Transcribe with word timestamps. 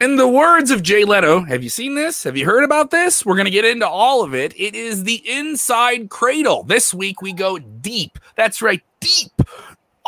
In 0.00 0.14
the 0.14 0.28
words 0.28 0.70
of 0.70 0.84
Jay 0.84 1.04
Leto, 1.04 1.40
have 1.40 1.64
you 1.64 1.68
seen 1.68 1.96
this? 1.96 2.22
Have 2.22 2.36
you 2.36 2.46
heard 2.46 2.62
about 2.62 2.92
this? 2.92 3.26
We're 3.26 3.34
going 3.34 3.46
to 3.46 3.50
get 3.50 3.64
into 3.64 3.88
all 3.88 4.22
of 4.22 4.32
it. 4.32 4.54
It 4.56 4.76
is 4.76 5.02
the 5.02 5.28
Inside 5.28 6.08
Cradle. 6.08 6.62
This 6.62 6.94
week 6.94 7.20
we 7.20 7.32
go 7.32 7.58
deep. 7.58 8.16
That's 8.36 8.62
right, 8.62 8.80
deep 9.00 9.32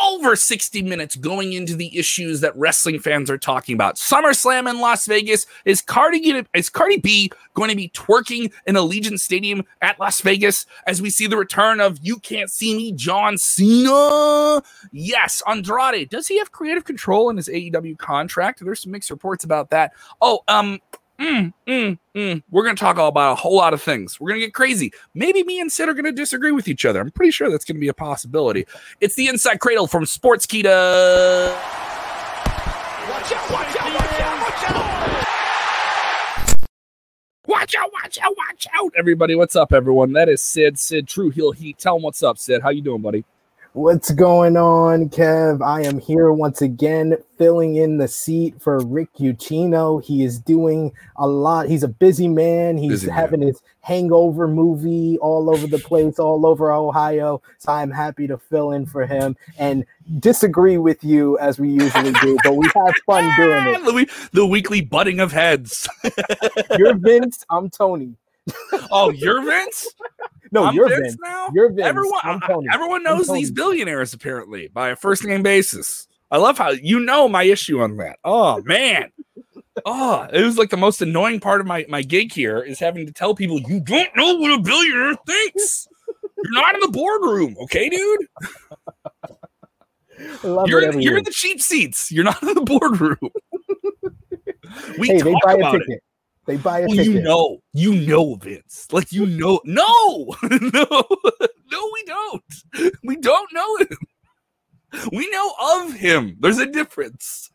over 0.02 0.36
60 0.36 0.82
minutes 0.82 1.16
going 1.16 1.52
into 1.52 1.76
the 1.76 1.96
issues 1.96 2.40
that 2.40 2.56
wrestling 2.56 2.98
fans 2.98 3.30
are 3.30 3.38
talking 3.38 3.74
about. 3.74 3.96
SummerSlam 3.96 4.68
in 4.68 4.80
Las 4.80 5.06
Vegas. 5.06 5.46
Is 5.64 5.82
Cardi, 5.82 6.44
is 6.54 6.68
Cardi 6.68 6.98
B 6.98 7.30
going 7.54 7.70
to 7.70 7.76
be 7.76 7.90
twerking 7.90 8.52
in 8.66 8.74
Allegiant 8.74 9.20
Stadium 9.20 9.64
at 9.82 9.98
Las 9.98 10.20
Vegas 10.20 10.66
as 10.86 11.02
we 11.02 11.10
see 11.10 11.26
the 11.26 11.36
return 11.36 11.80
of 11.80 11.98
You 12.02 12.18
Can't 12.18 12.50
See 12.50 12.76
Me, 12.76 12.92
John 12.92 13.38
Cena? 13.38 14.62
Yes. 14.92 15.42
Andrade, 15.46 16.08
does 16.08 16.28
he 16.28 16.38
have 16.38 16.52
creative 16.52 16.84
control 16.84 17.30
in 17.30 17.36
his 17.36 17.48
AEW 17.48 17.98
contract? 17.98 18.64
There's 18.64 18.82
some 18.82 18.92
mixed 18.92 19.10
reports 19.10 19.44
about 19.44 19.70
that. 19.70 19.92
Oh, 20.20 20.40
um, 20.48 20.80
Mm, 21.20 21.52
mm, 21.66 21.98
mm. 22.14 22.42
We're 22.50 22.62
going 22.62 22.76
to 22.76 22.80
talk 22.80 22.96
all 22.96 23.08
about 23.08 23.32
a 23.32 23.34
whole 23.34 23.54
lot 23.54 23.74
of 23.74 23.82
things. 23.82 24.18
We're 24.18 24.30
going 24.30 24.40
to 24.40 24.46
get 24.46 24.54
crazy. 24.54 24.90
Maybe 25.12 25.44
me 25.44 25.60
and 25.60 25.70
Sid 25.70 25.86
are 25.86 25.92
going 25.92 26.06
to 26.06 26.12
disagree 26.12 26.50
with 26.50 26.66
each 26.66 26.86
other. 26.86 26.98
I'm 26.98 27.10
pretty 27.10 27.30
sure 27.30 27.50
that's 27.50 27.66
going 27.66 27.76
to 27.76 27.80
be 27.80 27.88
a 27.88 27.94
possibility. 27.94 28.66
It's 29.02 29.16
the 29.16 29.28
Inside 29.28 29.60
Cradle 29.60 29.86
from 29.86 30.04
Sportskeeda. 30.04 31.52
Watch 33.10 33.32
out, 33.32 33.50
watch 33.50 33.76
out, 33.76 33.94
watch 33.94 34.20
out, 34.20 34.40
watch 34.40 34.70
out. 34.70 35.00
Watch 37.46 37.74
out, 37.74 37.92
watch 37.92 38.18
out, 38.22 38.34
watch 38.38 38.66
out, 38.74 38.92
everybody. 38.96 39.34
What's 39.34 39.56
up, 39.56 39.74
everyone? 39.74 40.14
That 40.14 40.30
is 40.30 40.40
Sid, 40.40 40.78
Sid 40.78 41.06
True 41.06 41.28
Heel 41.28 41.52
Heat. 41.52 41.76
Tell 41.76 41.96
him 41.96 42.02
what's 42.02 42.22
up, 42.22 42.38
Sid. 42.38 42.62
How 42.62 42.70
you 42.70 42.80
doing, 42.80 43.02
buddy? 43.02 43.24
What's 43.72 44.10
going 44.10 44.56
on, 44.56 45.10
Kev? 45.10 45.64
I 45.64 45.82
am 45.82 46.00
here 46.00 46.32
once 46.32 46.60
again, 46.60 47.16
filling 47.38 47.76
in 47.76 47.98
the 47.98 48.08
seat 48.08 48.60
for 48.60 48.80
Rick 48.80 49.10
Ucchino. 49.20 50.02
He 50.02 50.24
is 50.24 50.40
doing 50.40 50.90
a 51.14 51.28
lot. 51.28 51.68
He's 51.68 51.84
a 51.84 51.88
busy 51.88 52.26
man. 52.26 52.76
He's 52.76 53.02
busy 53.02 53.10
having 53.12 53.40
man. 53.40 53.50
his 53.50 53.62
hangover 53.82 54.48
movie 54.48 55.18
all 55.18 55.48
over 55.48 55.68
the 55.68 55.78
place, 55.78 56.18
all 56.18 56.46
over 56.46 56.72
Ohio. 56.72 57.42
So 57.58 57.70
I'm 57.70 57.92
happy 57.92 58.26
to 58.26 58.38
fill 58.38 58.72
in 58.72 58.86
for 58.86 59.06
him 59.06 59.36
and 59.56 59.86
disagree 60.18 60.76
with 60.76 61.04
you 61.04 61.38
as 61.38 61.60
we 61.60 61.70
usually 61.70 62.12
do, 62.14 62.38
but 62.42 62.56
we 62.56 62.68
have 62.74 62.94
fun 63.06 63.32
doing 63.36 63.68
it. 63.68 63.84
the, 63.84 64.28
the 64.32 64.46
weekly 64.46 64.80
butting 64.80 65.20
of 65.20 65.30
heads. 65.30 65.88
You're 66.76 66.96
Vince. 66.96 67.44
I'm 67.48 67.70
Tony. 67.70 68.16
oh, 68.90 69.10
you're 69.10 69.42
Vince? 69.42 69.88
No, 70.52 70.64
I'm 70.64 70.74
you're 70.74 70.88
Vince, 70.88 71.00
Vince, 71.00 71.16
now. 71.22 71.48
You're 71.54 71.68
Vince. 71.68 71.86
Everyone, 71.86 72.66
everyone 72.72 73.04
knows 73.04 73.28
these 73.28 73.52
billionaires 73.52 74.12
apparently 74.12 74.66
by 74.66 74.88
a 74.88 74.96
first 74.96 75.24
name 75.24 75.44
basis. 75.44 76.08
I 76.28 76.38
love 76.38 76.58
how 76.58 76.70
you 76.70 76.98
know 76.98 77.28
my 77.28 77.44
issue 77.44 77.80
on 77.80 77.98
that. 77.98 78.18
Oh 78.24 78.60
man. 78.62 79.12
Oh, 79.86 80.26
it 80.32 80.42
was 80.42 80.58
like 80.58 80.70
the 80.70 80.76
most 80.76 81.00
annoying 81.02 81.38
part 81.38 81.60
of 81.60 81.68
my, 81.68 81.86
my 81.88 82.02
gig 82.02 82.32
here 82.32 82.60
is 82.60 82.80
having 82.80 83.06
to 83.06 83.12
tell 83.12 83.36
people 83.36 83.60
you 83.60 83.78
don't 83.78 84.08
know 84.16 84.34
what 84.38 84.58
a 84.58 84.60
billionaire 84.60 85.14
thinks. 85.24 85.86
You're 86.42 86.52
not 86.52 86.74
in 86.74 86.80
the 86.80 86.88
boardroom, 86.88 87.56
okay, 87.62 87.88
dude? 87.88 88.26
You're, 90.42 90.82
in, 90.82 91.00
you're 91.00 91.18
in 91.18 91.24
the 91.24 91.30
cheap 91.30 91.60
seats. 91.60 92.10
You're 92.10 92.24
not 92.24 92.42
in 92.42 92.54
the 92.54 92.60
boardroom. 92.62 93.18
we 94.98 95.08
hey, 95.08 95.18
talk 95.18 95.42
about 95.44 95.76
it. 95.76 96.02
They 96.50 96.56
buy 96.56 96.80
a 96.80 96.86
well, 96.88 96.96
ticket. 96.96 97.14
You 97.14 97.22
know, 97.22 97.62
you 97.72 97.94
know, 97.94 98.34
Vince. 98.34 98.88
Like 98.90 99.12
you 99.12 99.24
know, 99.24 99.60
no, 99.64 100.34
no, 100.50 100.84
no, 101.70 101.90
we 101.92 102.04
don't. 102.04 102.44
We 103.04 103.16
don't 103.18 103.52
know 103.52 103.76
him. 103.76 103.98
We 105.12 105.30
know 105.30 105.52
of 105.74 105.92
him. 105.92 106.36
There's 106.40 106.58
a 106.58 106.66
difference. 106.66 107.52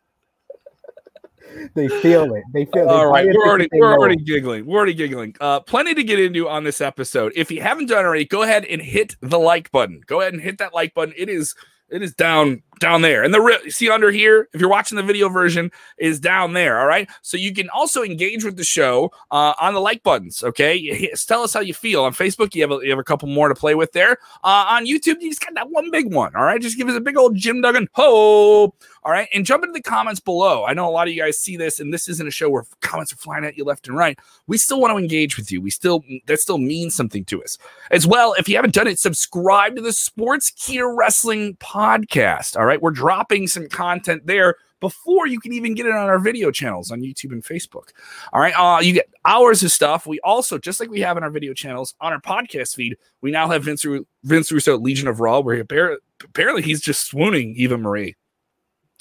they 1.74 1.88
feel 1.88 2.34
it. 2.34 2.44
They 2.54 2.64
feel. 2.64 2.84
It. 2.84 2.88
All 2.88 3.06
right, 3.06 3.26
we're 3.26 3.46
already 3.46 3.68
we're 3.70 3.92
already 3.92 4.16
giggling. 4.16 4.64
We're 4.64 4.78
already 4.78 4.94
giggling. 4.94 5.36
Uh, 5.42 5.60
plenty 5.60 5.92
to 5.92 6.02
get 6.02 6.18
into 6.18 6.48
on 6.48 6.64
this 6.64 6.80
episode. 6.80 7.34
If 7.36 7.50
you 7.50 7.60
haven't 7.60 7.90
done 7.90 8.06
already, 8.06 8.24
go 8.24 8.44
ahead 8.44 8.64
and 8.64 8.80
hit 8.80 9.16
the 9.20 9.38
like 9.38 9.70
button. 9.72 10.00
Go 10.06 10.22
ahead 10.22 10.32
and 10.32 10.40
hit 10.40 10.56
that 10.56 10.72
like 10.72 10.94
button. 10.94 11.12
It 11.18 11.28
is 11.28 11.54
it 11.90 12.00
is 12.00 12.14
down 12.14 12.62
down 12.78 13.02
there. 13.02 13.22
And 13.22 13.32
the 13.32 13.40
re- 13.40 13.70
see 13.70 13.90
under 13.90 14.10
here, 14.10 14.48
if 14.52 14.60
you're 14.60 14.70
watching 14.70 14.96
the 14.96 15.02
video 15.02 15.28
version, 15.28 15.70
is 15.98 16.20
down 16.20 16.52
there. 16.52 16.78
All 16.78 16.86
right. 16.86 17.08
So 17.22 17.36
you 17.36 17.54
can 17.54 17.70
also 17.70 18.02
engage 18.02 18.44
with 18.44 18.56
the 18.56 18.64
show 18.64 19.10
uh, 19.30 19.54
on 19.60 19.74
the 19.74 19.80
like 19.80 20.02
buttons. 20.02 20.42
Okay. 20.42 21.10
Tell 21.26 21.42
us 21.42 21.54
how 21.54 21.60
you 21.60 21.74
feel 21.74 22.04
on 22.04 22.12
Facebook. 22.12 22.54
You 22.54 22.62
have 22.62 22.72
a, 22.72 22.78
you 22.82 22.90
have 22.90 22.98
a 22.98 23.04
couple 23.04 23.28
more 23.28 23.48
to 23.48 23.54
play 23.54 23.74
with 23.74 23.92
there. 23.92 24.18
Uh, 24.44 24.66
on 24.68 24.84
YouTube, 24.86 25.20
you 25.20 25.30
just 25.30 25.40
got 25.40 25.54
that 25.54 25.70
one 25.70 25.90
big 25.90 26.12
one. 26.12 26.34
All 26.36 26.44
right. 26.44 26.60
Just 26.60 26.76
give 26.76 26.88
us 26.88 26.96
a 26.96 27.00
big 27.00 27.16
old 27.16 27.36
Jim 27.36 27.60
Duggan 27.60 27.88
ho. 27.92 28.74
All 29.02 29.12
right. 29.12 29.28
And 29.32 29.46
jump 29.46 29.62
into 29.62 29.72
the 29.72 29.82
comments 29.82 30.20
below. 30.20 30.64
I 30.64 30.74
know 30.74 30.88
a 30.88 30.90
lot 30.90 31.06
of 31.06 31.14
you 31.14 31.22
guys 31.22 31.38
see 31.38 31.56
this, 31.56 31.80
and 31.80 31.94
this 31.94 32.08
isn't 32.08 32.26
a 32.26 32.30
show 32.30 32.50
where 32.50 32.64
comments 32.80 33.12
are 33.12 33.16
flying 33.16 33.44
at 33.44 33.56
you 33.56 33.64
left 33.64 33.88
and 33.88 33.96
right. 33.96 34.18
We 34.46 34.58
still 34.58 34.80
want 34.80 34.92
to 34.92 34.98
engage 34.98 35.36
with 35.36 35.50
you. 35.50 35.60
We 35.60 35.70
still, 35.70 36.02
that 36.26 36.40
still 36.40 36.58
means 36.58 36.94
something 36.94 37.24
to 37.26 37.42
us. 37.42 37.56
As 37.90 38.06
well, 38.06 38.34
if 38.34 38.48
you 38.48 38.56
haven't 38.56 38.74
done 38.74 38.88
it, 38.88 38.98
subscribe 38.98 39.76
to 39.76 39.82
the 39.82 39.90
Sportskeeda 39.90 40.92
Wrestling 40.96 41.56
podcast. 41.56 42.58
All 42.58 42.65
right. 42.66 42.80
We're 42.80 42.90
dropping 42.90 43.48
some 43.48 43.68
content 43.68 44.26
there 44.26 44.56
before 44.80 45.26
you 45.26 45.40
can 45.40 45.52
even 45.52 45.74
get 45.74 45.86
it 45.86 45.92
on 45.92 46.08
our 46.08 46.18
video 46.18 46.50
channels 46.50 46.90
on 46.90 47.00
YouTube 47.00 47.32
and 47.32 47.42
Facebook. 47.42 47.90
All 48.32 48.40
right. 48.40 48.52
Uh, 48.56 48.80
you 48.80 48.92
get 48.92 49.08
hours 49.24 49.62
of 49.62 49.72
stuff. 49.72 50.06
We 50.06 50.20
also, 50.20 50.58
just 50.58 50.80
like 50.80 50.90
we 50.90 51.00
have 51.00 51.16
in 51.16 51.22
our 51.22 51.30
video 51.30 51.54
channels 51.54 51.94
on 52.00 52.12
our 52.12 52.20
podcast 52.20 52.74
feed, 52.74 52.96
we 53.22 53.30
now 53.30 53.48
have 53.48 53.64
Vince, 53.64 53.86
Vince 54.24 54.52
Russo 54.52 54.78
Legion 54.78 55.08
of 55.08 55.20
Raw, 55.20 55.40
where 55.40 55.60
apparently, 55.60 55.98
apparently 56.22 56.62
he's 56.62 56.80
just 56.80 57.06
swooning 57.06 57.54
Eva 57.56 57.78
Marie. 57.78 58.16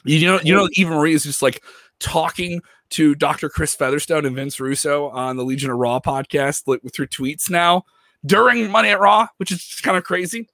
You 0.05 0.27
know, 0.27 0.39
you 0.43 0.53
know, 0.53 0.69
Eva 0.73 0.91
Marie 0.91 1.13
is 1.13 1.23
just 1.23 1.41
like 1.41 1.63
talking 1.99 2.61
to 2.91 3.15
Dr. 3.15 3.49
Chris 3.49 3.73
Featherstone 3.73 4.25
and 4.25 4.35
Vince 4.35 4.59
Russo 4.59 5.09
on 5.09 5.35
the 5.35 5.43
Legion 5.43 5.71
of 5.71 5.77
Raw 5.77 5.99
podcast 5.99 6.63
like, 6.67 6.81
through 6.93 7.07
tweets 7.07 7.49
now 7.49 7.83
during 8.25 8.69
Money 8.71 8.89
at 8.89 8.99
Raw, 8.99 9.27
which 9.37 9.51
is 9.51 9.79
kind 9.83 9.97
of 9.97 10.03
crazy. 10.03 10.47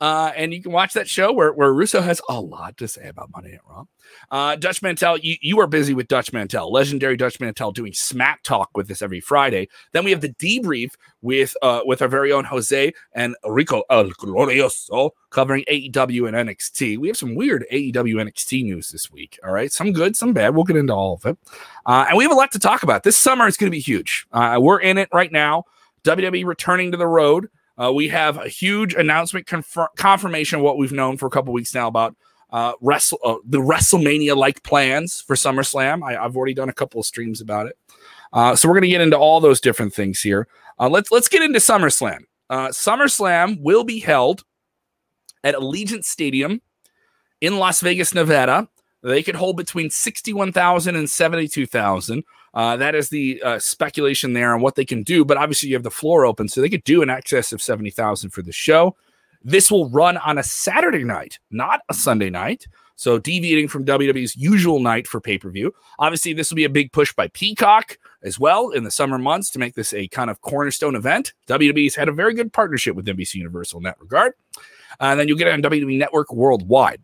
Uh, 0.00 0.30
and 0.36 0.52
you 0.52 0.62
can 0.62 0.72
watch 0.72 0.92
that 0.92 1.08
show 1.08 1.32
where, 1.32 1.52
where 1.52 1.72
Russo 1.72 2.02
has 2.02 2.20
a 2.28 2.38
lot 2.38 2.76
to 2.76 2.86
say 2.86 3.08
about 3.08 3.30
Monday 3.32 3.52
Night 3.52 3.60
Raw. 3.66 3.84
Uh, 4.30 4.54
Dutch 4.56 4.82
Mantell, 4.82 5.16
you, 5.18 5.36
you 5.40 5.58
are 5.58 5.66
busy 5.66 5.94
with 5.94 6.06
Dutch 6.06 6.32
Mantell, 6.32 6.70
legendary 6.70 7.16
Dutch 7.16 7.40
Mantell, 7.40 7.72
doing 7.72 7.92
Smack 7.94 8.42
Talk 8.42 8.70
with 8.74 8.90
us 8.90 9.00
every 9.00 9.20
Friday. 9.20 9.68
Then 9.92 10.04
we 10.04 10.10
have 10.10 10.20
the 10.20 10.34
debrief 10.34 10.90
with 11.22 11.54
uh, 11.62 11.80
with 11.84 12.02
our 12.02 12.08
very 12.08 12.30
own 12.30 12.44
Jose 12.44 12.92
and 13.14 13.36
Rico 13.44 13.82
El 13.88 14.10
Glorioso 14.10 15.10
covering 15.30 15.64
AEW 15.70 16.28
and 16.28 16.48
NXT. 16.48 16.98
We 16.98 17.08
have 17.08 17.16
some 17.16 17.34
weird 17.34 17.64
AEW 17.72 17.94
NXT 17.94 18.64
news 18.64 18.90
this 18.90 19.10
week. 19.10 19.38
All 19.44 19.52
right, 19.52 19.72
some 19.72 19.92
good, 19.92 20.14
some 20.14 20.32
bad. 20.32 20.54
We'll 20.54 20.64
get 20.64 20.76
into 20.76 20.94
all 20.94 21.14
of 21.14 21.24
it. 21.24 21.38
Uh, 21.86 22.06
and 22.08 22.18
we 22.18 22.24
have 22.24 22.32
a 22.32 22.36
lot 22.36 22.52
to 22.52 22.58
talk 22.58 22.82
about. 22.82 23.02
This 23.02 23.16
summer 23.16 23.46
is 23.46 23.56
going 23.56 23.68
to 23.68 23.76
be 23.76 23.80
huge. 23.80 24.26
Uh, 24.30 24.58
we're 24.60 24.80
in 24.80 24.98
it 24.98 25.08
right 25.12 25.32
now. 25.32 25.64
WWE 26.04 26.44
returning 26.44 26.92
to 26.92 26.98
the 26.98 27.06
road. 27.06 27.48
Uh, 27.82 27.92
we 27.92 28.08
have 28.08 28.38
a 28.38 28.48
huge 28.48 28.94
announcement 28.94 29.46
confir- 29.46 29.88
confirmation 29.96 30.58
of 30.58 30.64
what 30.64 30.78
we've 30.78 30.92
known 30.92 31.16
for 31.16 31.26
a 31.26 31.30
couple 31.30 31.52
weeks 31.52 31.74
now 31.74 31.88
about 31.88 32.16
uh, 32.50 32.72
wrestle 32.80 33.18
uh, 33.24 33.36
the 33.44 33.58
WrestleMania 33.58 34.36
like 34.36 34.62
plans 34.62 35.20
for 35.20 35.36
SummerSlam. 35.36 36.02
I, 36.02 36.12
have 36.12 36.36
already 36.36 36.54
done 36.54 36.68
a 36.68 36.74
couple 36.74 37.00
of 37.00 37.06
streams 37.06 37.40
about 37.40 37.66
it, 37.66 37.76
uh, 38.32 38.54
so 38.56 38.68
we're 38.68 38.74
going 38.74 38.82
to 38.82 38.88
get 38.88 39.00
into 39.00 39.18
all 39.18 39.40
those 39.40 39.60
different 39.60 39.92
things 39.92 40.20
here. 40.20 40.46
Uh, 40.78 40.88
let's 40.88 41.10
let's 41.10 41.28
get 41.28 41.42
into 41.42 41.58
SummerSlam. 41.58 42.20
Uh, 42.48 42.68
SummerSlam 42.68 43.60
will 43.60 43.84
be 43.84 43.98
held 43.98 44.44
at 45.42 45.54
Allegiant 45.54 46.04
Stadium 46.04 46.62
in 47.40 47.58
Las 47.58 47.80
Vegas, 47.80 48.14
Nevada. 48.14 48.68
They 49.02 49.22
could 49.22 49.36
hold 49.36 49.56
between 49.56 49.90
61,000 49.90 50.96
and 50.96 51.08
72,000. 51.08 52.24
Uh, 52.56 52.74
that 52.78 52.94
is 52.94 53.10
the 53.10 53.40
uh, 53.42 53.58
speculation 53.58 54.32
there 54.32 54.54
on 54.54 54.62
what 54.62 54.76
they 54.76 54.84
can 54.84 55.02
do. 55.02 55.26
But 55.26 55.36
obviously, 55.36 55.68
you 55.68 55.74
have 55.74 55.82
the 55.82 55.90
floor 55.90 56.24
open, 56.24 56.48
so 56.48 56.62
they 56.62 56.70
could 56.70 56.84
do 56.84 57.02
an 57.02 57.10
excess 57.10 57.52
of 57.52 57.60
70,000 57.60 58.30
for 58.30 58.40
the 58.40 58.50
show. 58.50 58.96
This 59.44 59.70
will 59.70 59.90
run 59.90 60.16
on 60.16 60.38
a 60.38 60.42
Saturday 60.42 61.04
night, 61.04 61.38
not 61.50 61.82
a 61.90 61.94
Sunday 61.94 62.30
night. 62.30 62.66
So 62.96 63.18
deviating 63.18 63.68
from 63.68 63.84
WWE's 63.84 64.36
usual 64.36 64.80
night 64.80 65.06
for 65.06 65.20
pay 65.20 65.36
per 65.36 65.50
view. 65.50 65.74
Obviously, 65.98 66.32
this 66.32 66.50
will 66.50 66.56
be 66.56 66.64
a 66.64 66.70
big 66.70 66.92
push 66.92 67.12
by 67.12 67.28
Peacock 67.28 67.98
as 68.22 68.40
well 68.40 68.70
in 68.70 68.84
the 68.84 68.90
summer 68.90 69.18
months 69.18 69.50
to 69.50 69.58
make 69.58 69.74
this 69.74 69.92
a 69.92 70.08
kind 70.08 70.30
of 70.30 70.40
cornerstone 70.40 70.96
event. 70.96 71.34
WWE's 71.46 71.94
had 71.94 72.08
a 72.08 72.12
very 72.12 72.32
good 72.32 72.54
partnership 72.54 72.96
with 72.96 73.06
NBC 73.06 73.34
Universal 73.34 73.80
in 73.80 73.84
that 73.84 74.00
regard. 74.00 74.32
Uh, 75.00 75.06
and 75.06 75.20
then 75.20 75.28
you'll 75.28 75.38
get 75.38 75.48
it 75.48 75.54
on 75.54 75.62
WWE 75.62 75.98
Network 75.98 76.32
worldwide. 76.32 77.00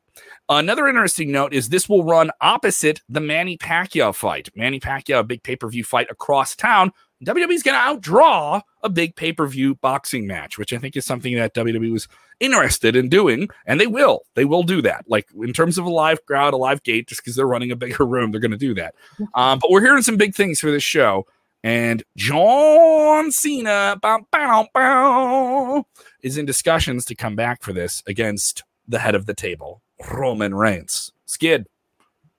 Another 0.49 0.89
interesting 0.89 1.33
note 1.33 1.55
is 1.55 1.69
this 1.69 1.89
will 1.89 2.05
run 2.05 2.31
opposite 2.41 3.00
the 3.09 3.21
Manny 3.21 3.56
Pacquiao 3.56 4.15
fight. 4.15 4.50
Manny 4.55 4.81
Pacquiao, 4.81 5.21
a 5.21 5.25
big 5.25 5.43
pay 5.43 5.56
per 5.56 5.69
view 5.69 5.85
fight 5.85 6.09
across 6.11 6.55
town. 6.55 6.93
WWE's 7.25 7.62
going 7.62 7.79
to 7.79 8.11
outdraw 8.11 8.61
a 8.83 8.89
big 8.89 9.15
pay 9.15 9.33
per 9.33 9.47
view 9.47 9.77
boxing 9.77 10.27
match, 10.27 10.59
which 10.59 10.73
I 10.73 10.79
think 10.79 10.97
is 10.97 11.06
something 11.06 11.35
that 11.37 11.55
WWE 11.55 11.93
was 11.93 12.09
interested 12.41 12.97
in 12.97 13.09
doing, 13.09 13.49
and 13.65 13.81
they 13.81 13.87
will. 13.87 14.23
They 14.35 14.45
will 14.45 14.65
do 14.65 14.83
that. 14.83 15.05
Like 15.06 15.29
in 15.41 15.53
terms 15.53 15.79
of 15.79 15.85
a 15.85 15.91
live 15.91 16.25
crowd, 16.27 16.53
a 16.53 16.56
live 16.56 16.83
gate, 16.83 17.09
just 17.09 17.23
because 17.23 17.37
they're 17.37 17.47
running 17.47 17.71
a 17.71 17.77
bigger 17.77 18.05
room, 18.05 18.33
they're 18.33 18.41
going 18.41 18.50
to 18.50 18.56
do 18.56 18.75
that. 18.75 18.95
Um, 19.35 19.59
but 19.61 19.71
we're 19.71 19.81
hearing 19.81 20.03
some 20.03 20.17
big 20.17 20.35
things 20.35 20.61
for 20.61 20.71
this 20.71 20.83
show. 20.83 21.27
And 21.65 22.03
John 22.17 23.31
Cena 23.31 23.97
bow, 24.03 24.27
bow, 24.31 24.69
bow, 24.75 25.87
is 26.23 26.37
in 26.37 26.47
discussions 26.47 27.05
to 27.07 27.15
come 27.15 27.37
back 27.37 27.63
for 27.63 27.73
this 27.73 28.03
against 28.07 28.63
the 28.89 28.99
head 28.99 29.15
of 29.15 29.27
the 29.27 29.35
table, 29.35 29.83
Roman 30.13 30.55
Reigns. 30.55 31.13
Skid. 31.27 31.67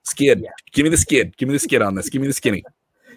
Skid. 0.04 0.42
Yeah. 0.42 0.50
Give 0.72 0.84
me 0.84 0.90
the 0.90 0.98
skid. 0.98 1.36
Give 1.38 1.48
me 1.48 1.54
the 1.54 1.60
skid 1.60 1.82
on 1.82 1.96
this. 1.96 2.10
Give 2.10 2.22
me 2.22 2.28
the 2.28 2.34
skinny. 2.34 2.64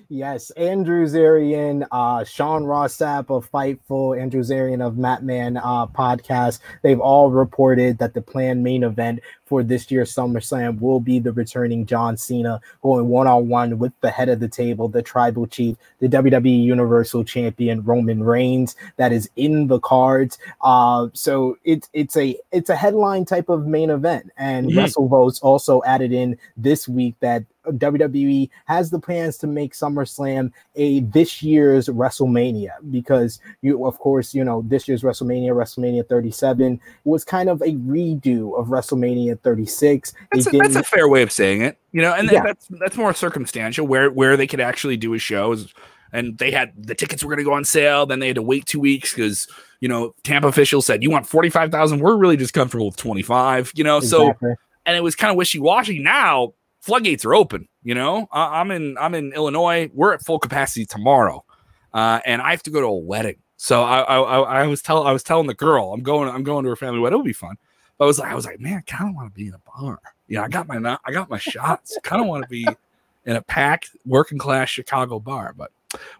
Yes, 0.08 0.50
Andrew 0.50 1.04
Zarian, 1.04 1.84
uh, 1.90 2.22
Sean 2.22 2.62
Ross 2.62 2.96
Sapp 2.96 3.28
of 3.28 3.50
Fightful, 3.50 4.20
Andrew 4.20 4.42
Zarian 4.42 4.80
of 4.80 4.96
Mat 4.96 5.24
Men 5.24 5.56
uh, 5.56 5.88
podcast. 5.88 6.60
They've 6.82 7.00
all 7.00 7.32
reported 7.32 7.98
that 7.98 8.14
the 8.14 8.22
planned 8.22 8.62
main 8.62 8.84
event 8.84 9.18
for 9.46 9.62
this 9.62 9.90
year's 9.90 10.14
SummerSlam 10.14 10.80
will 10.80 11.00
be 11.00 11.18
the 11.18 11.32
returning 11.32 11.86
John 11.86 12.16
Cena 12.16 12.60
going 12.82 13.08
one 13.08 13.26
on 13.26 13.48
one 13.48 13.78
with 13.78 13.92
the 14.00 14.10
head 14.10 14.28
of 14.28 14.40
the 14.40 14.48
table, 14.48 14.88
the 14.88 15.02
tribal 15.02 15.46
chief, 15.46 15.76
the 16.00 16.08
WWE 16.08 16.62
Universal 16.62 17.24
Champion 17.24 17.82
Roman 17.82 18.22
Reigns. 18.22 18.76
That 18.96 19.12
is 19.12 19.30
in 19.36 19.68
the 19.68 19.80
cards. 19.80 20.38
Uh, 20.60 21.08
so 21.12 21.56
it's 21.64 21.88
it's 21.92 22.16
a 22.16 22.36
it's 22.52 22.70
a 22.70 22.76
headline 22.76 23.24
type 23.24 23.48
of 23.48 23.66
main 23.66 23.90
event, 23.90 24.30
and 24.36 24.68
mm-hmm. 24.68 24.78
WrestleVotes 24.78 25.42
also 25.42 25.82
added 25.84 26.12
in 26.12 26.36
this 26.56 26.88
week 26.88 27.14
that 27.20 27.44
WWE 27.72 28.48
has 28.66 28.90
the 28.90 28.98
plans 28.98 29.38
to 29.38 29.46
make 29.46 29.72
SummerSlam 29.72 30.52
a 30.74 31.00
this 31.00 31.42
year's 31.42 31.88
WrestleMania 31.88 32.70
because 32.90 33.40
you, 33.62 33.86
of 33.86 33.98
course, 33.98 34.34
you 34.34 34.44
know 34.44 34.62
this 34.66 34.88
year's 34.88 35.02
WrestleMania, 35.02 35.50
WrestleMania 35.50 36.08
37 36.08 36.80
was 37.04 37.24
kind 37.24 37.48
of 37.48 37.60
a 37.62 37.74
redo 37.74 38.58
of 38.58 38.68
WrestleMania 38.68 39.35
36. 39.36 40.12
That's, 40.32 40.46
a, 40.46 40.50
that's 40.50 40.76
a, 40.76 40.82
fair 40.82 41.08
way 41.08 41.22
of 41.22 41.32
saying 41.32 41.62
it, 41.62 41.78
you 41.92 42.02
know, 42.02 42.12
and 42.12 42.30
yeah. 42.30 42.42
that's 42.42 42.68
that's 42.80 42.96
more 42.96 43.12
circumstantial 43.14 43.86
where 43.86 44.10
where 44.10 44.36
they 44.36 44.46
could 44.46 44.60
actually 44.60 44.96
do 44.96 45.14
a 45.14 45.18
show 45.18 45.52
is, 45.52 45.72
and 46.12 46.38
they 46.38 46.50
had 46.50 46.72
the 46.76 46.94
tickets 46.94 47.22
were 47.22 47.28
going 47.28 47.38
to 47.38 47.44
go 47.44 47.52
on 47.52 47.64
sale, 47.64 48.06
then 48.06 48.20
they 48.20 48.28
had 48.28 48.36
to 48.36 48.42
wait 48.42 48.66
two 48.66 48.80
weeks 48.80 49.12
because 49.12 49.48
you 49.80 49.88
know 49.88 50.14
Tampa 50.22 50.48
officials 50.48 50.86
said 50.86 51.02
you 51.02 51.10
want 51.10 51.26
45,000, 51.26 52.00
we're 52.00 52.16
really 52.16 52.36
just 52.36 52.52
comfortable 52.52 52.86
with 52.86 52.96
25, 52.96 53.72
you 53.74 53.84
know, 53.84 53.98
exactly. 53.98 54.50
so 54.50 54.56
and 54.86 54.96
it 54.96 55.02
was 55.02 55.16
kind 55.16 55.30
of 55.30 55.36
wishy 55.36 55.58
washy. 55.58 55.98
Now 55.98 56.54
floodgates 56.80 57.24
are 57.24 57.34
open. 57.34 57.68
You 57.82 57.94
know, 57.94 58.28
I, 58.32 58.60
am 58.60 58.70
in 58.70 58.96
I'm 58.98 59.14
in 59.14 59.32
Illinois. 59.32 59.90
We're 59.92 60.14
at 60.14 60.24
full 60.24 60.38
capacity 60.38 60.86
tomorrow, 60.86 61.44
uh, 61.92 62.20
and 62.24 62.40
I 62.40 62.50
have 62.50 62.62
to 62.64 62.70
go 62.70 62.80
to 62.80 62.86
a 62.86 62.96
wedding. 62.96 63.36
So 63.56 63.82
I, 63.82 64.00
I 64.00 64.62
I 64.62 64.66
was 64.66 64.82
tell 64.82 65.06
I 65.06 65.12
was 65.12 65.22
telling 65.22 65.46
the 65.46 65.54
girl 65.54 65.92
I'm 65.92 66.02
going 66.02 66.28
I'm 66.28 66.42
going 66.42 66.64
to 66.64 66.70
her 66.70 66.76
family 66.76 67.00
wedding. 67.00 67.14
It'll 67.14 67.24
be 67.24 67.32
fun. 67.32 67.56
But 67.98 68.04
I 68.04 68.06
was 68.06 68.18
like 68.18 68.30
I 68.30 68.34
was 68.34 68.44
like 68.44 68.60
man, 68.60 68.78
I 68.78 68.90
kind 68.90 69.10
of 69.10 69.16
want 69.16 69.32
to 69.32 69.38
be 69.38 69.48
in 69.48 69.54
a 69.54 69.60
bar. 69.78 70.00
You 70.28 70.38
know, 70.38 70.44
I 70.44 70.48
got 70.48 70.66
my 70.68 70.98
I 71.04 71.12
got 71.12 71.30
my 71.30 71.38
shots. 71.38 71.98
kind 72.02 72.20
of 72.20 72.28
want 72.28 72.44
to 72.44 72.48
be 72.48 72.66
in 73.24 73.36
a 73.36 73.42
packed 73.42 73.90
working 74.04 74.38
class 74.38 74.68
Chicago 74.68 75.18
bar. 75.18 75.54
But 75.56 75.70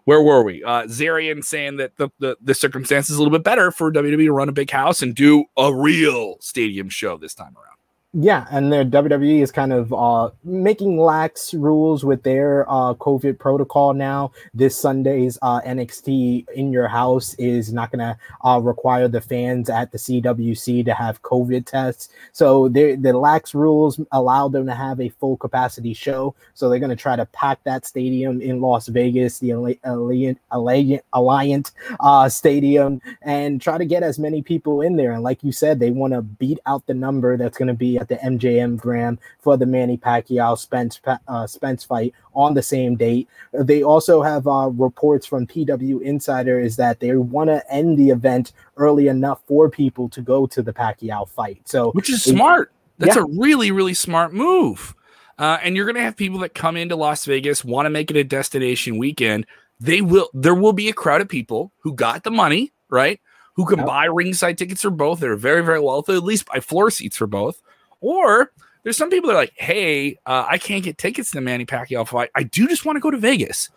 where 0.05 0.21
were 0.21 0.43
we? 0.43 0.63
Uh, 0.63 0.83
Zarian 0.83 1.43
saying 1.43 1.77
that 1.77 1.95
the, 1.97 2.09
the 2.19 2.37
the 2.41 2.53
circumstances 2.53 3.15
a 3.15 3.19
little 3.19 3.31
bit 3.31 3.43
better 3.43 3.71
for 3.71 3.91
WWE 3.91 4.25
to 4.25 4.31
run 4.31 4.49
a 4.49 4.53
big 4.53 4.69
house 4.69 5.01
and 5.01 5.15
do 5.15 5.45
a 5.57 5.73
real 5.73 6.37
stadium 6.39 6.89
show 6.89 7.17
this 7.17 7.33
time 7.33 7.55
around. 7.55 7.76
Yeah, 8.13 8.47
and 8.49 8.71
their 8.71 8.85
WWE 8.85 9.41
is 9.43 9.51
kind 9.51 9.73
of 9.73 9.91
uh, 9.93 10.29
making 10.45 10.97
lax 10.97 11.53
rules 11.53 12.05
with 12.05 12.23
their 12.23 12.65
uh, 12.69 12.93
COVID 12.93 13.37
protocol 13.37 13.93
now. 13.93 14.31
This 14.53 14.79
Sunday's 14.79 15.37
uh, 15.41 15.59
NXT 15.61 16.49
in 16.51 16.71
your 16.71 16.87
house 16.87 17.33
is 17.33 17.73
not 17.73 17.91
going 17.91 17.99
to 17.99 18.17
uh, 18.47 18.59
require 18.59 19.09
the 19.09 19.19
fans 19.19 19.69
at 19.69 19.91
the 19.91 19.97
CWC 19.97 20.85
to 20.85 20.93
have 20.93 21.21
COVID 21.21 21.65
tests. 21.65 22.07
So 22.31 22.69
the 22.69 22.95
lax 22.95 23.53
rules 23.53 23.99
allow 24.13 24.47
them 24.47 24.67
to 24.67 24.73
have 24.73 25.01
a 25.01 25.09
full 25.09 25.35
capacity 25.35 25.93
show. 25.93 26.33
So 26.53 26.69
they're 26.69 26.79
going 26.79 26.89
to 26.89 26.95
try 26.95 27.17
to 27.17 27.25
pack 27.25 27.61
that 27.65 27.85
stadium 27.85 28.41
in 28.41 28.61
Las 28.61 28.87
Vegas, 28.87 29.39
the 29.39 29.49
Alliant, 29.49 30.37
Alliant, 30.53 31.71
uh, 31.99 32.29
Stadium, 32.29 33.01
and 33.21 33.61
try 33.61 33.77
to 33.77 33.85
get 33.85 34.01
as 34.01 34.17
many 34.17 34.41
people 34.41 34.79
in 34.79 34.95
there. 34.95 35.11
And 35.11 35.23
like 35.23 35.43
you 35.43 35.51
said, 35.51 35.81
they 35.81 35.91
want 35.91 36.13
to 36.13 36.21
beat 36.21 36.59
out 36.65 36.87
the 36.87 36.93
number 36.93 37.35
that's 37.35 37.57
going 37.57 37.67
to 37.67 37.73
be 37.73 37.96
at 37.97 38.07
the 38.07 38.15
MGM 38.15 38.77
Grand 38.77 39.19
for 39.39 39.57
the 39.57 39.65
Manny 39.65 39.97
Pacquiao 39.97 40.57
Spence 40.57 40.99
uh, 41.27 41.47
Spence 41.47 41.83
fight 41.83 42.13
on 42.33 42.53
the 42.53 42.61
same 42.61 42.95
date. 42.95 43.27
They 43.53 43.83
also 43.83 44.21
have 44.21 44.47
uh, 44.47 44.69
reports 44.73 45.25
from 45.25 45.47
PW 45.47 46.01
Insider 46.01 46.59
is 46.59 46.75
that 46.77 46.99
they 46.99 47.15
want 47.15 47.49
to 47.49 47.63
end 47.71 47.97
the 47.97 48.09
event 48.09 48.53
early 48.77 49.07
enough 49.07 49.41
for 49.47 49.69
people 49.69 50.09
to 50.09 50.21
go 50.21 50.45
to 50.47 50.61
the 50.61 50.73
Pacquiao 50.73 51.27
fight. 51.27 51.61
So, 51.65 51.91
which 51.91 52.09
is 52.09 52.23
smart. 52.23 52.71
That's 52.99 53.15
yeah. 53.15 53.23
a 53.23 53.25
really 53.25 53.71
really 53.71 53.93
smart 53.93 54.33
move. 54.33 54.95
Uh, 55.37 55.57
and 55.61 55.75
you're 55.75 55.85
going 55.85 55.95
to 55.95 56.01
have 56.01 56.17
people 56.17 56.39
that 56.39 56.55
come 56.55 56.75
into 56.75 56.95
Las 56.95 57.25
Vegas 57.25 57.63
want 57.63 57.85
to 57.85 57.89
make 57.89 58.09
it 58.09 58.17
a 58.17 58.23
destination 58.23 58.97
weekend. 58.97 59.45
They 59.79 60.01
will. 60.01 60.29
There 60.33 60.55
will 60.55 60.73
be 60.73 60.89
a 60.89 60.93
crowd 60.93 61.21
of 61.21 61.29
people 61.29 61.71
who 61.79 61.93
got 61.93 62.23
the 62.23 62.31
money, 62.31 62.71
right? 62.89 63.19
Who 63.55 63.65
can 63.65 63.79
yep. 63.79 63.87
buy 63.87 64.05
ringside 64.05 64.57
tickets 64.57 64.81
for 64.81 64.89
both. 64.89 65.19
They're 65.19 65.35
very, 65.35 65.63
very 65.63 65.79
wealthy. 65.79 66.13
At 66.13 66.23
least 66.23 66.47
buy 66.47 66.59
floor 66.59 66.89
seats 66.89 67.17
for 67.17 67.27
both. 67.27 67.61
Or 68.01 68.51
there's 68.83 68.97
some 68.97 69.09
people 69.09 69.27
that 69.27 69.33
are 69.33 69.39
like, 69.39 69.53
hey, 69.55 70.17
uh, 70.25 70.45
I 70.49 70.57
can't 70.57 70.83
get 70.83 70.97
tickets 70.97 71.31
to 71.31 71.37
the 71.37 71.41
Manny 71.41 71.65
Pacquiao 71.65 72.07
fight. 72.07 72.29
I 72.35 72.43
do 72.43 72.67
just 72.67 72.85
want 72.85 72.95
to 72.95 73.01
go 73.01 73.11
to 73.11 73.17
Vegas. 73.17 73.69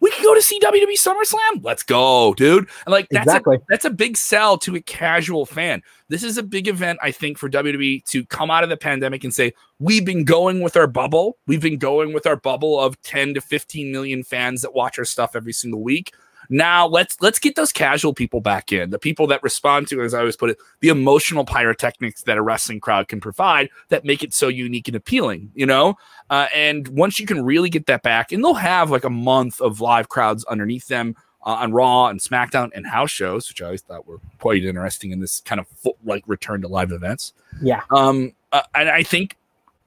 We 0.00 0.10
can 0.10 0.22
go 0.22 0.34
to 0.34 0.42
see 0.42 0.60
WWE 0.60 0.98
SummerSlam. 0.98 1.64
Let's 1.64 1.82
go, 1.82 2.34
dude. 2.34 2.68
And 2.84 2.92
like 2.92 3.08
that's 3.10 3.26
exactly. 3.26 3.56
a, 3.56 3.60
that's 3.68 3.86
a 3.86 3.90
big 3.90 4.16
sell 4.16 4.58
to 4.58 4.76
a 4.76 4.80
casual 4.80 5.46
fan. 5.46 5.82
This 6.08 6.22
is 6.22 6.36
a 6.36 6.42
big 6.42 6.68
event, 6.68 6.98
I 7.02 7.12
think, 7.12 7.38
for 7.38 7.48
WWE 7.48 8.04
to 8.04 8.26
come 8.26 8.50
out 8.50 8.62
of 8.62 8.68
the 8.68 8.76
pandemic 8.76 9.24
and 9.24 9.34
say, 9.34 9.52
we've 9.78 10.04
been 10.04 10.24
going 10.24 10.60
with 10.60 10.76
our 10.76 10.86
bubble. 10.86 11.38
We've 11.46 11.62
been 11.62 11.78
going 11.78 12.12
with 12.12 12.26
our 12.26 12.36
bubble 12.36 12.78
of 12.78 13.00
10 13.02 13.34
to 13.34 13.40
15 13.40 13.90
million 13.90 14.22
fans 14.22 14.62
that 14.62 14.74
watch 14.74 14.98
our 14.98 15.06
stuff 15.06 15.34
every 15.34 15.54
single 15.54 15.82
week. 15.82 16.12
Now 16.48 16.86
let's 16.86 17.20
let's 17.20 17.38
get 17.38 17.56
those 17.56 17.72
casual 17.72 18.14
people 18.14 18.40
back 18.40 18.72
in, 18.72 18.90
the 18.90 18.98
people 18.98 19.26
that 19.28 19.42
respond 19.42 19.88
to, 19.88 20.02
as 20.02 20.14
I 20.14 20.20
always 20.20 20.36
put 20.36 20.50
it, 20.50 20.58
the 20.80 20.88
emotional 20.88 21.44
pyrotechnics 21.44 22.22
that 22.22 22.36
a 22.36 22.42
wrestling 22.42 22.80
crowd 22.80 23.08
can 23.08 23.20
provide 23.20 23.68
that 23.88 24.04
make 24.04 24.22
it 24.22 24.34
so 24.34 24.48
unique 24.48 24.88
and 24.88 24.96
appealing. 24.96 25.50
You 25.54 25.66
know, 25.66 25.96
uh, 26.30 26.46
and 26.54 26.88
once 26.88 27.18
you 27.18 27.26
can 27.26 27.44
really 27.44 27.70
get 27.70 27.86
that 27.86 28.02
back, 28.02 28.32
and 28.32 28.44
they'll 28.44 28.54
have 28.54 28.90
like 28.90 29.04
a 29.04 29.10
month 29.10 29.60
of 29.60 29.80
live 29.80 30.08
crowds 30.08 30.44
underneath 30.44 30.88
them. 30.88 31.16
Uh, 31.44 31.58
on 31.60 31.72
Raw 31.72 32.08
and 32.08 32.18
SmackDown 32.18 32.70
and 32.74 32.84
house 32.84 33.12
shows, 33.12 33.48
which 33.48 33.62
I 33.62 33.66
always 33.66 33.80
thought 33.80 34.04
were 34.04 34.18
quite 34.40 34.64
interesting 34.64 35.12
in 35.12 35.20
this 35.20 35.38
kind 35.42 35.60
of 35.60 35.68
like 36.04 36.24
return 36.26 36.60
to 36.62 36.66
live 36.66 36.90
events. 36.90 37.34
Yeah. 37.62 37.82
Um, 37.92 38.32
uh, 38.50 38.62
and 38.74 38.88
I 38.88 39.04
think 39.04 39.36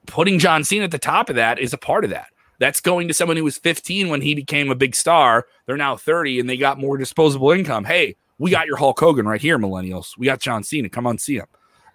putting 0.05 0.39
John 0.39 0.63
Cena 0.63 0.85
at 0.85 0.91
the 0.91 0.97
top 0.97 1.29
of 1.29 1.35
that 1.35 1.59
is 1.59 1.73
a 1.73 1.77
part 1.77 2.05
of 2.05 2.11
that. 2.11 2.29
That's 2.59 2.81
going 2.81 3.07
to 3.07 3.13
someone 3.13 3.37
who 3.37 3.43
was 3.43 3.57
15 3.57 4.09
when 4.09 4.21
he 4.21 4.35
became 4.35 4.69
a 4.69 4.75
big 4.75 4.95
star. 4.95 5.47
They're 5.65 5.77
now 5.77 5.95
30 5.95 6.39
and 6.39 6.49
they 6.49 6.57
got 6.57 6.77
more 6.77 6.97
disposable 6.97 7.51
income. 7.51 7.85
Hey, 7.85 8.15
we 8.37 8.51
got 8.51 8.67
your 8.67 8.77
Hulk 8.77 8.99
Hogan 8.99 9.27
right 9.27 9.41
here, 9.41 9.57
millennials. 9.57 10.17
We 10.17 10.25
got 10.25 10.39
John 10.39 10.63
Cena. 10.63 10.89
Come 10.89 11.07
on, 11.07 11.17
see 11.17 11.37
him. 11.37 11.47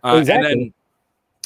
Uh, 0.02 0.16
exactly. 0.20 0.52
And 0.52 0.60
then 0.60 0.74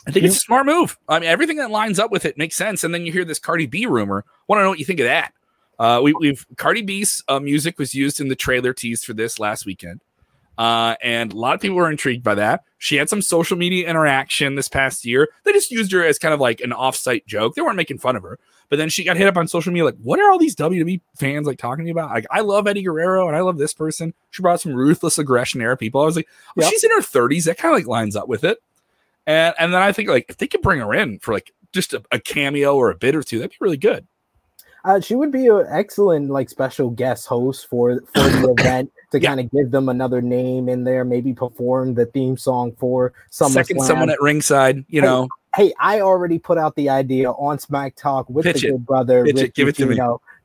I 0.07 0.11
think 0.11 0.25
it's 0.25 0.37
a 0.37 0.41
smart 0.41 0.67
move. 0.67 0.99
I 1.09 1.19
mean, 1.19 1.29
everything 1.29 1.57
that 1.59 1.71
lines 1.71 1.99
up 1.99 2.11
with 2.11 2.25
it 2.25 2.39
makes 2.39 2.57
sense. 2.57 2.83
And 2.85 2.95
then 2.95 3.05
you 3.05 3.13
hear 3.13 3.25
this 3.25 3.39
Cardi 3.39 3.67
B 3.67 3.87
rumor. 3.87 4.25
Want 4.47 4.59
to 4.59 4.63
know 4.65 4.71
what 4.71 4.79
you 4.79 4.85
think 4.85 5.01
of 5.01 5.05
that? 5.05 5.33
Uh, 5.79 6.01
we, 6.03 6.29
have 6.29 6.47
Cardi 6.57 6.83
B's 6.83 7.23
uh, 7.29 7.39
music 7.39 7.79
was 7.79 7.95
used 7.95 8.21
in 8.21 8.29
the 8.29 8.35
trailer 8.35 8.73
tease 8.73 9.05
for 9.05 9.15
this 9.15 9.39
last 9.39 9.67
weekend. 9.67 10.01
Uh, 10.57 10.97
and 11.03 11.33
a 11.33 11.37
lot 11.37 11.55
of 11.55 11.61
people 11.61 11.77
were 11.77 11.91
intrigued 11.91 12.25
by 12.25 12.35
that. 12.35 12.65
She 12.79 12.97
had 12.97 13.09
some 13.09 13.23
social 13.23 13.57
media 13.57 13.89
interaction 13.89 14.57
this 14.57 14.69
past 14.69 15.05
year. 15.05 15.29
They 15.45 15.53
just 15.53 15.71
used 15.71 15.93
her 15.93 16.05
as 16.05 16.19
kind 16.19 16.35
of 16.35 16.41
like 16.41 16.61
an 16.61 16.71
offsite 16.71 17.27
joke. 17.27 17.55
They 17.55 17.63
weren't 17.63 17.77
making 17.77 17.99
fun 17.99 18.17
of 18.17 18.25
her. 18.25 18.41
But 18.69 18.77
then 18.77 18.89
she 18.89 19.05
got 19.05 19.17
hit 19.17 19.27
up 19.27 19.37
on 19.37 19.49
social 19.49 19.73
media 19.73 19.85
like, 19.85 19.97
what 20.03 20.21
are 20.21 20.31
all 20.31 20.39
these 20.39 20.55
WWE 20.57 21.01
fans 21.17 21.47
like 21.47 21.59
talking 21.59 21.85
to 21.85 21.89
you 21.89 21.93
about? 21.93 22.11
Like, 22.11 22.27
I 22.31 22.41
love 22.41 22.67
Eddie 22.67 22.83
Guerrero 22.83 23.27
and 23.27 23.37
I 23.37 23.41
love 23.41 23.57
this 23.57 23.73
person. 23.73 24.13
She 24.31 24.43
brought 24.43 24.61
some 24.61 24.75
ruthless 24.75 25.19
aggression 25.19 25.63
era 25.63 25.77
people. 25.77 26.03
I 26.03 26.05
was 26.05 26.17
like, 26.17 26.29
oh, 26.51 26.63
yep. 26.63 26.71
she's 26.71 26.85
in 26.85 26.91
her 26.91 27.01
30s. 27.01 27.45
That 27.45 27.57
kind 27.57 27.75
of 27.75 27.79
like 27.79 27.87
lines 27.87 28.15
up 28.15 28.29
with 28.29 28.45
it. 28.45 28.59
And 29.27 29.55
and 29.59 29.75
then 29.75 29.83
I 29.83 29.93
think 29.93 30.09
like 30.09 30.27
if 30.29 30.39
they 30.39 30.47
could 30.47 30.63
bring 30.63 30.81
her 30.81 30.95
in 30.95 31.19
for 31.19 31.35
like 31.35 31.53
just 31.73 31.93
a, 31.93 32.03
a 32.11 32.19
cameo 32.19 32.75
or 32.75 32.91
a 32.91 32.95
bit 32.95 33.15
or 33.15 33.23
two, 33.23 33.39
that'd 33.39 33.51
be 33.51 33.57
really 33.61 33.77
good. 33.77 34.07
Uh, 34.85 35.01
she 35.01 35.15
would 35.15 35.31
be 35.31 35.49
an 35.49 35.67
excellent 35.69 36.31
like 36.31 36.49
special 36.49 36.89
guest 36.89 37.27
host 37.27 37.69
for 37.69 38.01
for 38.15 38.23
the 38.23 38.55
event 38.59 38.91
to 39.13 39.21
yeah. 39.21 39.29
kind 39.29 39.41
of 39.41 39.51
give 39.51 39.71
them 39.71 39.89
another 39.91 40.23
name 40.23 40.69
in 40.69 40.85
there, 40.85 41.05
maybe 41.05 41.35
perform 41.35 41.95
the 41.95 42.07
theme 42.07 42.39
song 42.39 42.73
for 42.79 43.13
some 43.31 43.53
second 43.53 43.83
someone 43.83 44.09
at 44.09 44.21
ringside, 44.21 44.85
you 44.89 45.03
know. 45.03 45.29
Hey, 45.55 45.73
I 45.81 46.01
already 46.01 46.39
put 46.39 46.59
out 46.59 46.77
the 46.77 46.89
idea 46.89 47.31
on 47.31 47.59
Smack 47.59 47.97
Talk 47.97 48.29
with 48.29 48.45
Pitch 48.45 48.63
the 48.63 48.69
it. 48.69 48.71
good 48.73 48.87
brother 48.87 49.25
Pitch 49.25 49.37
Rick 49.37 49.45
it. 49.45 49.55
Give 49.55 49.69
it 49.69 49.77
to 49.77 49.87
me. 49.87 49.99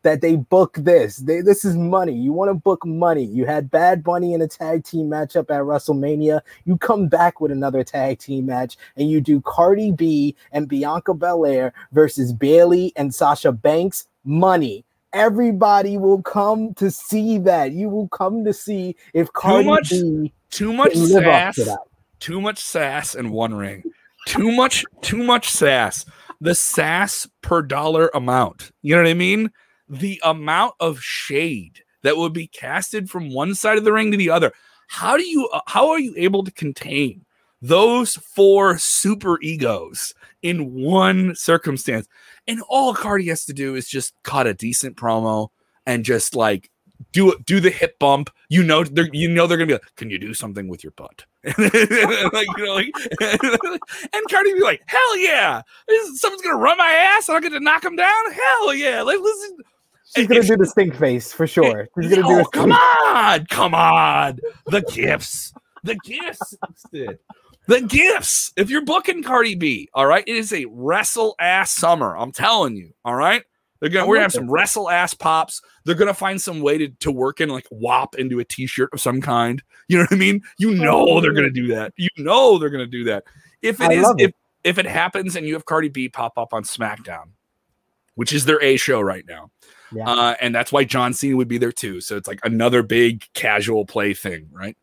that 0.04 0.22
they 0.22 0.36
book 0.36 0.76
this. 0.80 1.18
They, 1.18 1.42
this 1.42 1.64
is 1.66 1.76
money. 1.76 2.14
You 2.14 2.34
want 2.34 2.50
to 2.50 2.56
book 2.56 2.86
money. 2.86 3.24
You 3.24 3.46
had 3.46 3.70
Bad 3.72 4.04
Bunny 4.04 4.34
in 4.34 4.42
a 4.42 4.48
tag 4.48 4.84
team 4.84 5.08
matchup 5.08 5.50
at 5.50 5.62
WrestleMania. 5.62 6.42
You 6.66 6.78
come 6.78 7.08
back 7.08 7.40
with 7.42 7.52
another 7.52 7.84
tag 7.84 8.20
team 8.20 8.46
match 8.46 8.78
and 8.98 9.10
you 9.10 9.22
do 9.22 9.42
Cardi 9.42 9.92
B 9.92 10.36
and 10.52 10.68
Bianca 10.68 11.14
Belair 11.14 11.74
versus 11.92 12.34
Bayley 12.34 12.94
and 12.96 13.14
Sasha 13.14 13.52
Banks. 13.52 14.08
Money 14.26 14.86
everybody 15.14 15.98
will 15.98 16.22
come 16.22 16.74
to 16.74 16.92
see 16.92 17.38
that. 17.38 17.72
You 17.72 17.88
will 17.88 18.08
come 18.10 18.44
to 18.46 18.54
see 18.54 18.96
if 19.14 19.32
Cardi 19.34 19.64
too 19.64 19.70
much, 19.70 19.90
B 19.90 20.34
too 20.50 20.74
much 20.74 20.96
sass, 20.96 21.56
to 21.56 21.78
too 22.20 22.42
much 22.42 22.60
sass 22.60 23.16
in 23.16 23.32
one 23.32 23.54
ring, 23.54 23.84
too 24.28 24.52
much, 24.52 24.86
too 25.02 25.24
much 25.24 25.50
sass. 25.50 26.06
The 26.42 26.56
sass 26.56 27.28
per 27.42 27.62
dollar 27.62 28.10
amount. 28.14 28.72
You 28.82 28.96
know 28.96 29.04
what 29.04 29.10
I 29.10 29.14
mean? 29.14 29.52
The 29.88 30.20
amount 30.24 30.76
of 30.80 31.00
shade 31.00 31.84
that 32.02 32.18
would 32.18 32.34
be 32.34 32.48
casted 32.48 33.10
from 33.10 33.34
one 33.34 33.56
side 33.56 33.78
of 33.78 33.84
the 33.84 33.94
ring 33.94 34.12
to 34.12 34.18
the 34.18 34.30
other. 34.30 34.52
How 34.88 35.18
do 35.18 35.24
you? 35.26 35.48
Uh, 35.54 35.62
how 35.68 35.90
are 35.90 36.00
you 36.00 36.14
able 36.18 36.44
to 36.44 36.52
contain 36.52 37.26
those 37.64 38.16
four 38.16 38.78
super 38.78 39.40
egos 39.42 40.14
in 40.42 40.74
one 40.74 41.34
circumstance. 41.34 42.08
And 42.46 42.62
all 42.68 42.94
Cardi 42.94 43.30
has 43.30 43.46
to 43.46 43.54
do 43.54 43.76
is 43.76 43.88
just 43.88 44.14
cut 44.24 44.46
a 44.46 44.54
decent 44.54 44.98
promo 44.98 45.48
and 45.86 46.04
just 46.04 46.36
like 46.36 46.70
do 47.14 47.36
do 47.46 47.60
the 47.60 47.70
hip 47.70 47.98
bump. 48.00 48.30
You 48.50 48.64
know, 48.64 48.84
they're 48.84 49.10
you 49.14 49.30
know 49.30 49.48
they're 49.48 49.58
gonna 49.58 49.68
be 49.68 49.74
like, 49.74 49.96
"Can 49.96 50.10
you 50.10 50.20
do 50.20 50.34
something 50.34 50.68
with 50.68 50.84
your 50.84 50.92
butt?" 50.92 51.24
like, 51.46 51.58
you 51.58 52.66
know, 52.66 52.74
like, 52.74 52.92
and 53.22 54.30
Cardi 54.30 54.54
be 54.54 54.60
like, 54.60 54.82
"Hell 54.88 55.18
yeah! 55.18 55.62
Someone's 56.16 56.42
gonna 56.42 56.58
run 56.58 56.78
my 56.78 56.90
ass 56.90 57.30
and 57.30 57.38
I 57.38 57.40
get 57.40 57.50
to 57.50 57.60
knock 57.60 57.86
him 57.86 57.96
down. 57.96 58.32
Hell 58.32 58.74
yeah! 58.74 59.02
Like, 59.04 59.20
listen." 59.20 59.58
She's 60.16 60.28
gonna 60.28 60.44
do 60.44 60.58
the 60.58 60.66
stink 60.66 60.96
face 60.96 61.32
for 61.32 61.48
sure. 61.48 61.88
She's 62.00 62.14
gonna 62.14 62.28
oh, 62.28 62.44
do 62.44 62.50
come 62.52 62.72
on, 62.72 63.46
come 63.48 63.74
on. 63.74 64.40
The 64.68 64.82
gifts, 64.82 65.54
the 65.84 65.96
gifts, 66.04 66.56
the 67.68 67.82
gifts. 67.82 68.52
If 68.56 68.70
you're 68.70 68.86
booking 68.86 69.24
Cardi 69.24 69.56
B, 69.56 69.90
all 69.94 70.06
right, 70.06 70.24
it 70.28 70.36
is 70.36 70.54
a 70.54 70.66
wrestle 70.70 71.36
ass 71.40 71.72
summer. 71.72 72.16
I'm 72.16 72.32
telling 72.32 72.76
you, 72.76 72.94
all 73.04 73.16
right. 73.16 73.44
They're 73.84 73.90
gonna 73.90 74.08
we're 74.08 74.16
gonna 74.16 74.24
have 74.24 74.32
some 74.32 74.50
wrestle 74.50 74.90
ass 74.90 75.14
pops. 75.14 75.62
They're 75.84 75.94
gonna 75.94 76.14
find 76.14 76.42
some 76.42 76.62
way 76.62 76.78
to, 76.78 76.88
to 77.02 77.12
work 77.12 77.42
in 77.42 77.50
like 77.50 77.68
WAP 77.70 78.16
into 78.16 78.40
a 78.40 78.46
t-shirt 78.46 78.90
of 78.94 79.02
some 79.02 79.20
kind. 79.20 79.62
You 79.90 79.98
know 79.98 80.04
what 80.04 80.14
I 80.14 80.16
mean? 80.16 80.42
You 80.58 80.74
know 80.74 81.20
they're 81.20 81.34
gonna 81.34 81.50
do 81.50 81.68
that. 81.68 81.92
You 81.98 82.08
know 82.16 82.58
they're 82.58 82.70
gonna 82.70 82.88
do 82.88 83.04
that. 83.04 83.26
If 83.62 83.82
it 83.82 83.92
I 83.92 83.94
is 83.96 84.08
if 84.18 84.30
it. 84.30 84.36
if 84.64 84.78
it 84.78 84.86
happens 84.86 85.36
and 85.36 85.46
you 85.46 85.54
have 85.56 85.66
Cardi 85.66 85.90
B 85.90 86.08
pop 86.08 86.38
up 86.38 86.54
on 86.54 86.64
SmackDown, 86.64 87.32
which 88.16 88.32
is 88.32 88.46
their 88.46 88.64
A 88.64 88.78
show 88.78 89.02
right 89.02 89.26
now. 89.28 89.52
Yeah. 89.92 90.10
Uh, 90.10 90.36
and 90.40 90.56
that's 90.56 90.72
why 90.72 90.86
John 90.86 91.12
Cena 91.14 91.36
would 91.36 91.50
be 91.50 91.58
there 91.58 91.74
too. 91.74 92.00
So 92.00 92.16
it's 92.16 92.30
like 92.30 92.40
another 92.46 92.82
big 92.82 93.28
casual 93.34 93.86
play 93.86 94.14
thing, 94.14 94.48
right? 94.54 94.78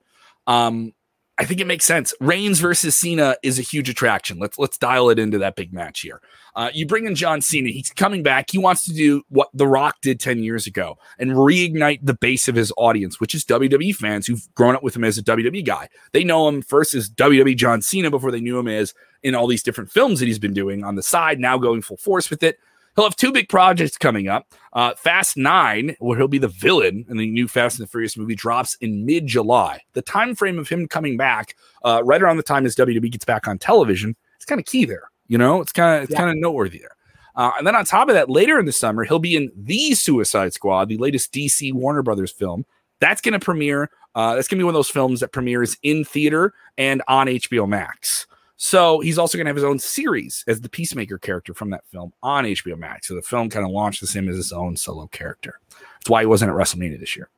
Um, 0.47 0.93
I 1.41 1.45
think 1.47 1.59
it 1.59 1.67
makes 1.67 1.87
sense. 1.87 2.13
Reigns 2.21 2.61
versus 2.61 2.95
Cena 2.95 3.35
is 3.43 3.59
a 3.59 3.63
huge 3.63 3.89
attraction. 3.89 4.39
Let's 4.39 4.59
let's 4.59 4.77
dial 4.77 5.09
it 5.09 5.19
into 5.19 5.39
that 5.39 5.57
big 5.57 5.73
match 5.73 6.01
here. 6.01 6.21
Uh, 6.55 6.69
you 6.75 6.87
bring 6.87 7.07
in 7.07 7.15
John 7.15 7.41
Cena. 7.41 7.71
He's 7.71 7.89
coming 7.89 8.23
back. 8.23 8.51
He 8.51 8.59
wants 8.59 8.85
to 8.85 8.93
do 8.93 9.23
what 9.31 9.49
The 9.55 9.67
Rock 9.67 10.03
did 10.03 10.21
ten 10.21 10.43
years 10.43 10.67
ago 10.67 10.99
and 11.19 11.31
reignite 11.31 12.01
the 12.03 12.13
base 12.13 12.47
of 12.47 12.57
his 12.57 12.75
audience, 12.77 13.21
which 13.21 13.35
is 13.35 13.47
WWE 13.47 13.97
fans 13.97 14.27
who've 14.27 14.55
grown 14.55 14.77
up 14.77 14.83
with 14.83 14.95
him 14.95 15.03
as 15.03 15.17
a 15.17 15.23
WWE 15.23 15.65
guy. 15.65 15.89
They 16.13 16.25
know 16.25 16.47
him 16.47 16.61
first 16.61 16.93
as 16.95 17.09
WWE 17.09 17.57
John 17.57 17.81
Cena 17.81 18.11
before 18.11 18.31
they 18.31 18.43
knew 18.43 18.59
him 18.59 18.69
as 18.69 18.93
in 19.23 19.35
all 19.35 19.47
these 19.47 19.63
different 19.63 19.91
films 19.91 20.21
that 20.21 20.27
he's 20.27 20.39
been 20.39 20.53
doing 20.53 20.85
on 20.85 20.97
the 20.97 21.03
side. 21.03 21.41
Now 21.41 21.57
going 21.57 21.81
full 21.81 21.97
force 21.97 22.29
with 22.29 22.43
it. 22.43 22.59
He'll 23.01 23.07
have 23.07 23.17
two 23.17 23.33
big 23.33 23.49
projects 23.49 23.97
coming 23.97 24.29
up. 24.29 24.53
Uh, 24.75 24.93
Fast 24.95 25.35
Nine, 25.39 25.97
where 26.01 26.19
he'll 26.19 26.29
be 26.29 26.37
the 26.37 26.49
villain 26.49 27.07
in 27.09 27.17
the 27.17 27.31
new 27.31 27.49
Fast 27.49 27.79
and 27.79 27.87
the 27.87 27.91
Furious 27.91 28.15
movie, 28.15 28.35
drops 28.35 28.75
in 28.83 29.07
mid 29.07 29.27
July. 29.27 29.81
The 29.95 30.03
time 30.03 30.35
frame 30.35 30.59
of 30.59 30.69
him 30.69 30.87
coming 30.87 31.17
back, 31.17 31.57
uh, 31.83 32.03
right 32.05 32.21
around 32.21 32.37
the 32.37 32.43
time 32.43 32.67
as 32.67 32.77
WWE 32.77 33.11
gets 33.11 33.25
back 33.25 33.49
on 33.49 33.57
television, 33.57 34.17
it's 34.37 34.45
kind 34.45 34.61
of 34.61 34.67
key 34.67 34.85
there. 34.85 35.05
You 35.29 35.39
know, 35.39 35.63
it's 35.63 35.73
kind 35.73 35.97
of 35.97 36.03
it's 36.03 36.13
yeah. 36.13 36.19
kind 36.19 36.31
of 36.31 36.37
noteworthy 36.37 36.81
there. 36.81 36.95
Uh, 37.37 37.53
and 37.57 37.67
then 37.67 37.75
on 37.75 37.87
top 37.87 38.11
of 38.11 38.15
that, 38.17 38.29
later 38.29 38.59
in 38.59 38.67
the 38.67 38.73
summer, 38.73 39.05
he'll 39.05 39.19
be 39.19 39.35
in 39.35 39.51
the 39.57 39.95
Suicide 39.95 40.53
Squad, 40.53 40.91
the 40.91 40.99
latest 40.99 41.33
DC 41.33 41.73
Warner 41.73 42.03
Brothers 42.03 42.31
film. 42.31 42.67
That's 43.01 43.23
going 43.23 43.33
to 43.33 43.41
premiere. 43.43 43.89
Uh, 44.15 44.35
that's 44.35 44.47
going 44.47 44.59
to 44.59 44.61
be 44.61 44.65
one 44.65 44.75
of 44.75 44.79
those 44.79 44.91
films 44.91 45.21
that 45.21 45.33
premieres 45.33 45.75
in 45.83 46.05
theater 46.05 46.53
and 46.77 47.01
on 47.09 47.29
HBO 47.29 47.67
Max. 47.67 48.27
So 48.63 49.01
he's 49.01 49.17
also 49.17 49.39
going 49.39 49.47
to 49.47 49.49
have 49.49 49.57
his 49.57 49.65
own 49.65 49.79
series 49.79 50.45
as 50.47 50.61
the 50.61 50.69
Peacemaker 50.69 51.17
character 51.17 51.55
from 51.55 51.71
that 51.71 51.87
film 51.87 52.13
on 52.23 52.45
HBO 52.45 52.77
Max. 52.77 53.09
So 53.09 53.15
the 53.15 53.23
film 53.23 53.49
kind 53.49 53.65
of 53.65 53.73
launches 53.73 54.15
him 54.15 54.29
as 54.29 54.37
his 54.37 54.53
own 54.53 54.77
solo 54.77 55.07
character. 55.07 55.61
That's 55.71 56.11
why 56.11 56.21
he 56.21 56.27
wasn't 56.27 56.51
at 56.51 56.55
WrestleMania 56.55 57.01
this 57.01 57.17
year. 57.17 57.31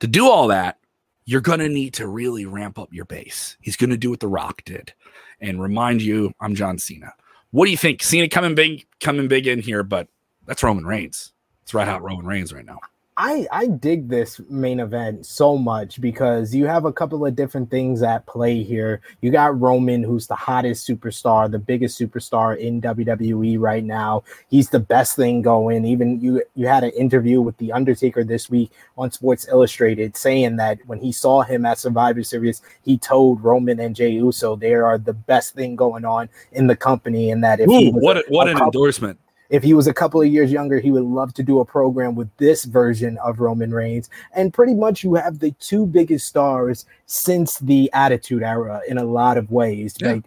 To 0.00 0.06
do 0.06 0.26
all 0.26 0.46
that, 0.46 0.78
you're 1.26 1.42
going 1.42 1.58
to 1.58 1.68
need 1.68 1.92
to 1.94 2.06
really 2.08 2.46
ramp 2.46 2.78
up 2.78 2.94
your 2.94 3.04
base. 3.04 3.58
He's 3.60 3.76
going 3.76 3.90
to 3.90 3.98
do 3.98 4.08
what 4.08 4.20
The 4.20 4.26
Rock 4.26 4.64
did 4.64 4.94
and 5.38 5.60
remind 5.60 6.00
you, 6.00 6.32
I'm 6.40 6.54
John 6.54 6.78
Cena. 6.78 7.12
What 7.50 7.66
do 7.66 7.72
you 7.72 7.76
think? 7.76 8.02
Cena 8.02 8.30
coming 8.30 8.54
big, 8.54 8.86
coming 9.00 9.28
big 9.28 9.46
in 9.46 9.60
here, 9.60 9.82
but 9.82 10.08
that's 10.46 10.62
Roman 10.62 10.86
Reigns. 10.86 11.34
It's 11.62 11.74
right 11.74 11.86
out 11.86 12.02
Roman 12.02 12.24
Reigns 12.24 12.54
right 12.54 12.64
now. 12.64 12.78
I 13.16 13.46
I 13.52 13.66
dig 13.66 14.08
this 14.08 14.40
main 14.48 14.80
event 14.80 15.26
so 15.26 15.58
much 15.58 16.00
because 16.00 16.54
you 16.54 16.66
have 16.66 16.86
a 16.86 16.92
couple 16.92 17.26
of 17.26 17.36
different 17.36 17.70
things 17.70 18.02
at 18.02 18.24
play 18.24 18.62
here. 18.62 19.02
You 19.20 19.30
got 19.30 19.60
Roman, 19.60 20.02
who's 20.02 20.26
the 20.26 20.34
hottest 20.34 20.88
superstar, 20.88 21.50
the 21.50 21.58
biggest 21.58 22.00
superstar 22.00 22.56
in 22.56 22.80
WWE 22.80 23.60
right 23.60 23.84
now. 23.84 24.24
He's 24.48 24.70
the 24.70 24.80
best 24.80 25.14
thing 25.16 25.42
going. 25.42 25.84
Even 25.84 26.20
you 26.20 26.42
you 26.54 26.66
had 26.66 26.84
an 26.84 26.90
interview 26.92 27.42
with 27.42 27.56
the 27.58 27.70
Undertaker 27.72 28.24
this 28.24 28.48
week 28.48 28.70
on 28.96 29.10
Sports 29.10 29.46
Illustrated 29.48 30.16
saying 30.16 30.56
that 30.56 30.78
when 30.86 30.98
he 30.98 31.12
saw 31.12 31.42
him 31.42 31.66
at 31.66 31.78
Survivor 31.78 32.22
Series, 32.22 32.62
he 32.82 32.96
told 32.96 33.44
Roman 33.44 33.78
and 33.78 33.94
Jey 33.94 34.10
Uso 34.10 34.56
they 34.56 34.72
are 34.72 34.96
the 34.96 35.12
best 35.12 35.54
thing 35.54 35.76
going 35.76 36.06
on 36.06 36.30
in 36.52 36.66
the 36.66 36.76
company, 36.76 37.30
and 37.30 37.44
that 37.44 37.60
if 37.60 37.68
Ooh, 37.68 37.90
what 37.90 38.16
a, 38.16 38.24
what 38.28 38.48
a 38.48 38.52
an 38.52 38.56
couple, 38.56 38.68
endorsement 38.68 39.18
if 39.52 39.62
he 39.62 39.74
was 39.74 39.86
a 39.86 39.92
couple 39.92 40.20
of 40.20 40.28
years 40.28 40.50
younger, 40.50 40.80
he 40.80 40.90
would 40.90 41.04
love 41.04 41.34
to 41.34 41.42
do 41.42 41.60
a 41.60 41.64
program 41.64 42.14
with 42.14 42.34
this 42.38 42.64
version 42.64 43.18
of 43.18 43.38
Roman 43.38 43.70
Reigns. 43.70 44.08
And 44.34 44.52
pretty 44.52 44.72
much 44.72 45.04
you 45.04 45.14
have 45.14 45.40
the 45.40 45.50
two 45.60 45.84
biggest 45.84 46.26
stars 46.26 46.86
since 47.04 47.58
the 47.58 47.90
Attitude 47.92 48.42
Era 48.42 48.80
in 48.88 48.96
a 48.96 49.04
lot 49.04 49.36
of 49.36 49.50
ways. 49.50 49.94
Yeah. 50.00 50.12
Like 50.12 50.24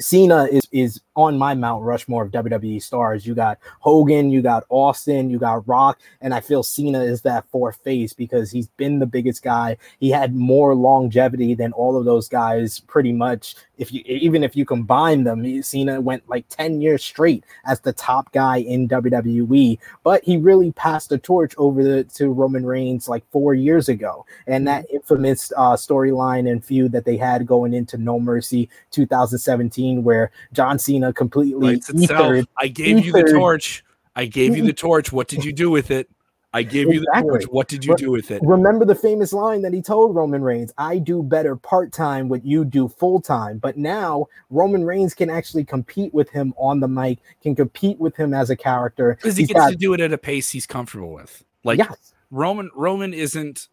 Cena 0.00 0.44
is 0.50 0.66
is 0.72 1.00
on 1.16 1.36
my 1.36 1.54
Mount 1.54 1.84
Rushmore 1.84 2.24
of 2.24 2.30
WWE 2.30 2.82
stars. 2.82 3.26
You 3.26 3.34
got 3.34 3.58
Hogan, 3.80 4.30
you 4.30 4.40
got 4.40 4.64
Austin, 4.68 5.28
you 5.28 5.38
got 5.38 5.66
Rock, 5.68 6.00
and 6.20 6.32
I 6.32 6.40
feel 6.40 6.62
Cena 6.62 7.02
is 7.02 7.22
that 7.22 7.44
fourth 7.50 7.76
face 7.84 8.12
because 8.12 8.50
he's 8.50 8.68
been 8.68 8.98
the 8.98 9.06
biggest 9.06 9.42
guy. 9.42 9.76
He 9.98 10.10
had 10.10 10.34
more 10.34 10.74
longevity 10.74 11.54
than 11.54 11.72
all 11.72 11.96
of 11.96 12.04
those 12.04 12.28
guys, 12.28 12.80
pretty 12.80 13.12
much. 13.12 13.54
If 13.76 13.92
you 13.92 14.02
even 14.06 14.44
if 14.44 14.56
you 14.56 14.64
combine 14.64 15.24
them, 15.24 15.62
Cena 15.62 16.00
went 16.00 16.28
like 16.28 16.46
10 16.48 16.80
years 16.80 17.02
straight 17.02 17.44
as 17.64 17.80
the 17.80 17.92
top 17.92 18.32
guy 18.32 18.58
in 18.58 18.88
WWE, 18.88 19.78
but 20.02 20.22
he 20.24 20.36
really 20.36 20.72
passed 20.72 21.08
the 21.08 21.18
torch 21.18 21.54
over 21.56 21.82
the, 21.82 22.04
to 22.04 22.30
Roman 22.30 22.66
Reigns 22.66 23.08
like 23.08 23.24
four 23.30 23.54
years 23.54 23.88
ago. 23.88 24.26
And 24.46 24.66
that 24.68 24.84
mm-hmm. 24.84 24.96
infamous 24.96 25.52
uh, 25.56 25.76
storyline 25.76 26.50
and 26.50 26.64
feud 26.64 26.92
that 26.92 27.04
they 27.04 27.16
had 27.16 27.46
going 27.46 27.72
into 27.72 27.96
No 27.96 28.20
Mercy 28.20 28.68
2017, 28.90 29.89
where 29.98 30.30
John 30.52 30.78
Cena 30.78 31.12
completely 31.12 31.80
ethered, 32.02 32.46
I 32.58 32.68
gave 32.68 32.98
ethered. 32.98 33.04
you 33.04 33.12
the 33.12 33.32
torch. 33.32 33.84
I 34.16 34.24
gave 34.24 34.56
you 34.56 34.64
the 34.64 34.72
torch. 34.72 35.12
What 35.12 35.28
did 35.28 35.44
you 35.44 35.52
do 35.52 35.70
with 35.70 35.90
it? 35.90 36.08
I 36.52 36.62
gave 36.62 36.88
exactly. 36.88 36.94
you 36.94 37.00
the 37.00 37.22
torch. 37.22 37.44
What 37.44 37.68
did 37.68 37.84
you 37.84 37.94
do 37.96 38.10
with 38.10 38.30
it? 38.32 38.42
Remember 38.42 38.84
the 38.84 38.94
famous 38.94 39.32
line 39.32 39.62
that 39.62 39.72
he 39.72 39.80
told 39.80 40.16
Roman 40.16 40.42
Reigns 40.42 40.72
I 40.78 40.98
do 40.98 41.22
better 41.22 41.54
part 41.54 41.92
time 41.92 42.28
what 42.28 42.44
you 42.44 42.64
do 42.64 42.88
full 42.88 43.20
time. 43.20 43.58
But 43.58 43.76
now 43.76 44.26
Roman 44.50 44.84
Reigns 44.84 45.14
can 45.14 45.30
actually 45.30 45.64
compete 45.64 46.12
with 46.12 46.28
him 46.30 46.52
on 46.56 46.80
the 46.80 46.88
mic, 46.88 47.18
can 47.40 47.54
compete 47.54 48.00
with 48.00 48.16
him 48.16 48.34
as 48.34 48.50
a 48.50 48.56
character. 48.56 49.14
Because 49.14 49.36
he 49.36 49.42
he's 49.42 49.48
gets 49.48 49.60
got, 49.60 49.70
to 49.70 49.76
do 49.76 49.94
it 49.94 50.00
at 50.00 50.12
a 50.12 50.18
pace 50.18 50.50
he's 50.50 50.66
comfortable 50.66 51.12
with. 51.12 51.44
Like 51.62 51.78
yes. 51.78 52.14
Roman, 52.32 52.70
Roman 52.74 53.14
isn't 53.14 53.68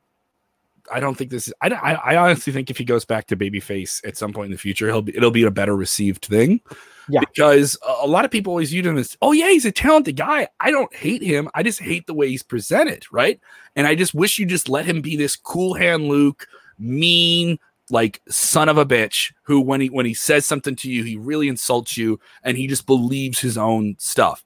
I 0.92 1.00
don't 1.00 1.16
think 1.16 1.32
this 1.32 1.48
is. 1.48 1.54
I, 1.62 1.70
I, 1.70 1.94
I 1.94 2.16
honestly 2.18 2.54
think 2.54 2.70
if 2.70 2.78
he 2.78 2.84
goes 2.84 3.06
back 3.06 3.28
to 3.28 3.38
babyface 3.38 4.06
at 4.06 4.18
some 4.18 4.34
point 4.34 4.48
in 4.48 4.52
the 4.52 4.58
future, 4.58 4.88
he'll 4.88 5.02
be 5.02 5.16
it'll 5.16 5.32
be 5.32 5.44
a 5.44 5.52
better 5.52 5.76
received 5.76 6.26
thing. 6.26 6.62
Yeah, 7.10 7.22
because 7.22 7.78
a, 7.88 8.08
lot 8.08 8.26
of 8.26 8.32
people 8.32 8.52
always 8.52 8.72
viewed 8.72 8.86
him 8.86 8.98
as, 8.98 9.16
oh 9.22 9.32
yeah, 9.32 9.50
he's 9.50 9.66
a 9.66 9.72
talented 9.72 10.18
guy. 10.18 10.50
I 10.60 10.72
don't 10.72 10.94
hate 10.94 11.24
him. 11.24 11.50
I 11.54 11.64
just 11.64 11.80
hate 11.80 12.06
the 12.06 12.14
way 12.14 12.28
he's 12.28 12.44
presented, 12.44 13.06
right? 13.12 13.40
And 13.78 13.88
I 13.88 13.96
just 13.96 14.14
wish 14.14 14.38
you 14.38 14.46
just 14.46 14.68
let 14.68 14.86
him 14.86 15.02
be 15.02 15.16
this 15.16 15.38
cool 15.38 15.74
hand 15.74 16.10
Luke, 16.10 16.48
mean, 16.78 17.60
like 17.90 18.22
son 18.28 18.68
of 18.68 18.78
a 18.78 18.86
bitch 18.86 19.34
who 19.44 19.62
when 19.62 19.82
he 19.82 19.90
when 19.90 20.06
he 20.06 20.14
says 20.14 20.46
something 20.46 20.76
to 20.78 20.92
you, 20.92 21.04
he 21.04 21.16
really 21.16 21.48
insults 21.48 21.98
you 21.98 22.20
and 22.44 22.58
he 22.58 22.68
just 22.68 22.86
believes 22.86 23.40
his 23.40 23.58
own 23.58 23.96
stuff. 24.00 24.44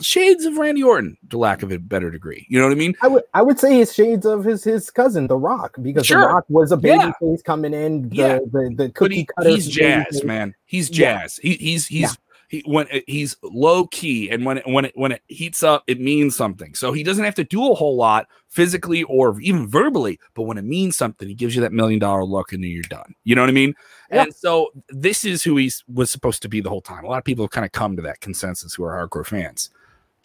Shades 0.00 0.44
of 0.44 0.56
Randy 0.56 0.82
Orton, 0.82 1.16
to 1.30 1.38
lack 1.38 1.62
of 1.62 1.72
a 1.72 1.78
better 1.78 2.10
degree. 2.10 2.46
You 2.48 2.58
know 2.58 2.66
what 2.66 2.72
I 2.72 2.76
mean? 2.76 2.94
I 3.02 3.08
would 3.08 3.22
I 3.34 3.42
would 3.42 3.58
say 3.58 3.80
it's 3.80 3.92
shades 3.92 4.24
of 4.24 4.44
his 4.44 4.64
his 4.64 4.90
cousin, 4.90 5.26
The 5.26 5.36
Rock, 5.36 5.76
because 5.82 6.06
sure. 6.06 6.22
The 6.22 6.26
Rock 6.28 6.44
was 6.48 6.72
a 6.72 6.76
baby 6.76 6.98
yeah. 6.98 7.12
face 7.20 7.42
coming 7.42 7.74
in. 7.74 8.08
The, 8.08 8.16
yeah. 8.16 8.38
the, 8.38 8.72
the 8.74 8.88
cookie 8.90 9.16
he, 9.16 9.26
cutter. 9.26 9.50
He's 9.50 9.66
jazz, 9.66 10.24
man. 10.24 10.54
He's 10.64 10.88
jazz. 10.88 11.38
Yeah. 11.42 11.50
He, 11.50 11.56
he's 11.56 11.86
he's 11.86 12.18
he 12.50 12.64
when 12.66 12.86
uh, 12.92 12.98
he's 13.06 13.36
low 13.42 13.86
key 13.86 14.28
and 14.28 14.44
when 14.44 14.58
it, 14.58 14.66
when 14.66 14.84
it 14.84 14.92
when 14.96 15.12
it 15.12 15.22
heats 15.28 15.62
up 15.62 15.84
it 15.86 16.00
means 16.00 16.36
something. 16.36 16.74
So 16.74 16.92
he 16.92 17.02
doesn't 17.02 17.24
have 17.24 17.36
to 17.36 17.44
do 17.44 17.70
a 17.70 17.74
whole 17.74 17.96
lot 17.96 18.26
physically 18.48 19.04
or 19.04 19.40
even 19.40 19.68
verbally 19.68 20.18
but 20.34 20.42
when 20.42 20.58
it 20.58 20.64
means 20.64 20.96
something 20.96 21.28
he 21.28 21.34
gives 21.34 21.54
you 21.54 21.62
that 21.62 21.72
million 21.72 22.00
dollar 22.00 22.24
look 22.24 22.52
and 22.52 22.62
then 22.62 22.70
you're 22.72 22.82
done. 22.82 23.14
You 23.22 23.36
know 23.36 23.42
what 23.42 23.50
i 23.50 23.52
mean? 23.52 23.74
Yeah. 24.10 24.24
and 24.24 24.34
so 24.34 24.72
this 24.88 25.24
is 25.24 25.44
who 25.44 25.56
he 25.56 25.70
was 25.86 26.10
supposed 26.10 26.42
to 26.42 26.48
be 26.48 26.60
the 26.60 26.68
whole 26.68 26.82
time. 26.82 27.04
A 27.04 27.08
lot 27.08 27.18
of 27.18 27.24
people 27.24 27.44
have 27.44 27.52
kind 27.52 27.64
of 27.64 27.70
come 27.72 27.94
to 27.94 28.02
that 28.02 28.20
consensus 28.20 28.74
who 28.74 28.82
are 28.82 29.08
hardcore 29.08 29.24
fans. 29.24 29.70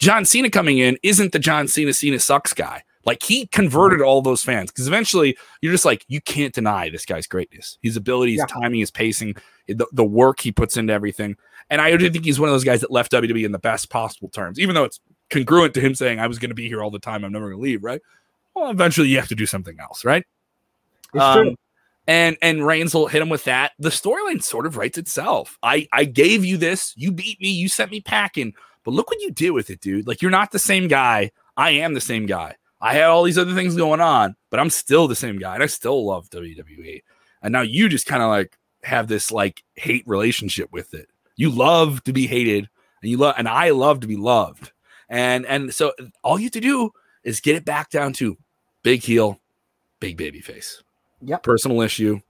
John 0.00 0.24
cena 0.24 0.50
coming 0.50 0.78
in 0.78 0.98
isn't 1.04 1.32
the 1.32 1.38
john 1.38 1.68
cena 1.68 1.92
cena 1.92 2.18
sucks 2.18 2.52
guy. 2.52 2.82
Like 3.04 3.22
he 3.22 3.46
converted 3.46 4.02
all 4.02 4.20
those 4.20 4.42
fans 4.42 4.72
because 4.72 4.88
eventually 4.88 5.38
you're 5.62 5.72
just 5.72 5.84
like 5.84 6.04
you 6.08 6.20
can't 6.20 6.52
deny 6.52 6.90
this 6.90 7.06
guy's 7.06 7.28
greatness. 7.28 7.78
His 7.80 7.96
ability 7.96 8.32
his 8.32 8.40
yeah. 8.40 8.46
timing 8.46 8.80
his 8.80 8.90
pacing 8.90 9.36
the, 9.68 9.86
the 9.92 10.04
work 10.04 10.40
he 10.40 10.50
puts 10.52 10.76
into 10.76 10.92
everything 10.92 11.36
and 11.70 11.80
I 11.80 11.96
do 11.96 12.10
think 12.10 12.24
he's 12.24 12.38
one 12.38 12.48
of 12.48 12.54
those 12.54 12.64
guys 12.64 12.80
that 12.80 12.90
left 12.90 13.12
WWE 13.12 13.44
in 13.44 13.52
the 13.52 13.58
best 13.58 13.90
possible 13.90 14.28
terms, 14.28 14.58
even 14.58 14.74
though 14.74 14.84
it's 14.84 15.00
congruent 15.30 15.74
to 15.74 15.80
him 15.80 15.94
saying, 15.94 16.20
I 16.20 16.26
was 16.26 16.38
going 16.38 16.50
to 16.50 16.54
be 16.54 16.68
here 16.68 16.82
all 16.82 16.90
the 16.90 16.98
time. 16.98 17.24
I'm 17.24 17.32
never 17.32 17.46
going 17.46 17.58
to 17.58 17.62
leave, 17.62 17.82
right? 17.82 18.00
Well, 18.54 18.70
eventually 18.70 19.08
you 19.08 19.18
have 19.18 19.28
to 19.28 19.34
do 19.34 19.46
something 19.46 19.78
else, 19.80 20.04
right? 20.04 20.24
Um, 21.18 21.56
and 22.06 22.36
and 22.40 22.66
Reigns 22.66 22.94
will 22.94 23.08
hit 23.08 23.22
him 23.22 23.28
with 23.28 23.44
that. 23.44 23.72
The 23.78 23.88
storyline 23.88 24.42
sort 24.42 24.66
of 24.66 24.76
writes 24.76 24.98
itself. 24.98 25.58
I 25.62 25.88
I 25.92 26.04
gave 26.04 26.44
you 26.44 26.56
this, 26.56 26.94
you 26.96 27.12
beat 27.12 27.40
me, 27.40 27.50
you 27.50 27.68
sent 27.68 27.90
me 27.90 28.00
packing, 28.00 28.54
but 28.84 28.94
look 28.94 29.10
what 29.10 29.20
you 29.20 29.30
did 29.30 29.50
with 29.50 29.70
it, 29.70 29.80
dude. 29.80 30.06
Like 30.06 30.22
you're 30.22 30.30
not 30.30 30.52
the 30.52 30.58
same 30.58 30.88
guy. 30.88 31.32
I 31.56 31.70
am 31.70 31.94
the 31.94 32.00
same 32.00 32.26
guy. 32.26 32.56
I 32.80 32.94
had 32.94 33.04
all 33.04 33.22
these 33.22 33.38
other 33.38 33.54
things 33.54 33.74
going 33.74 34.00
on, 34.00 34.36
but 34.50 34.60
I'm 34.60 34.70
still 34.70 35.08
the 35.08 35.16
same 35.16 35.38
guy, 35.38 35.54
and 35.54 35.62
I 35.62 35.66
still 35.66 36.04
love 36.04 36.30
WWE. 36.30 37.02
And 37.42 37.52
now 37.52 37.62
you 37.62 37.88
just 37.88 38.06
kind 38.06 38.22
of 38.22 38.28
like 38.28 38.56
have 38.82 39.08
this 39.08 39.32
like 39.32 39.62
hate 39.74 40.06
relationship 40.06 40.70
with 40.72 40.94
it. 40.94 41.08
You 41.36 41.50
love 41.50 42.02
to 42.04 42.12
be 42.12 42.26
hated, 42.26 42.68
and 43.02 43.10
you 43.10 43.18
love, 43.18 43.34
and 43.38 43.48
I 43.48 43.70
love 43.70 44.00
to 44.00 44.06
be 44.06 44.16
loved. 44.16 44.72
And 45.08 45.46
and 45.46 45.72
so 45.72 45.92
all 46.24 46.38
you 46.38 46.46
have 46.46 46.52
to 46.52 46.60
do 46.60 46.90
is 47.22 47.40
get 47.40 47.56
it 47.56 47.64
back 47.64 47.90
down 47.90 48.12
to 48.14 48.36
big 48.82 49.02
heel, 49.02 49.40
big 50.00 50.16
baby 50.16 50.40
face. 50.40 50.82
Yep. 51.22 51.42
Personal 51.42 51.80
issue, 51.82 52.20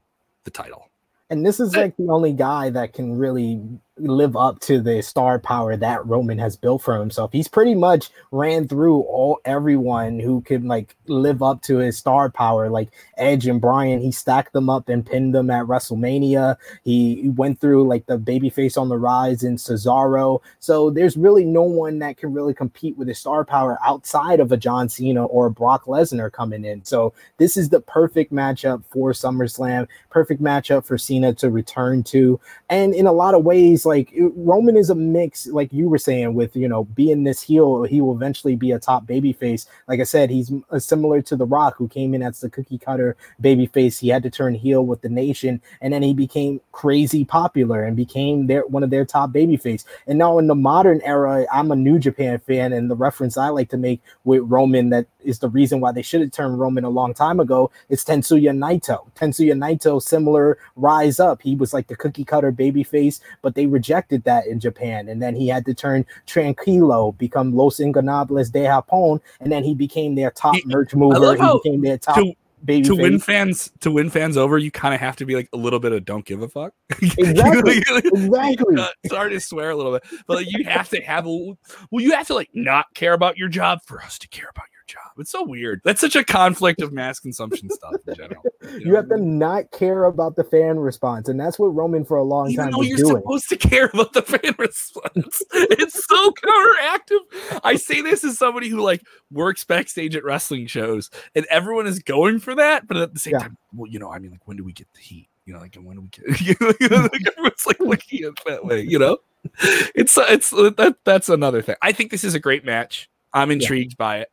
the 0.44 0.50
title. 0.50 0.88
And 1.28 1.44
this 1.44 1.58
is 1.58 1.74
like 1.74 1.96
the 1.96 2.08
only 2.08 2.32
guy 2.32 2.70
that 2.70 2.92
can 2.92 3.18
really 3.18 3.60
live 3.98 4.36
up 4.36 4.60
to 4.60 4.80
the 4.80 5.02
star 5.02 5.38
power 5.38 5.76
that 5.76 6.04
Roman 6.06 6.38
has 6.38 6.56
built 6.56 6.82
for 6.82 6.98
himself. 6.98 7.32
He's 7.32 7.48
pretty 7.48 7.74
much 7.74 8.10
ran 8.30 8.68
through 8.68 9.00
all 9.00 9.40
everyone 9.44 10.20
who 10.20 10.42
could 10.42 10.64
like 10.64 10.94
live 11.06 11.42
up 11.42 11.62
to 11.62 11.78
his 11.78 11.96
star 11.96 12.30
power, 12.30 12.68
like 12.68 12.90
Edge 13.16 13.46
and 13.46 13.60
Bryan. 13.60 14.00
He 14.00 14.12
stacked 14.12 14.52
them 14.52 14.68
up 14.68 14.88
and 14.88 15.06
pinned 15.06 15.34
them 15.34 15.50
at 15.50 15.64
WrestleMania. 15.64 16.56
He 16.84 17.30
went 17.34 17.60
through 17.60 17.88
like 17.88 18.06
the 18.06 18.18
babyface 18.18 18.76
on 18.76 18.90
the 18.90 18.98
rise 18.98 19.42
in 19.42 19.56
Cesaro. 19.56 20.40
So 20.58 20.90
there's 20.90 21.16
really 21.16 21.44
no 21.44 21.62
one 21.62 21.98
that 22.00 22.18
can 22.18 22.34
really 22.34 22.54
compete 22.54 22.98
with 22.98 23.08
his 23.08 23.18
star 23.18 23.44
power 23.44 23.78
outside 23.84 24.40
of 24.40 24.52
a 24.52 24.58
John 24.58 24.90
Cena 24.90 25.24
or 25.24 25.46
a 25.46 25.50
Brock 25.50 25.84
Lesnar 25.86 26.30
coming 26.30 26.64
in. 26.64 26.84
So 26.84 27.14
this 27.38 27.56
is 27.56 27.70
the 27.70 27.80
perfect 27.80 28.32
matchup 28.32 28.84
for 28.90 29.12
SummerSlam, 29.12 29.88
perfect 30.10 30.42
matchup 30.42 30.84
for 30.84 30.98
Cena 30.98 31.32
to 31.34 31.50
return 31.50 32.02
to. 32.04 32.38
And 32.68 32.94
in 32.94 33.06
a 33.06 33.12
lot 33.12 33.34
of 33.34 33.44
ways, 33.44 33.85
like 33.86 34.12
Roman 34.18 34.76
is 34.76 34.90
a 34.90 34.94
mix, 34.94 35.46
like 35.46 35.72
you 35.72 35.88
were 35.88 35.98
saying, 35.98 36.34
with 36.34 36.54
you 36.56 36.68
know 36.68 36.84
being 36.84 37.24
this 37.24 37.40
heel, 37.40 37.84
he 37.84 38.00
will 38.00 38.14
eventually 38.14 38.56
be 38.56 38.72
a 38.72 38.78
top 38.78 39.06
baby 39.06 39.32
face. 39.32 39.66
Like 39.88 40.00
I 40.00 40.04
said, 40.04 40.30
he's 40.30 40.52
uh, 40.70 40.78
similar 40.78 41.22
to 41.22 41.36
The 41.36 41.46
Rock, 41.46 41.76
who 41.76 41.88
came 41.88 42.14
in 42.14 42.22
as 42.22 42.40
the 42.40 42.50
cookie 42.50 42.78
cutter 42.78 43.16
baby 43.40 43.66
face. 43.66 43.98
He 43.98 44.08
had 44.08 44.22
to 44.24 44.30
turn 44.30 44.54
heel 44.54 44.84
with 44.84 45.00
the 45.00 45.08
nation, 45.08 45.62
and 45.80 45.92
then 45.92 46.02
he 46.02 46.12
became 46.12 46.60
crazy 46.72 47.24
popular 47.24 47.84
and 47.84 47.96
became 47.96 48.46
their 48.46 48.66
one 48.66 48.82
of 48.82 48.90
their 48.90 49.04
top 49.04 49.32
baby 49.32 49.56
face. 49.56 49.84
And 50.06 50.18
now 50.18 50.38
in 50.38 50.46
the 50.46 50.54
modern 50.54 51.00
era, 51.02 51.46
I'm 51.52 51.70
a 51.70 51.76
New 51.76 51.98
Japan 51.98 52.38
fan, 52.40 52.72
and 52.72 52.90
the 52.90 52.96
reference 52.96 53.36
I 53.36 53.48
like 53.48 53.70
to 53.70 53.76
make 53.76 54.02
with 54.24 54.42
Roman 54.44 54.90
that 54.90 55.06
is 55.26 55.40
the 55.40 55.48
reason 55.48 55.80
why 55.80 55.92
they 55.92 56.02
should 56.02 56.20
have 56.20 56.30
turned 56.30 56.58
Roman 56.58 56.84
a 56.84 56.90
long 56.90 57.12
time 57.12 57.40
ago. 57.40 57.70
is 57.88 58.04
Tetsuya 58.04 58.56
Naito. 58.56 59.10
Tetsuya 59.14 59.54
Naito, 59.54 60.00
similar 60.00 60.58
rise 60.76 61.20
up. 61.20 61.42
He 61.42 61.54
was 61.54 61.74
like 61.74 61.88
the 61.88 61.96
cookie 61.96 62.24
cutter 62.24 62.50
baby 62.50 62.82
face, 62.82 63.20
but 63.42 63.54
they 63.54 63.66
rejected 63.76 64.24
that 64.24 64.46
in 64.46 64.58
Japan. 64.58 65.08
And 65.08 65.20
then 65.20 65.34
he 65.36 65.48
had 65.48 65.66
to 65.66 65.74
turn 65.74 66.06
Tranquilo, 66.26 67.16
become 67.18 67.54
Los 67.54 67.78
Ingobernables 67.78 68.50
de 68.50 68.60
Japón, 68.60 69.20
and 69.40 69.52
then 69.52 69.62
he 69.62 69.74
became 69.74 70.14
their 70.14 70.30
top 70.30 70.54
he, 70.54 70.62
merch 70.64 70.94
mover. 70.94 71.36
He 71.36 71.60
became 71.62 71.82
their 71.82 71.98
top. 71.98 72.16
To- 72.16 72.34
Baby 72.64 72.88
to 72.88 72.96
face. 72.96 73.02
win 73.02 73.18
fans 73.20 73.70
to 73.80 73.90
win 73.90 74.08
fans 74.10 74.36
over, 74.36 74.56
you 74.56 74.70
kind 74.70 74.94
of 74.94 74.98
have 74.98 75.14
to 75.16 75.26
be 75.26 75.36
like 75.36 75.48
a 75.52 75.56
little 75.58 75.78
bit 75.78 75.92
of 75.92 76.04
don't 76.04 76.24
give 76.24 76.42
a 76.42 76.48
fuck. 76.48 76.72
Exactly. 77.18 77.78
exactly. 77.96 78.76
Uh, 78.76 78.88
sorry 79.08 79.30
to 79.30 79.40
swear 79.40 79.70
a 79.70 79.76
little 79.76 79.92
bit, 79.92 80.02
but 80.26 80.38
like, 80.38 80.46
you 80.48 80.64
have 80.64 80.88
to 80.88 81.00
have 81.02 81.26
a 81.26 81.28
well, 81.28 82.02
you 82.02 82.12
have 82.12 82.26
to 82.28 82.34
like 82.34 82.48
not 82.54 82.86
care 82.94 83.12
about 83.12 83.36
your 83.36 83.48
job 83.48 83.80
for 83.84 84.02
us 84.02 84.18
to 84.18 84.28
care 84.28 84.48
about 84.50 84.64
your 84.72 84.75
job. 84.86 85.12
It's 85.18 85.30
so 85.30 85.44
weird. 85.44 85.80
That's 85.84 86.00
such 86.00 86.16
a 86.16 86.24
conflict 86.24 86.82
of 86.82 86.92
mass 86.92 87.18
consumption 87.18 87.70
stuff 87.70 87.94
in 88.06 88.14
general. 88.16 88.42
You, 88.62 88.86
know? 88.86 88.96
have 88.96 89.08
to 89.08 89.16
not 89.16 89.70
care 89.70 90.04
about 90.04 90.36
the 90.36 90.44
fan 90.44 90.78
response, 90.78 91.28
and 91.28 91.38
that's 91.38 91.58
what 91.58 91.68
Roman 91.68 92.04
for 92.04 92.16
a 92.16 92.22
long 92.22 92.50
Even 92.50 92.64
time 92.64 92.72
though 92.72 92.82
you're 92.82 92.98
doing. 92.98 93.16
supposed 93.16 93.48
to 93.48 93.56
care 93.56 93.90
about 93.92 94.12
the 94.12 94.22
fan 94.22 94.54
response. 94.58 95.42
it's 95.52 96.04
so 96.04 96.30
counteractive. 96.32 97.60
I 97.64 97.76
say 97.76 98.00
this 98.00 98.24
as 98.24 98.38
somebody 98.38 98.68
who 98.68 98.80
like 98.80 99.02
works 99.30 99.64
backstage 99.64 100.16
at 100.16 100.24
wrestling 100.24 100.66
shows, 100.66 101.10
and 101.34 101.46
everyone 101.46 101.86
is 101.86 101.98
going 101.98 102.38
for 102.38 102.54
that, 102.54 102.86
but 102.86 102.96
at 102.96 103.14
the 103.14 103.20
same 103.20 103.34
yeah. 103.34 103.40
time, 103.40 103.56
well, 103.74 103.90
you 103.90 103.98
know, 103.98 104.10
I 104.10 104.18
mean, 104.18 104.30
like, 104.30 104.46
when 104.46 104.56
do 104.56 104.64
we 104.64 104.72
get 104.72 104.92
the 104.94 105.00
heat? 105.00 105.28
You 105.44 105.54
know, 105.54 105.60
like, 105.60 105.76
when 105.76 105.96
do 105.96 106.02
we 106.02 106.08
get? 106.08 106.40
You 106.80 106.88
know, 106.88 107.02
like 107.02 107.22
everyone's 107.26 107.66
like 107.66 107.80
looking 107.80 108.24
at 108.24 108.32
that 108.46 108.64
way. 108.64 108.80
You 108.82 108.98
know, 108.98 109.18
it's 109.94 110.16
it's 110.18 110.50
that 110.50 110.96
that's 111.04 111.28
another 111.28 111.62
thing. 111.62 111.76
I 111.82 111.92
think 111.92 112.10
this 112.10 112.24
is 112.24 112.34
a 112.34 112.40
great 112.40 112.64
match. 112.64 113.08
I'm 113.32 113.50
intrigued 113.50 113.92
yeah. 113.92 113.96
by 113.98 114.18
it. 114.20 114.30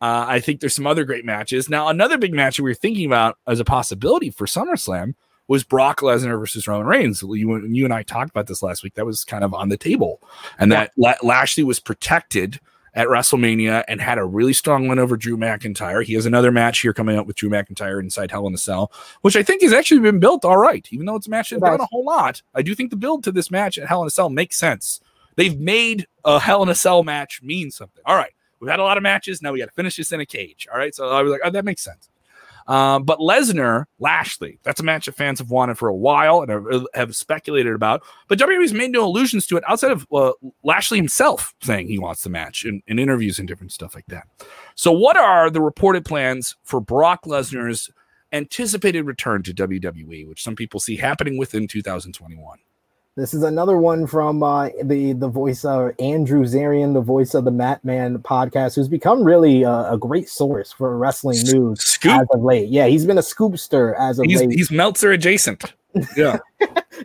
Uh, 0.00 0.26
I 0.28 0.40
think 0.40 0.60
there's 0.60 0.74
some 0.74 0.86
other 0.86 1.04
great 1.04 1.24
matches. 1.24 1.68
Now, 1.68 1.88
another 1.88 2.18
big 2.18 2.34
match 2.34 2.60
we 2.60 2.70
were 2.70 2.74
thinking 2.74 3.06
about 3.06 3.38
as 3.46 3.60
a 3.60 3.64
possibility 3.64 4.30
for 4.30 4.46
SummerSlam 4.46 5.14
was 5.48 5.64
Brock 5.64 6.00
Lesnar 6.00 6.38
versus 6.38 6.66
Roman 6.66 6.86
Reigns. 6.86 7.22
You, 7.22 7.64
you 7.66 7.84
and 7.84 7.94
I 7.94 8.02
talked 8.02 8.30
about 8.30 8.46
this 8.46 8.62
last 8.62 8.82
week. 8.82 8.94
That 8.94 9.06
was 9.06 9.24
kind 9.24 9.44
of 9.44 9.54
on 9.54 9.68
the 9.68 9.76
table, 9.76 10.20
and 10.58 10.70
that 10.72 10.92
La- 10.96 11.14
Lashley 11.22 11.64
was 11.64 11.80
protected 11.80 12.60
at 12.96 13.08
WrestleMania 13.08 13.84
and 13.88 14.00
had 14.00 14.16
a 14.16 14.24
really 14.24 14.54
strong 14.54 14.88
win 14.88 14.98
over 14.98 15.16
Drew 15.16 15.36
McIntyre. 15.36 16.02
He 16.02 16.14
has 16.14 16.24
another 16.24 16.50
match 16.50 16.80
here 16.80 16.94
coming 16.94 17.16
up 17.18 17.26
with 17.26 17.36
Drew 17.36 17.50
McIntyre 17.50 18.00
inside 18.00 18.30
Hell 18.30 18.46
in 18.46 18.54
a 18.54 18.58
Cell, 18.58 18.90
which 19.20 19.36
I 19.36 19.42
think 19.42 19.62
has 19.62 19.72
actually 19.72 20.00
been 20.00 20.18
built 20.18 20.46
all 20.46 20.56
right. 20.56 20.88
Even 20.90 21.04
though 21.04 21.14
it's 21.14 21.26
a 21.26 21.30
match 21.30 21.50
that's 21.50 21.62
done 21.62 21.80
a 21.80 21.86
whole 21.86 22.04
lot, 22.06 22.42
I 22.54 22.62
do 22.62 22.74
think 22.74 22.90
the 22.90 22.96
build 22.96 23.22
to 23.24 23.32
this 23.32 23.50
match 23.50 23.76
at 23.76 23.86
Hell 23.86 24.00
in 24.00 24.06
a 24.06 24.10
Cell 24.10 24.30
makes 24.30 24.58
sense. 24.58 25.00
They've 25.36 25.60
made 25.60 26.06
a 26.24 26.40
Hell 26.40 26.62
in 26.62 26.70
a 26.70 26.74
Cell 26.74 27.02
match 27.02 27.42
mean 27.42 27.70
something. 27.70 28.02
All 28.06 28.16
right. 28.16 28.32
We've 28.60 28.70
had 28.70 28.80
a 28.80 28.84
lot 28.84 28.96
of 28.96 29.02
matches. 29.02 29.42
Now 29.42 29.52
we 29.52 29.58
got 29.58 29.66
to 29.66 29.72
finish 29.72 29.96
this 29.96 30.12
in 30.12 30.20
a 30.20 30.26
cage. 30.26 30.66
All 30.72 30.78
right. 30.78 30.94
So 30.94 31.08
I 31.08 31.22
was 31.22 31.30
like, 31.30 31.40
oh, 31.44 31.50
that 31.50 31.64
makes 31.64 31.82
sense. 31.82 32.08
Um, 32.66 33.04
but 33.04 33.20
Lesnar, 33.20 33.84
Lashley, 34.00 34.58
that's 34.64 34.80
a 34.80 34.82
match 34.82 35.06
that 35.06 35.14
fans 35.14 35.38
have 35.38 35.50
wanted 35.50 35.78
for 35.78 35.88
a 35.88 35.94
while 35.94 36.42
and 36.42 36.50
have, 36.50 36.86
have 36.94 37.16
speculated 37.16 37.72
about. 37.74 38.02
But 38.28 38.38
WWE's 38.38 38.72
made 38.72 38.90
no 38.90 39.04
allusions 39.04 39.46
to 39.46 39.56
it 39.56 39.64
outside 39.68 39.92
of 39.92 40.06
uh, 40.12 40.32
Lashley 40.64 40.98
himself 40.98 41.54
saying 41.62 41.88
he 41.88 41.98
wants 41.98 42.22
the 42.22 42.30
match 42.30 42.64
in, 42.64 42.82
in 42.86 42.98
interviews 42.98 43.38
and 43.38 43.46
different 43.46 43.72
stuff 43.72 43.94
like 43.94 44.06
that. 44.08 44.26
So, 44.74 44.90
what 44.90 45.16
are 45.16 45.48
the 45.48 45.60
reported 45.60 46.04
plans 46.04 46.56
for 46.64 46.80
Brock 46.80 47.24
Lesnar's 47.24 47.88
anticipated 48.32 49.02
return 49.02 49.44
to 49.44 49.54
WWE, 49.54 50.26
which 50.26 50.42
some 50.42 50.56
people 50.56 50.80
see 50.80 50.96
happening 50.96 51.38
within 51.38 51.68
2021? 51.68 52.58
This 53.16 53.32
is 53.32 53.42
another 53.42 53.78
one 53.78 54.06
from 54.06 54.42
uh, 54.42 54.68
the 54.84 55.14
the 55.14 55.28
voice 55.28 55.64
of 55.64 55.92
Andrew 55.98 56.44
Zarian, 56.44 56.92
the 56.92 57.00
voice 57.00 57.32
of 57.32 57.46
the 57.46 57.50
Mat 57.50 57.82
Men 57.82 58.18
podcast, 58.18 58.76
who's 58.76 58.88
become 58.88 59.24
really 59.24 59.62
a, 59.62 59.92
a 59.92 59.98
great 59.98 60.28
source 60.28 60.70
for 60.70 60.98
wrestling 60.98 61.38
news 61.44 61.82
Scoop. 61.82 62.12
as 62.12 62.26
of 62.30 62.42
late. 62.42 62.68
Yeah, 62.68 62.88
he's 62.88 63.06
been 63.06 63.16
a 63.16 63.22
scoopster 63.22 63.98
as 63.98 64.18
of 64.18 64.26
he's, 64.26 64.40
late. 64.40 64.50
He's 64.50 64.70
Meltzer 64.70 65.12
adjacent. 65.12 65.72
Yeah. 66.14 66.36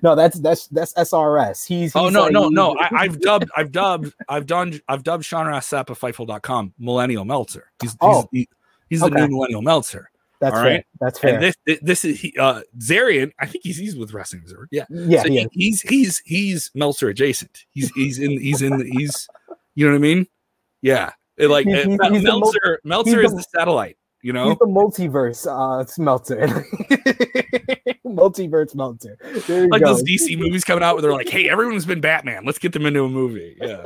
no, 0.03 0.15
that's 0.15 0.37
that's 0.41 0.67
that's 0.67 0.93
SRS. 0.95 1.65
He's, 1.65 1.95
oh 1.95 2.09
no 2.09 2.23
like, 2.23 2.33
no 2.33 2.49
no. 2.49 2.77
I, 2.77 3.03
have 3.03 3.21
dubbed 3.21 3.49
I've 3.55 3.71
dubbed 3.71 4.13
I've 4.27 4.45
done 4.45 4.81
I've 4.89 5.03
dubbed 5.03 5.23
Sean 5.23 5.47
Ross 5.47 5.69
Sapp 5.69 5.89
of 5.89 5.97
Fightful.com 5.97 6.73
Millennial 6.77 7.23
Meltzer. 7.23 7.71
He's 7.81 7.95
oh. 8.01 8.27
he's, 8.33 8.41
he, 8.41 8.49
he's 8.89 8.99
the 8.99 9.09
new 9.09 9.29
Millennial 9.29 9.61
Meltzer. 9.61 10.10
That's 10.41 10.55
All 10.55 10.63
fair. 10.63 10.71
Right? 10.71 10.85
That's 10.99 11.19
fair. 11.19 11.35
And 11.35 11.43
this 11.43 11.79
this 11.81 12.03
is 12.03 12.19
he, 12.19 12.35
uh 12.37 12.61
Zarian. 12.79 13.31
I 13.39 13.45
think 13.45 13.63
he's 13.63 13.77
he's 13.77 13.95
with 13.95 14.11
Wrestling 14.11 14.41
Observer. 14.41 14.67
Yeah, 14.71 14.85
yeah, 14.89 15.21
so 15.21 15.29
he, 15.29 15.47
he's 15.51 15.81
he's 15.81 16.17
he's 16.25 16.71
Meltzer 16.73 17.09
adjacent. 17.09 17.65
He's 17.69 17.91
he's 17.91 18.17
in 18.17 18.31
he's 18.41 18.63
in 18.63 18.91
he's 18.91 19.29
you 19.75 19.85
know 19.85 19.91
what 19.91 19.97
I 19.97 20.01
mean? 20.01 20.27
Yeah, 20.81 21.11
it, 21.37 21.49
like 21.49 21.67
he's, 21.67 21.83
he's, 21.83 22.23
Meltzer 22.23 22.81
Meltzer 22.83 23.21
is 23.21 23.31
the, 23.31 23.37
the 23.37 23.43
satellite. 23.55 23.97
You 24.23 24.33
know, 24.33 24.49
he's 24.49 24.57
the 24.57 24.65
multiverse 24.65 25.45
uh 25.45 25.81
it's 25.81 25.99
Meltzer. 25.99 26.65
multiverse 28.15 28.75
Meltzer. 28.75 29.17
like 29.69 29.81
go. 29.81 29.87
those 29.87 30.03
DC 30.03 30.37
movies 30.37 30.63
coming 30.63 30.83
out 30.83 30.95
where 30.95 31.01
they're 31.01 31.13
like, 31.13 31.29
"Hey, 31.29 31.49
everyone's 31.49 31.85
been 31.85 32.01
Batman. 32.01 32.45
Let's 32.45 32.59
get 32.59 32.73
them 32.73 32.85
into 32.85 33.03
a 33.03 33.09
movie." 33.09 33.57
Yeah, 33.71 33.83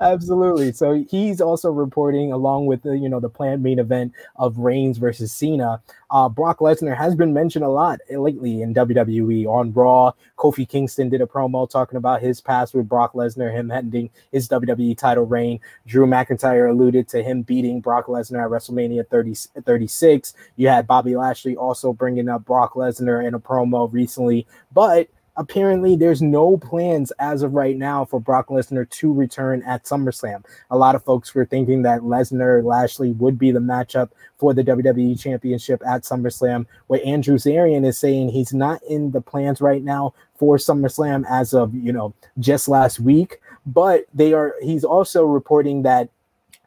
absolutely. 0.00 0.72
So 0.72 1.04
he's 1.08 1.40
also 1.40 1.70
reporting 1.70 2.32
along 2.32 2.66
with 2.66 2.82
the 2.82 2.96
you 2.96 3.08
know 3.08 3.20
the 3.20 3.28
planned 3.28 3.62
main 3.62 3.78
event 3.78 4.12
of 4.36 4.58
Reigns 4.58 4.98
versus 4.98 5.32
Cena. 5.32 5.80
Uh, 6.10 6.28
Brock 6.28 6.58
Lesnar 6.58 6.96
has 6.96 7.14
been 7.14 7.32
mentioned 7.32 7.64
a 7.64 7.68
lot 7.68 8.00
lately 8.10 8.62
in 8.62 8.74
WWE 8.74 9.46
on 9.46 9.72
Raw. 9.72 10.12
Kofi 10.36 10.68
Kingston 10.68 11.08
did 11.08 11.20
a 11.20 11.26
promo 11.26 11.68
talking 11.68 11.96
about 11.96 12.22
his 12.22 12.40
past 12.40 12.74
with 12.74 12.88
Brock 12.88 13.14
Lesnar, 13.14 13.52
him 13.52 13.70
ending 13.70 14.10
his 14.32 14.48
WWE 14.48 14.96
title 14.96 15.26
reign. 15.26 15.60
Drew 15.86 16.06
McIntyre 16.06 16.70
alluded 16.70 17.08
to 17.08 17.22
him 17.22 17.42
beating 17.42 17.80
Brock 17.80 18.06
Lesnar 18.06 18.44
at 18.44 18.50
WrestleMania 18.50 19.08
30, 19.08 19.62
36. 19.64 20.34
You 20.56 20.68
had 20.68 20.86
Bobby 20.86 21.16
Lashley 21.16 21.56
also 21.56 21.92
bringing 21.92 22.28
up 22.28 22.44
Brock 22.44 22.74
Lesnar 22.74 23.26
in 23.26 23.34
a 23.34 23.38
promo 23.46 23.92
recently, 23.92 24.46
but 24.72 25.08
apparently 25.36 25.96
there's 25.96 26.22
no 26.22 26.56
plans 26.56 27.12
as 27.18 27.42
of 27.42 27.54
right 27.54 27.76
now 27.76 28.04
for 28.04 28.20
Brock 28.20 28.48
Lesnar 28.48 28.88
to 28.88 29.12
return 29.12 29.62
at 29.62 29.84
SummerSlam. 29.84 30.44
A 30.70 30.76
lot 30.76 30.94
of 30.94 31.04
folks 31.04 31.34
were 31.34 31.44
thinking 31.44 31.82
that 31.82 32.00
Lesnar 32.00 32.64
Lashley 32.64 33.12
would 33.12 33.38
be 33.38 33.50
the 33.50 33.60
matchup 33.60 34.10
for 34.38 34.54
the 34.54 34.64
WWE 34.64 35.20
Championship 35.20 35.82
at 35.86 36.02
SummerSlam. 36.02 36.66
Where 36.86 37.04
Andrew 37.04 37.36
Zarian 37.36 37.86
is 37.86 37.98
saying 37.98 38.30
he's 38.30 38.52
not 38.52 38.82
in 38.84 39.10
the 39.10 39.20
plans 39.20 39.60
right 39.60 39.82
now 39.82 40.14
for 40.38 40.56
SummerSlam 40.56 41.24
as 41.28 41.54
of 41.54 41.74
you 41.74 41.92
know 41.92 42.14
just 42.38 42.68
last 42.68 43.00
week, 43.00 43.40
but 43.66 44.06
they 44.14 44.32
are. 44.32 44.54
He's 44.62 44.84
also 44.84 45.24
reporting 45.24 45.82
that 45.82 46.08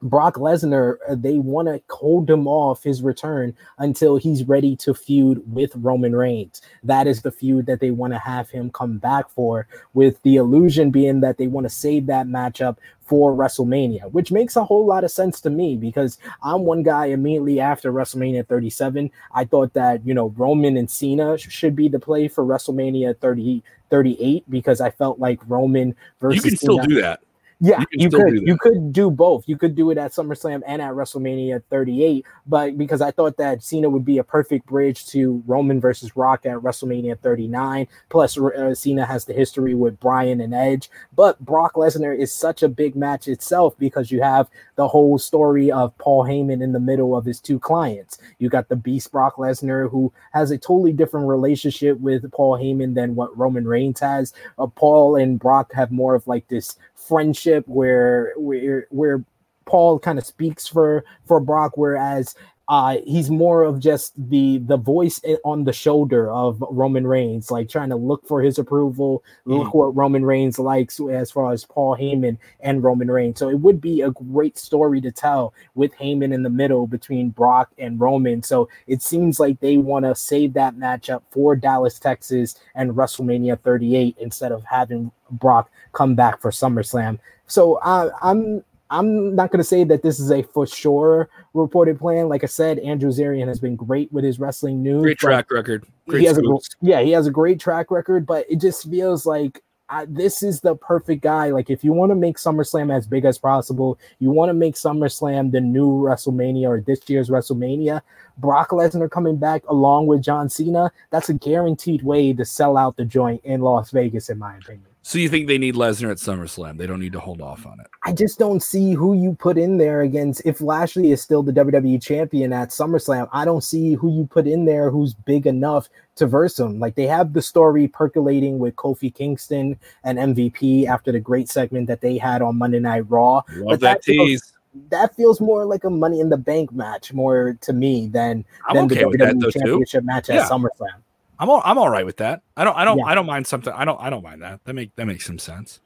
Brock 0.01 0.35
Lesnar, 0.35 0.97
uh, 1.07 1.15
they 1.15 1.39
want 1.39 1.67
to 1.67 1.81
hold 1.89 2.29
him 2.29 2.47
off 2.47 2.83
his 2.83 3.01
return 3.01 3.55
until 3.77 4.17
he's 4.17 4.43
ready 4.43 4.75
to 4.77 4.93
feud 4.93 5.41
with 5.53 5.75
Roman 5.75 6.15
Reigns. 6.15 6.61
That 6.83 7.07
is 7.07 7.21
the 7.21 7.31
feud 7.31 7.65
that 7.65 7.79
they 7.79 7.91
want 7.91 8.13
to 8.13 8.19
have 8.19 8.49
him 8.49 8.71
come 8.71 8.97
back 8.97 9.29
for, 9.29 9.67
with 9.93 10.21
the 10.23 10.37
illusion 10.37 10.91
being 10.91 11.19
that 11.21 11.37
they 11.37 11.47
want 11.47 11.65
to 11.65 11.69
save 11.69 12.05
that 12.05 12.27
matchup 12.27 12.77
for 13.01 13.33
WrestleMania, 13.33 14.11
which 14.11 14.31
makes 14.31 14.55
a 14.55 14.63
whole 14.63 14.85
lot 14.85 15.03
of 15.03 15.09
sense 15.09 15.41
to 15.41 15.49
me 15.49 15.75
because 15.75 16.19
I'm 16.43 16.61
one 16.61 16.83
guy 16.83 17.07
immediately 17.07 17.59
after 17.59 17.91
WrestleMania 17.91 18.47
37. 18.47 19.09
I 19.33 19.45
thought 19.45 19.73
that, 19.73 20.05
you 20.05 20.13
know, 20.13 20.29
Roman 20.37 20.77
and 20.77 20.89
Cena 20.89 21.37
should 21.37 21.75
be 21.75 21.87
the 21.87 21.99
play 21.99 22.27
for 22.27 22.45
WrestleMania 22.45 23.17
30, 23.17 23.63
38 23.89 24.49
because 24.49 24.79
I 24.79 24.91
felt 24.91 25.19
like 25.19 25.39
Roman 25.47 25.95
versus 26.21 26.43
You 26.43 26.51
can 26.51 26.57
still 26.57 26.75
Cena, 26.75 26.87
do 26.87 27.01
that. 27.01 27.21
Yeah, 27.61 27.83
You 27.91 28.03
you 28.03 28.09
could 28.09 28.35
do 28.35 28.41
you 28.45 28.57
could 28.57 28.93
do 28.93 29.11
both. 29.11 29.43
You 29.47 29.57
could 29.57 29.75
do 29.75 29.91
it 29.91 29.97
at 29.97 30.11
SummerSlam 30.11 30.61
and 30.65 30.81
at 30.81 30.93
WrestleMania 30.93 31.61
38, 31.69 32.25
but 32.47 32.77
because 32.77 33.01
I 33.01 33.11
thought 33.11 33.35
that 33.35 33.61
Cena 33.61 33.89
would 33.89 34.05
be 34.05 34.17
a 34.17 34.23
perfect 34.23 34.65
bridge 34.65 35.05
to 35.07 35.43
Roman 35.45 35.81
versus 35.81 36.15
Rock 36.15 36.45
at 36.45 36.57
WrestleMania 36.57 37.19
39. 37.19 37.87
Plus, 38.07 38.37
uh, 38.37 38.73
Cena 38.73 39.05
has 39.05 39.25
the 39.25 39.33
history 39.33 39.75
with 39.75 39.99
Bryan 39.99 40.39
and 40.39 40.53
Edge, 40.53 40.89
but 41.13 41.37
Brock 41.43 41.73
Lesnar 41.73 42.17
is 42.17 42.31
such 42.31 42.63
a 42.63 42.69
big 42.69 42.95
match 42.95 43.27
itself 43.27 43.77
because 43.77 44.09
you 44.09 44.21
have 44.21 44.49
the 44.77 44.87
whole 44.87 45.17
story 45.17 45.69
of 45.69 45.97
Paul 45.97 46.23
Heyman 46.23 46.63
in 46.63 46.71
the 46.71 46.79
middle 46.79 47.13
of 47.13 47.25
his 47.25 47.41
two 47.41 47.59
clients. 47.59 48.17
You 48.37 48.47
got 48.47 48.69
the 48.69 48.77
Beast 48.77 49.11
Brock 49.11 49.35
Lesnar 49.35 49.91
who 49.91 50.13
has 50.31 50.49
a 50.51 50.57
totally 50.57 50.93
different 50.93 51.27
relationship 51.27 51.99
with 51.99 52.31
Paul 52.31 52.57
Heyman 52.57 52.95
than 52.95 53.15
what 53.15 53.37
Roman 53.37 53.67
Reigns 53.67 53.99
has. 53.99 54.33
Uh, 54.57 54.67
Paul 54.67 55.17
and 55.17 55.37
Brock 55.37 55.73
have 55.73 55.91
more 55.91 56.15
of 56.15 56.25
like 56.25 56.47
this 56.47 56.77
friendship 56.95 57.48
where 57.67 58.33
where 58.37 58.87
where 58.89 59.23
Paul 59.65 59.99
kind 59.99 60.17
of 60.17 60.25
speaks 60.25 60.67
for 60.67 61.03
for 61.25 61.39
Brock, 61.39 61.77
whereas 61.77 62.35
uh, 62.69 62.97
he's 63.03 63.31
more 63.31 63.63
of 63.63 63.79
just 63.79 64.13
the 64.29 64.59
the 64.59 64.77
voice 64.77 65.19
on 65.43 65.63
the 65.63 65.73
shoulder 65.73 66.31
of 66.31 66.63
Roman 66.69 67.07
Reigns, 67.07 67.49
like 67.49 67.67
trying 67.67 67.89
to 67.89 67.95
look 67.95 68.27
for 68.27 68.43
his 68.43 68.59
approval, 68.59 69.23
look 69.45 69.73
what 69.73 69.95
Roman 69.95 70.23
Reigns 70.23 70.59
likes 70.59 70.99
as 70.99 71.31
far 71.31 71.51
as 71.51 71.65
Paul 71.65 71.97
Heyman 71.97 72.37
and 72.59 72.83
Roman 72.83 73.09
Reigns. 73.09 73.39
So 73.39 73.49
it 73.49 73.59
would 73.59 73.81
be 73.81 74.01
a 74.01 74.11
great 74.11 74.55
story 74.55 75.01
to 75.01 75.11
tell 75.11 75.51
with 75.73 75.95
Heyman 75.95 76.31
in 76.31 76.43
the 76.43 76.49
middle 76.51 76.85
between 76.85 77.29
Brock 77.29 77.71
and 77.79 77.99
Roman. 77.99 78.43
So 78.43 78.69
it 78.85 79.01
seems 79.01 79.39
like 79.39 79.59
they 79.61 79.77
want 79.77 80.05
to 80.05 80.13
save 80.13 80.53
that 80.53 80.75
matchup 80.75 81.23
for 81.31 81.55
Dallas, 81.55 81.97
Texas, 81.97 82.53
and 82.75 82.91
WrestleMania 82.91 83.59
38 83.59 84.15
instead 84.19 84.51
of 84.51 84.63
having 84.65 85.11
Brock 85.31 85.71
come 85.93 86.13
back 86.13 86.39
for 86.39 86.51
SummerSlam. 86.51 87.17
So 87.49 87.75
uh, 87.75 88.11
I'm 88.21 88.63
I'm 88.91 89.35
not 89.35 89.51
going 89.51 89.59
to 89.59 89.63
say 89.63 89.83
that 89.83 90.01
this 90.01 90.19
is 90.19 90.31
a 90.31 90.41
for 90.41 90.65
sure 90.65 91.29
reported 91.53 91.99
plan. 91.99 92.29
Like 92.29 92.43
I 92.43 92.47
said, 92.47 92.79
Andrew 92.79 93.11
Zarian 93.11 93.47
has 93.47 93.59
been 93.59 93.75
great 93.75 94.11
with 94.11 94.23
his 94.23 94.39
wrestling 94.39 94.81
news. 94.81 95.03
Great 95.03 95.19
track 95.19 95.51
record. 95.51 95.85
Great 96.07 96.21
he 96.21 96.25
has 96.25 96.37
a 96.37 96.41
yeah, 96.81 97.01
he 97.01 97.11
has 97.11 97.27
a 97.27 97.31
great 97.31 97.59
track 97.59 97.91
record, 97.91 98.25
but 98.25 98.45
it 98.49 98.59
just 98.59 98.89
feels 98.89 99.25
like 99.25 99.61
I, 99.89 100.05
this 100.05 100.43
is 100.43 100.61
the 100.61 100.75
perfect 100.75 101.21
guy. 101.21 101.49
Like 101.49 101.69
if 101.69 101.83
you 101.83 101.93
want 101.93 102.11
to 102.11 102.15
make 102.15 102.37
SummerSlam 102.37 102.95
as 102.95 103.07
big 103.07 103.25
as 103.25 103.37
possible, 103.37 103.99
you 104.19 104.31
want 104.31 104.49
to 104.49 104.53
make 104.53 104.75
SummerSlam 104.75 105.51
the 105.51 105.61
new 105.61 105.91
WrestleMania 105.91 106.67
or 106.67 106.81
this 106.81 107.07
year's 107.09 107.29
WrestleMania. 107.29 108.01
Brock 108.37 108.69
Lesnar 108.69 109.09
coming 109.09 109.37
back 109.37 109.63
along 109.67 110.07
with 110.07 110.21
John 110.21 110.49
Cena, 110.49 110.91
that's 111.09 111.29
a 111.29 111.33
guaranteed 111.33 112.03
way 112.03 112.33
to 112.33 112.45
sell 112.45 112.77
out 112.77 112.95
the 112.95 113.05
joint 113.05 113.41
in 113.43 113.61
Las 113.61 113.91
Vegas, 113.91 114.29
in 114.29 114.37
my 114.37 114.55
opinion. 114.55 114.88
So 115.01 115.17
you 115.17 115.29
think 115.29 115.47
they 115.47 115.57
need 115.57 115.75
Lesnar 115.75 116.11
at 116.11 116.17
SummerSlam? 116.17 116.77
They 116.77 116.85
don't 116.85 116.99
need 116.99 117.13
to 117.13 117.19
hold 117.19 117.41
off 117.41 117.65
on 117.65 117.79
it. 117.79 117.87
I 118.03 118.11
just 118.11 118.37
don't 118.37 118.61
see 118.61 118.93
who 118.93 119.13
you 119.13 119.35
put 119.39 119.57
in 119.57 119.77
there 119.77 120.01
against. 120.01 120.41
If 120.45 120.59
Lashley 120.61 121.11
is 121.11 121.21
still 121.21 121.41
the 121.41 121.53
WWE 121.53 122.01
champion 122.01 122.51
at 122.53 122.69
SummerSlam, 122.69 123.29
I 123.31 123.45
don't 123.45 123.63
see 123.63 123.93
who 123.95 124.11
you 124.11 124.27
put 124.27 124.45
in 124.45 124.65
there 124.65 124.91
who's 124.91 125.13
big 125.13 125.47
enough 125.47 125.87
to 126.17 126.27
verse 126.27 126.59
him. 126.59 126.79
Like 126.79 126.95
they 126.95 127.07
have 127.07 127.33
the 127.33 127.41
story 127.41 127.87
percolating 127.87 128.59
with 128.59 128.75
Kofi 128.75 129.13
Kingston 129.13 129.79
and 130.03 130.19
MVP 130.19 130.85
after 130.85 131.11
the 131.13 131.19
great 131.19 131.47
segment 131.49 131.87
that 131.87 132.01
they 132.01 132.17
had 132.17 132.41
on 132.41 132.57
Monday 132.57 132.79
Night 132.79 133.05
Raw. 133.09 133.35
Love 133.35 133.45
But 133.65 133.79
that 133.79 133.79
that 133.79 134.03
feels- 134.03 134.27
tease. 134.27 134.53
That 134.91 135.15
feels 135.15 135.41
more 135.41 135.65
like 135.65 135.83
a 135.83 135.89
Money 135.89 136.19
in 136.19 136.29
the 136.29 136.37
Bank 136.37 136.71
match, 136.71 137.11
more 137.11 137.57
to 137.61 137.73
me 137.73 138.07
than 138.07 138.45
I'm 138.67 138.75
than 138.75 138.85
okay 138.85 139.03
the 139.03 139.17
WWE 139.25 139.39
though 139.41 139.49
too. 139.49 139.59
Championship 139.59 140.03
match 140.03 140.29
at 140.29 140.35
Yeah. 140.35 140.47
SummerSlam. 140.47 141.01
I'm 141.39 141.49
all, 141.49 141.61
I'm 141.63 141.77
all 141.77 141.89
right 141.89 142.05
with 142.05 142.17
that. 142.17 142.41
I 142.57 142.63
don't 142.63 142.75
I 142.75 142.83
don't 142.83 142.97
Yeah. 142.97 143.05
I 143.05 143.15
don't 143.15 143.25
mind 143.25 143.47
something. 143.47 143.73
I 143.73 143.85
don't 143.85 143.99
I 143.99 144.09
don't 144.09 144.23
mind 144.23 144.41
that. 144.41 144.59
That 144.65 144.73
make 144.73 144.95
that 144.95 145.05
makes 145.05 145.25
some 145.25 145.39
sense. 145.39 145.79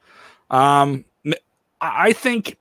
Um, 0.50 1.04
I 1.80 2.12
think 2.12 2.58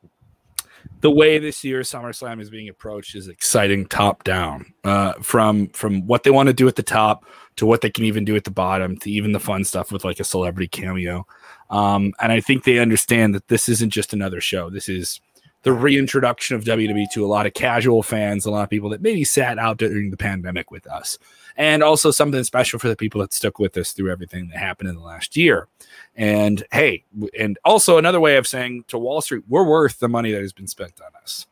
the 1.02 1.12
way 1.12 1.38
this 1.38 1.64
year's 1.64 1.92
SummerSlam 1.92 2.40
is 2.40 2.50
being 2.50 2.70
approached 2.70 3.16
is 3.16 3.28
exciting 3.28 3.86
top 3.88 4.24
down. 4.24 4.74
Uh, 4.84 5.14
from 5.22 5.68
from 5.70 6.06
what 6.08 6.24
they 6.24 6.32
want 6.32 6.48
to 6.48 6.54
do 6.54 6.68
at 6.68 6.76
the 6.76 6.84
top 6.84 7.26
to 7.56 7.66
what 7.66 7.82
they 7.82 7.90
can 7.90 8.06
even 8.06 8.26
do 8.26 8.36
at 8.36 8.44
the 8.44 8.52
bottom 8.52 8.98
to 8.98 9.10
even 9.10 9.32
the 9.32 9.40
fun 9.40 9.64
stuff 9.64 9.92
with 9.92 10.06
like 10.06 10.20
a 10.20 10.24
celebrity 10.24 10.68
cameo. 10.68 11.26
Um, 11.70 12.14
and 12.22 12.32
I 12.32 12.40
think 12.40 12.64
they 12.64 12.80
understand 12.80 13.34
that 13.36 13.48
this 13.48 13.70
isn't 13.70 13.90
just 13.90 14.14
another 14.14 14.42
show. 14.42 14.70
This 14.70 14.88
is 14.88 15.20
the 15.64 15.74
reintroduction 15.74 16.56
of 16.56 16.64
WWE 16.64 17.10
to 17.14 17.26
a 17.26 17.28
lot 17.28 17.46
of 17.46 17.54
casual 17.54 18.04
fans, 18.04 18.46
a 18.46 18.52
lot 18.52 18.64
of 18.64 18.70
people 18.70 18.90
that 18.90 19.02
maybe 19.02 19.24
sat 19.24 19.58
out 19.58 19.78
during 19.78 20.12
the 20.12 20.18
pandemic 20.18 20.72
with 20.72 20.86
us, 20.88 21.18
and 21.58 21.82
also 21.82 22.12
something 22.12 22.44
special 22.44 22.80
for 22.80 22.90
the 22.90 22.96
people 22.96 23.22
that 23.22 23.34
stuck 23.34 23.60
with 23.60 23.76
us 23.78 23.92
through 23.92 24.12
everything 24.12 24.50
that 24.50 24.58
happened 24.58 24.90
in 24.90 24.96
the 24.96 25.02
last 25.02 25.36
year. 25.36 25.68
And 26.16 26.64
hey, 26.72 27.06
and 27.38 27.58
also 27.66 27.98
another 27.98 28.20
way 28.20 28.38
of 28.38 28.46
saying 28.46 28.86
to 28.90 28.98
Wall 28.98 29.22
Street, 29.22 29.44
we're 29.48 29.68
worth 29.68 30.00
the 30.00 30.10
money 30.10 30.32
that 30.32 30.42
has 30.42 30.54
been 30.54 30.68
spent 30.68 31.00
on 31.02 31.22
us. 31.22 31.48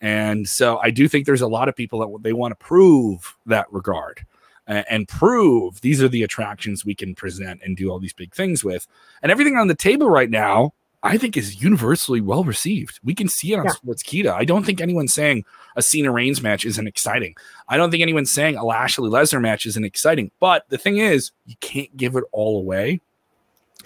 And 0.00 0.48
so 0.48 0.78
I 0.78 0.90
do 0.90 1.08
think 1.08 1.24
there's 1.24 1.40
a 1.40 1.48
lot 1.48 1.68
of 1.68 1.76
people 1.76 2.00
that 2.00 2.22
they 2.22 2.32
want 2.32 2.52
to 2.52 2.64
prove 2.64 3.36
that 3.46 3.72
regard 3.72 4.26
and 4.66 5.08
prove 5.08 5.80
these 5.80 6.02
are 6.02 6.08
the 6.08 6.22
attractions 6.22 6.84
we 6.84 6.94
can 6.94 7.14
present 7.14 7.60
and 7.62 7.76
do 7.76 7.90
all 7.90 7.98
these 7.98 8.12
big 8.12 8.34
things 8.34 8.64
with. 8.64 8.86
And 9.22 9.30
everything 9.30 9.56
on 9.56 9.68
the 9.68 9.74
table 9.74 10.10
right 10.10 10.30
now, 10.30 10.72
I 11.04 11.18
think 11.18 11.36
is 11.36 11.62
universally 11.62 12.22
well 12.22 12.44
received. 12.44 12.98
We 13.04 13.14
can 13.14 13.28
see 13.28 13.52
it 13.52 13.58
on 13.58 13.66
Yeah. 13.66 13.72
Sportskeeda. 13.72 14.32
I 14.32 14.46
don't 14.46 14.64
think 14.64 14.80
anyone's 14.80 15.12
saying 15.12 15.44
a 15.76 15.82
Cena 15.82 16.10
Reigns 16.10 16.42
match 16.42 16.64
isn't 16.64 16.86
exciting. 16.86 17.36
I 17.68 17.76
don't 17.76 17.90
think 17.90 18.02
anyone's 18.02 18.32
saying 18.32 18.56
a 18.56 18.64
Lashley 18.64 19.10
Lesnar 19.10 19.40
match 19.40 19.66
isn't 19.66 19.84
exciting. 19.84 20.30
But 20.40 20.64
the 20.70 20.78
thing 20.78 20.96
is, 20.96 21.30
you 21.44 21.56
can't 21.60 21.94
give 21.96 22.16
it 22.16 22.24
all 22.32 22.58
away. 22.58 23.02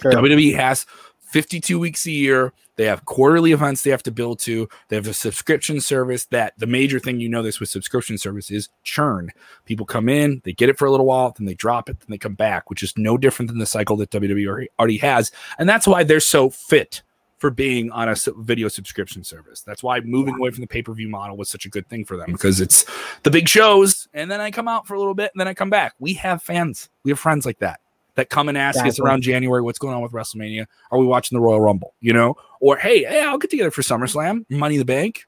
Sure. 0.01 0.13
WWE 0.13 0.55
has 0.55 0.85
52 1.19 1.77
weeks 1.77 2.05
a 2.05 2.11
year. 2.11 2.53
They 2.77 2.85
have 2.85 3.03
quarterly 3.03 3.51
events 3.51 3.83
they 3.83 3.89
have 3.91 4.03
to 4.03 4.11
build 4.11 4.39
to. 4.39 4.69
They 4.87 4.95
have 4.95 5.05
a 5.07 5.13
subscription 5.13 5.81
service 5.81 6.23
that 6.27 6.53
the 6.57 6.65
major 6.65 6.97
thing 6.97 7.19
you 7.19 7.27
know 7.27 7.43
this 7.43 7.59
with 7.59 7.67
subscription 7.67 8.17
service 8.17 8.49
is 8.49 8.69
churn. 8.83 9.31
People 9.65 9.85
come 9.85 10.07
in, 10.07 10.41
they 10.45 10.53
get 10.53 10.69
it 10.69 10.77
for 10.77 10.85
a 10.85 10.91
little 10.91 11.05
while, 11.05 11.35
then 11.37 11.45
they 11.45 11.53
drop 11.53 11.89
it, 11.89 11.99
then 11.99 12.07
they 12.07 12.17
come 12.17 12.35
back, 12.35 12.69
which 12.69 12.81
is 12.81 12.93
no 12.95 13.17
different 13.17 13.49
than 13.49 13.59
the 13.59 13.65
cycle 13.65 13.97
that 13.97 14.11
WWE 14.11 14.67
already 14.79 14.97
has. 14.99 15.29
And 15.57 15.67
that's 15.67 15.85
why 15.85 16.05
they're 16.05 16.21
so 16.21 16.49
fit 16.49 17.01
for 17.39 17.49
being 17.49 17.89
on 17.91 18.09
a 18.09 18.15
video 18.37 18.67
subscription 18.67 19.23
service. 19.23 19.61
That's 19.61 19.81
why 19.81 20.01
moving 20.01 20.35
away 20.35 20.51
from 20.51 20.61
the 20.61 20.67
pay 20.67 20.81
per 20.81 20.93
view 20.93 21.09
model 21.09 21.37
was 21.37 21.49
such 21.49 21.65
a 21.65 21.69
good 21.69 21.87
thing 21.89 22.05
for 22.05 22.17
them 22.17 22.31
because 22.31 22.59
it's 22.61 22.85
the 23.23 23.31
big 23.31 23.47
shows, 23.47 24.07
and 24.13 24.29
then 24.29 24.41
I 24.41 24.51
come 24.51 24.67
out 24.67 24.85
for 24.85 24.93
a 24.93 24.99
little 24.99 25.15
bit, 25.15 25.31
and 25.33 25.39
then 25.39 25.47
I 25.47 25.53
come 25.53 25.69
back. 25.69 25.95
We 25.99 26.13
have 26.15 26.43
fans, 26.43 26.89
we 27.03 27.11
have 27.11 27.19
friends 27.19 27.45
like 27.45 27.59
that 27.59 27.79
that 28.15 28.29
come 28.29 28.49
and 28.49 28.57
ask 28.57 28.85
us 28.85 28.99
around 28.99 29.21
January 29.21 29.61
what's 29.61 29.79
going 29.79 29.95
on 29.95 30.01
with 30.01 30.11
WrestleMania. 30.11 30.65
Are 30.91 30.99
we 30.99 31.05
watching 31.05 31.37
the 31.37 31.41
Royal 31.41 31.61
Rumble? 31.61 31.93
You 32.01 32.11
know, 32.13 32.35
or 32.59 32.77
hey, 32.77 33.03
hey, 33.03 33.23
I'll 33.23 33.37
get 33.37 33.49
together 33.49 33.71
for 33.71 33.81
SummerSlam, 33.81 34.45
Money 34.49 34.75
in 34.75 34.79
the 34.79 34.85
Bank. 34.85 35.25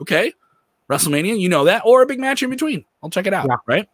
Okay, 0.00 0.32
WrestleMania, 0.90 1.38
you 1.38 1.48
know 1.48 1.64
that, 1.64 1.82
or 1.84 2.02
a 2.02 2.06
big 2.06 2.20
match 2.20 2.42
in 2.42 2.50
between. 2.50 2.84
I'll 3.02 3.10
check 3.10 3.26
it 3.26 3.32
out, 3.32 3.46
Yeah. 3.48 3.56
right? 3.66 3.88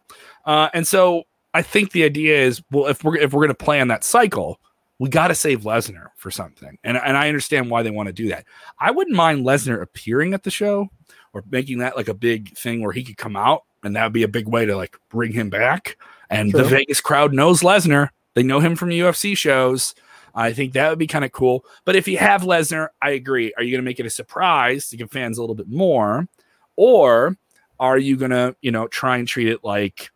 Uh, 0.45 0.69
and 0.73 0.85
so 0.85 1.23
I 1.53 1.61
think 1.61 1.91
the 1.91 2.03
idea 2.03 2.37
is, 2.41 2.61
well, 2.71 2.87
if 2.87 3.03
we're 3.03 3.17
if 3.17 3.33
we're 3.33 3.41
going 3.41 3.55
to 3.55 3.65
plan 3.65 3.87
that 3.87 4.03
cycle, 4.03 4.59
we 5.01 5.09
got 5.09 5.29
to 5.29 5.35
save 5.35 5.61
Lesnar 5.61 6.09
for 6.15 6.29
something, 6.29 6.77
and 6.83 6.95
and 6.95 7.17
I 7.17 7.27
understand 7.27 7.71
why 7.71 7.81
they 7.81 7.89
want 7.89 8.05
to 8.05 8.13
do 8.13 8.29
that. 8.29 8.45
I 8.79 8.91
wouldn't 8.91 9.15
mind 9.15 9.43
Lesnar 9.43 9.81
appearing 9.81 10.35
at 10.35 10.43
the 10.43 10.51
show 10.51 10.89
or 11.33 11.43
making 11.49 11.79
that 11.79 11.97
like 11.97 12.07
a 12.07 12.13
big 12.13 12.55
thing 12.55 12.83
where 12.83 12.93
he 12.93 13.03
could 13.03 13.17
come 13.17 13.35
out, 13.35 13.63
and 13.83 13.95
that 13.95 14.03
would 14.03 14.13
be 14.13 14.21
a 14.21 14.27
big 14.27 14.47
way 14.47 14.63
to 14.63 14.75
like 14.75 14.95
bring 15.09 15.33
him 15.33 15.49
back. 15.49 15.97
And 16.29 16.51
the 16.51 16.63
Vegas 16.63 17.01
crowd 17.01 17.33
knows 17.33 17.61
Lesnar; 17.61 18.09
they 18.35 18.43
know 18.43 18.59
him 18.59 18.75
from 18.75 18.89
UFC 18.89 19.35
shows. 19.35 19.95
I 20.35 20.53
think 20.53 20.73
that 20.73 20.89
would 20.89 20.99
be 20.99 21.07
kind 21.07 21.25
of 21.25 21.31
cool. 21.31 21.65
But 21.83 21.95
if 21.95 22.07
you 22.07 22.19
have 22.19 22.43
Lesnar, 22.43 22.89
I 23.01 23.09
agree. 23.09 23.51
Are 23.57 23.63
you 23.63 23.71
going 23.71 23.83
to 23.83 23.89
make 23.89 23.99
it 23.99 24.05
a 24.05 24.11
surprise 24.11 24.87
to 24.89 24.97
give 24.97 25.09
fans 25.09 25.39
a 25.39 25.41
little 25.41 25.55
bit 25.55 25.67
more, 25.67 26.27
or 26.75 27.35
are 27.79 27.97
you 27.97 28.17
going 28.17 28.29
to, 28.29 28.55
you 28.61 28.69
know, 28.69 28.87
try 28.87 29.17
and 29.17 29.27
treat 29.27 29.47
it 29.47 29.63
like, 29.63 30.10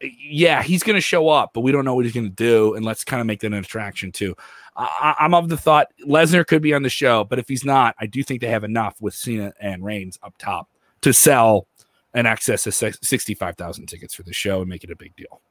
yeah, 0.00 0.62
he's 0.62 0.82
going 0.82 0.96
to 0.96 1.00
show 1.00 1.28
up, 1.28 1.50
but 1.54 1.60
we 1.60 1.72
don't 1.72 1.84
know 1.84 1.94
what 1.94 2.04
he's 2.04 2.14
going 2.14 2.28
to 2.28 2.34
do, 2.34 2.74
and 2.74 2.84
let's 2.84 3.04
kind 3.04 3.20
of 3.20 3.26
make 3.26 3.40
that 3.40 3.48
an 3.48 3.54
attraction 3.54 4.12
too. 4.12 4.36
I, 4.76 5.16
I'm 5.18 5.34
of 5.34 5.48
the 5.48 5.56
thought 5.56 5.88
Lesnar 6.06 6.46
could 6.46 6.62
be 6.62 6.72
on 6.72 6.82
the 6.82 6.88
show, 6.88 7.24
but 7.24 7.38
if 7.38 7.48
he's 7.48 7.64
not, 7.64 7.96
I 7.98 8.06
do 8.06 8.22
think 8.22 8.40
they 8.40 8.48
have 8.48 8.64
enough 8.64 8.96
with 9.00 9.14
Cena 9.14 9.52
and 9.60 9.84
Reigns 9.84 10.18
up 10.22 10.34
top 10.38 10.68
to 11.00 11.12
sell 11.12 11.66
an 12.14 12.26
excess 12.26 12.66
of 12.66 12.74
65,000 12.74 13.86
tickets 13.86 14.14
for 14.14 14.22
the 14.22 14.32
show 14.32 14.60
and 14.60 14.68
make 14.68 14.84
it 14.84 14.90
a 14.90 14.96
big 14.96 15.14
deal. 15.16 15.42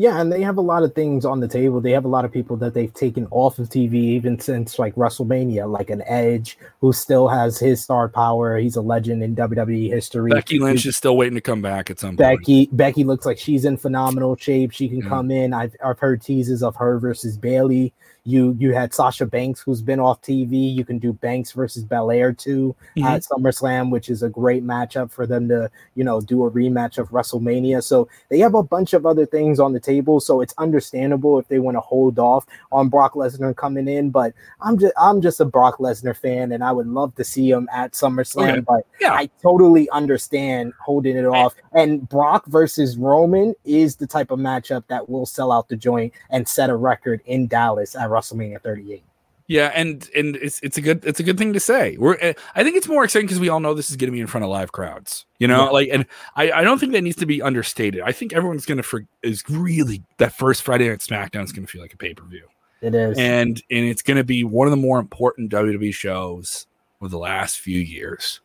Yeah, 0.00 0.20
and 0.20 0.32
they 0.32 0.42
have 0.42 0.58
a 0.58 0.60
lot 0.60 0.84
of 0.84 0.94
things 0.94 1.24
on 1.24 1.40
the 1.40 1.48
table. 1.48 1.80
They 1.80 1.90
have 1.90 2.04
a 2.04 2.08
lot 2.08 2.24
of 2.24 2.30
people 2.30 2.56
that 2.58 2.72
they've 2.72 2.94
taken 2.94 3.26
off 3.32 3.58
of 3.58 3.68
TV 3.68 3.94
even 3.94 4.38
since 4.38 4.78
like 4.78 4.94
WrestleMania, 4.94 5.68
like 5.68 5.90
an 5.90 6.04
Edge 6.06 6.56
who 6.80 6.92
still 6.92 7.26
has 7.26 7.58
his 7.58 7.82
star 7.82 8.08
power. 8.08 8.56
He's 8.58 8.76
a 8.76 8.80
legend 8.80 9.24
in 9.24 9.34
WWE 9.34 9.90
history. 9.90 10.30
Becky 10.30 10.60
Lynch 10.60 10.86
is 10.86 10.96
still 10.96 11.16
waiting 11.16 11.34
to 11.34 11.40
come 11.40 11.62
back 11.62 11.90
at 11.90 11.98
some 11.98 12.14
Becky, 12.14 12.66
point. 12.66 12.76
Becky 12.76 13.02
looks 13.02 13.26
like 13.26 13.38
she's 13.38 13.64
in 13.64 13.76
phenomenal 13.76 14.36
shape. 14.36 14.70
She 14.70 14.88
can 14.88 15.02
mm. 15.02 15.08
come 15.08 15.32
in. 15.32 15.52
I've 15.52 15.74
I've 15.84 15.98
heard 15.98 16.22
teases 16.22 16.62
of 16.62 16.76
her 16.76 17.00
versus 17.00 17.36
Bayley 17.36 17.92
you 18.28 18.54
you 18.58 18.74
had 18.74 18.92
Sasha 18.92 19.24
Banks, 19.24 19.60
who's 19.60 19.80
been 19.80 20.00
off 20.00 20.20
TV. 20.20 20.74
You 20.74 20.84
can 20.84 20.98
do 20.98 21.14
Banks 21.14 21.52
versus 21.52 21.82
Belair 21.82 22.32
too 22.32 22.76
mm-hmm. 22.96 23.06
at 23.06 23.22
SummerSlam, 23.22 23.90
which 23.90 24.10
is 24.10 24.22
a 24.22 24.28
great 24.28 24.64
matchup 24.64 25.10
for 25.10 25.26
them 25.26 25.48
to 25.48 25.70
you 25.94 26.04
know 26.04 26.20
do 26.20 26.44
a 26.44 26.50
rematch 26.50 26.98
of 26.98 27.08
WrestleMania. 27.08 27.82
So 27.82 28.06
they 28.28 28.38
have 28.40 28.54
a 28.54 28.62
bunch 28.62 28.92
of 28.92 29.06
other 29.06 29.24
things 29.24 29.58
on 29.58 29.72
the 29.72 29.80
table. 29.80 30.20
So 30.20 30.42
it's 30.42 30.54
understandable 30.58 31.38
if 31.38 31.48
they 31.48 31.58
want 31.58 31.76
to 31.76 31.80
hold 31.80 32.18
off 32.18 32.44
on 32.70 32.90
Brock 32.90 33.14
Lesnar 33.14 33.56
coming 33.56 33.88
in. 33.88 34.10
But 34.10 34.34
I'm 34.60 34.78
just 34.78 34.92
I'm 35.00 35.22
just 35.22 35.40
a 35.40 35.46
Brock 35.46 35.78
Lesnar 35.78 36.16
fan, 36.16 36.52
and 36.52 36.62
I 36.62 36.70
would 36.70 36.86
love 36.86 37.14
to 37.14 37.24
see 37.24 37.50
him 37.50 37.66
at 37.72 37.92
SummerSlam. 37.92 38.64
But 38.66 38.86
yeah. 39.00 39.14
I 39.14 39.30
totally 39.42 39.88
understand 39.90 40.74
holding 40.84 41.16
it 41.16 41.24
off. 41.24 41.54
And 41.72 42.06
Brock 42.08 42.46
versus 42.46 42.98
Roman 42.98 43.54
is 43.64 43.96
the 43.96 44.06
type 44.06 44.30
of 44.30 44.38
matchup 44.38 44.84
that 44.88 45.08
will 45.08 45.24
sell 45.24 45.50
out 45.50 45.68
the 45.68 45.76
joint 45.76 46.12
and 46.28 46.46
set 46.46 46.68
a 46.68 46.76
record 46.76 47.22
in 47.24 47.46
Dallas 47.46 47.96
at 47.96 48.10
WrestleMania 48.18 48.60
38. 48.62 49.02
Yeah, 49.48 49.72
and 49.74 50.08
and 50.14 50.36
it's 50.36 50.60
it's 50.60 50.76
a 50.76 50.82
good 50.82 51.02
it's 51.06 51.20
a 51.20 51.22
good 51.22 51.38
thing 51.38 51.54
to 51.54 51.60
say. 51.60 51.96
We're 51.96 52.18
eh, 52.20 52.34
I 52.54 52.62
think 52.62 52.76
it's 52.76 52.86
more 52.86 53.02
exciting 53.02 53.26
because 53.26 53.40
we 53.40 53.48
all 53.48 53.60
know 53.60 53.72
this 53.72 53.88
is 53.88 53.96
going 53.96 54.08
to 54.08 54.12
be 54.12 54.20
in 54.20 54.26
front 54.26 54.44
of 54.44 54.50
live 54.50 54.72
crowds. 54.72 55.24
You 55.38 55.48
know, 55.48 55.64
yeah. 55.64 55.70
like 55.70 55.88
and 55.90 56.06
I 56.36 56.52
I 56.52 56.64
don't 56.64 56.78
think 56.78 56.92
that 56.92 57.02
needs 57.02 57.16
to 57.16 57.26
be 57.26 57.40
understated. 57.40 58.02
I 58.02 58.12
think 58.12 58.34
everyone's 58.34 58.66
going 58.66 58.76
to 58.76 58.82
for 58.82 59.06
is 59.22 59.42
really 59.48 60.02
that 60.18 60.34
first 60.34 60.62
Friday 60.62 60.90
night 60.90 60.98
SmackDown 60.98 61.44
is 61.44 61.52
going 61.52 61.64
to 61.64 61.72
feel 61.72 61.80
like 61.80 61.94
a 61.94 61.96
pay 61.96 62.12
per 62.12 62.24
view. 62.26 62.46
It 62.82 62.94
is, 62.94 63.16
and 63.16 63.60
and 63.70 63.84
it's 63.86 64.02
going 64.02 64.18
to 64.18 64.24
be 64.24 64.44
one 64.44 64.66
of 64.66 64.70
the 64.70 64.76
more 64.76 64.98
important 64.98 65.50
WWE 65.50 65.94
shows 65.94 66.66
of 67.00 67.10
the 67.10 67.18
last 67.18 67.58
few 67.58 67.80
years. 67.80 68.40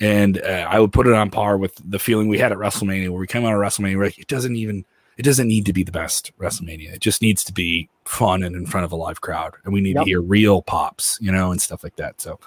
And 0.00 0.40
uh, 0.40 0.66
I 0.70 0.80
would 0.80 0.94
put 0.94 1.06
it 1.06 1.12
on 1.12 1.28
par 1.28 1.58
with 1.58 1.74
the 1.84 1.98
feeling 1.98 2.28
we 2.28 2.38
had 2.38 2.52
at 2.52 2.56
WrestleMania, 2.56 3.10
where 3.10 3.20
we 3.20 3.26
came 3.26 3.44
out 3.44 3.52
of 3.52 3.60
WrestleMania, 3.60 4.02
like, 4.02 4.18
it 4.18 4.28
doesn't 4.28 4.56
even 4.56 4.86
it 5.20 5.24
doesn't 5.24 5.48
need 5.48 5.66
to 5.66 5.74
be 5.74 5.82
the 5.82 5.92
best 5.92 6.32
WrestleMania. 6.38 6.94
It 6.94 7.00
just 7.00 7.20
needs 7.20 7.44
to 7.44 7.52
be 7.52 7.90
fun 8.06 8.42
and 8.42 8.56
in 8.56 8.64
front 8.64 8.86
of 8.86 8.92
a 8.92 8.96
live 8.96 9.20
crowd. 9.20 9.52
And 9.64 9.74
we 9.74 9.82
need 9.82 9.96
yep. 9.96 10.04
to 10.04 10.08
hear 10.08 10.22
real 10.22 10.62
pops, 10.62 11.18
you 11.20 11.30
know, 11.30 11.52
and 11.52 11.60
stuff 11.60 11.84
like 11.84 11.96
that. 11.96 12.22
So 12.22 12.40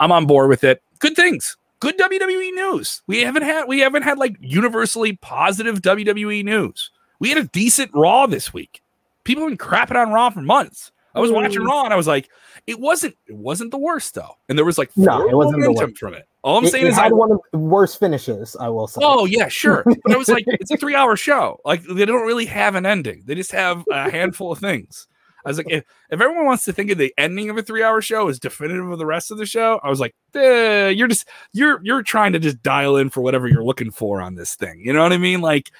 I'm 0.00 0.10
on 0.10 0.24
board 0.24 0.48
with 0.48 0.64
it. 0.64 0.82
Good 1.00 1.16
things. 1.16 1.58
Good 1.80 1.98
WWE 1.98 2.54
news. 2.54 3.02
We 3.06 3.20
haven't 3.20 3.42
had 3.42 3.68
we 3.68 3.80
haven't 3.80 4.04
had 4.04 4.16
like 4.16 4.36
universally 4.40 5.16
positive 5.16 5.82
WWE 5.82 6.42
news. 6.42 6.90
We 7.18 7.28
had 7.28 7.36
a 7.36 7.44
decent 7.44 7.90
Raw 7.92 8.24
this 8.24 8.54
week. 8.54 8.80
People 9.24 9.42
have 9.42 9.50
been 9.50 9.58
crapping 9.58 10.02
on 10.02 10.10
Raw 10.10 10.30
for 10.30 10.40
months. 10.40 10.92
I 11.14 11.20
was 11.20 11.30
watching 11.30 11.60
mm. 11.60 11.66
Raw 11.66 11.84
and 11.84 11.92
I 11.92 11.96
was 11.98 12.06
like, 12.06 12.30
it 12.66 12.80
wasn't 12.80 13.18
it 13.26 13.36
wasn't 13.36 13.70
the 13.70 13.76
worst 13.76 14.14
though, 14.14 14.38
and 14.48 14.56
there 14.56 14.64
was 14.64 14.78
like 14.78 14.96
no, 14.96 15.28
it 15.28 15.36
wasn't 15.36 15.58
momentum 15.58 15.94
from 15.94 16.14
it. 16.14 16.26
All 16.44 16.58
I'm 16.58 16.64
it, 16.66 16.68
saying 16.68 16.84
it 16.84 16.90
is, 16.90 16.96
had 16.96 17.10
I, 17.10 17.14
one 17.14 17.32
of 17.32 17.40
the 17.52 17.58
worst 17.58 17.98
finishes. 17.98 18.54
I 18.60 18.68
will 18.68 18.86
say. 18.86 19.00
Oh 19.02 19.24
yeah, 19.24 19.48
sure. 19.48 19.82
But 19.82 20.12
I 20.12 20.16
was 20.16 20.28
like, 20.28 20.44
it's 20.46 20.70
a 20.70 20.76
three 20.78 20.94
hour 20.94 21.16
show. 21.16 21.58
Like 21.64 21.82
they 21.84 22.04
don't 22.04 22.26
really 22.26 22.44
have 22.44 22.74
an 22.74 22.84
ending. 22.84 23.22
They 23.24 23.34
just 23.34 23.50
have 23.52 23.82
a 23.90 24.10
handful 24.10 24.52
of 24.52 24.58
things. 24.58 25.08
I 25.46 25.48
was 25.48 25.56
like, 25.56 25.70
if, 25.70 25.84
if 26.10 26.20
everyone 26.20 26.44
wants 26.44 26.64
to 26.66 26.72
think 26.72 26.90
of 26.90 26.98
the 26.98 27.12
ending 27.16 27.48
of 27.48 27.56
a 27.56 27.62
three 27.62 27.82
hour 27.82 28.02
show 28.02 28.28
as 28.28 28.38
definitive 28.38 28.90
of 28.90 28.98
the 28.98 29.06
rest 29.06 29.30
of 29.30 29.38
the 29.38 29.46
show, 29.46 29.80
I 29.82 29.88
was 29.88 30.00
like, 30.00 30.14
eh, 30.34 30.88
you're 30.90 31.08
just 31.08 31.26
you're 31.54 31.80
you're 31.82 32.02
trying 32.02 32.34
to 32.34 32.38
just 32.38 32.62
dial 32.62 32.98
in 32.98 33.08
for 33.08 33.22
whatever 33.22 33.48
you're 33.48 33.64
looking 33.64 33.90
for 33.90 34.20
on 34.20 34.34
this 34.34 34.54
thing. 34.54 34.82
You 34.84 34.92
know 34.92 35.02
what 35.02 35.14
I 35.14 35.18
mean? 35.18 35.40
Like, 35.40 35.70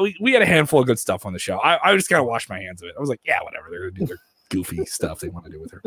we, 0.00 0.16
we 0.20 0.32
had 0.32 0.42
a 0.42 0.46
handful 0.46 0.80
of 0.80 0.86
good 0.86 0.98
stuff 0.98 1.24
on 1.24 1.32
the 1.32 1.38
show. 1.38 1.58
I, 1.58 1.78
I 1.88 1.96
just 1.96 2.08
kind 2.08 2.20
of 2.20 2.26
washed 2.26 2.48
my 2.48 2.58
hands 2.58 2.82
of 2.82 2.88
it. 2.88 2.94
I 2.96 3.00
was 3.00 3.08
like, 3.08 3.20
yeah, 3.24 3.38
whatever. 3.44 3.68
They're 3.70 3.90
gonna 3.90 3.92
do 3.92 4.06
their 4.06 4.18
goofy 4.48 4.84
stuff 4.86 5.20
they 5.20 5.28
want 5.28 5.44
to 5.44 5.52
do 5.52 5.60
with 5.60 5.70
her. 5.70 5.82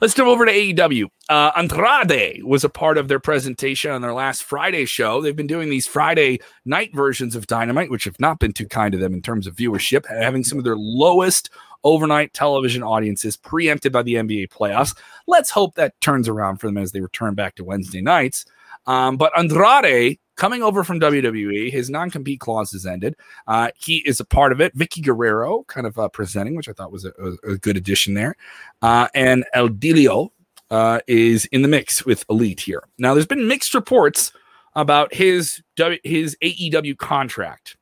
Let's 0.00 0.14
jump 0.14 0.28
over 0.28 0.46
to 0.46 0.52
AEW. 0.52 1.06
Uh, 1.28 1.52
Andrade 1.56 2.42
was 2.44 2.64
a 2.64 2.68
part 2.68 2.98
of 2.98 3.08
their 3.08 3.20
presentation 3.20 3.90
on 3.90 4.02
their 4.02 4.14
last 4.14 4.44
Friday 4.44 4.84
show. 4.84 5.20
They've 5.20 5.36
been 5.36 5.46
doing 5.46 5.70
these 5.70 5.86
Friday 5.86 6.40
night 6.64 6.94
versions 6.94 7.34
of 7.36 7.46
Dynamite, 7.46 7.90
which 7.90 8.04
have 8.04 8.18
not 8.20 8.38
been 8.38 8.52
too 8.52 8.66
kind 8.66 8.92
to 8.92 8.98
them 8.98 9.14
in 9.14 9.22
terms 9.22 9.46
of 9.46 9.56
viewership, 9.56 10.06
having 10.06 10.44
some 10.44 10.58
of 10.58 10.64
their 10.64 10.76
lowest 10.76 11.50
overnight 11.82 12.32
television 12.32 12.82
audiences 12.82 13.36
preempted 13.36 13.92
by 13.92 14.02
the 14.02 14.14
NBA 14.14 14.48
playoffs. 14.50 14.96
Let's 15.26 15.50
hope 15.50 15.74
that 15.74 16.00
turns 16.00 16.28
around 16.28 16.58
for 16.58 16.66
them 16.66 16.76
as 16.76 16.92
they 16.92 17.00
return 17.00 17.34
back 17.34 17.56
to 17.56 17.64
Wednesday 17.64 18.00
nights. 18.00 18.44
Um, 18.86 19.16
but 19.16 19.36
Andrade 19.36 20.18
coming 20.40 20.62
over 20.62 20.82
from 20.82 20.98
WWE. 20.98 21.70
His 21.70 21.90
non 21.90 22.10
compete 22.10 22.40
clause 22.40 22.72
is 22.72 22.86
ended. 22.86 23.14
Uh, 23.46 23.70
he 23.76 23.98
is 23.98 24.18
a 24.18 24.24
part 24.24 24.52
of 24.52 24.60
it. 24.60 24.76
Vickie 24.76 25.04
Guerrero 25.04 25.64
kind 25.64 25.86
of 25.86 25.98
uh, 25.98 26.08
presenting, 26.08 26.56
which 26.56 26.68
I 26.68 26.72
thought 26.72 26.90
was 26.90 27.04
a, 27.04 27.12
a, 27.46 27.58
good 27.58 27.76
addition 27.76 28.14
there. 28.14 28.34
Uh, 28.80 29.06
and 29.14 29.44
El 29.52 29.68
Idolo 29.68 30.30
uh, 30.70 31.00
is 31.06 31.44
in 31.46 31.60
the 31.60 31.68
mix 31.68 32.06
with 32.06 32.24
Elite 32.30 32.60
here. 32.60 32.82
Now, 32.98 33.12
there's 33.12 33.26
been 33.26 33.46
mixed 33.46 33.74
reports 33.74 34.32
about 34.74 35.12
his 35.12 35.62
his 36.02 36.36
AEW 36.42 36.96
contract 36.96 37.76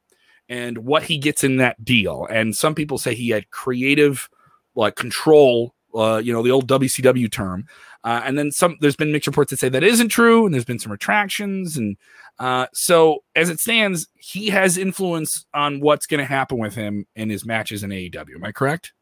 and 0.49 0.79
what 0.79 1.05
he 1.05 1.17
gets 1.17 1.45
in 1.45 1.59
that 1.59 1.83
deal. 1.85 2.27
And 2.29 2.57
some 2.57 2.75
people 2.75 2.99
say 2.99 3.15
he 3.15 3.29
had 3.29 3.51
creative 3.51 4.29
like 4.75 4.97
control, 4.97 5.75
uh, 5.95 6.21
you 6.25 6.33
know, 6.33 6.43
the 6.43 6.51
old 6.51 6.67
WCW 6.67 7.31
term. 7.31 7.67
Uh, 8.05 8.23
and 8.25 8.39
then 8.39 8.51
some, 8.51 8.77
there's 8.81 8.97
been 8.97 9.13
mixed 9.13 9.27
reports 9.27 9.51
that 9.51 9.59
say 9.59 9.69
that 9.69 9.83
isn't 9.83 10.09
true, 10.09 10.45
and 10.45 10.55
there's 10.55 10.65
been 10.65 10.79
some 10.79 10.93
retractions. 10.93 11.77
And 11.77 11.97
uh, 12.39 12.67
so, 12.73 13.25
as 13.35 13.51
it 13.51 13.61
stands, 13.61 14.07
he 14.15 14.49
has 14.51 14.79
influence 14.79 15.47
on 15.53 15.81
what's 15.81 16.07
going 16.07 16.21
to 16.21 16.27
happen 16.27 16.59
with 16.59 16.75
him 16.75 17.07
in 17.17 17.29
his 17.29 17.45
matches 17.45 17.83
in 17.83 17.91
AEW. 17.91 18.37
Am 18.37 18.45
I 18.45 18.53
correct? 18.53 18.93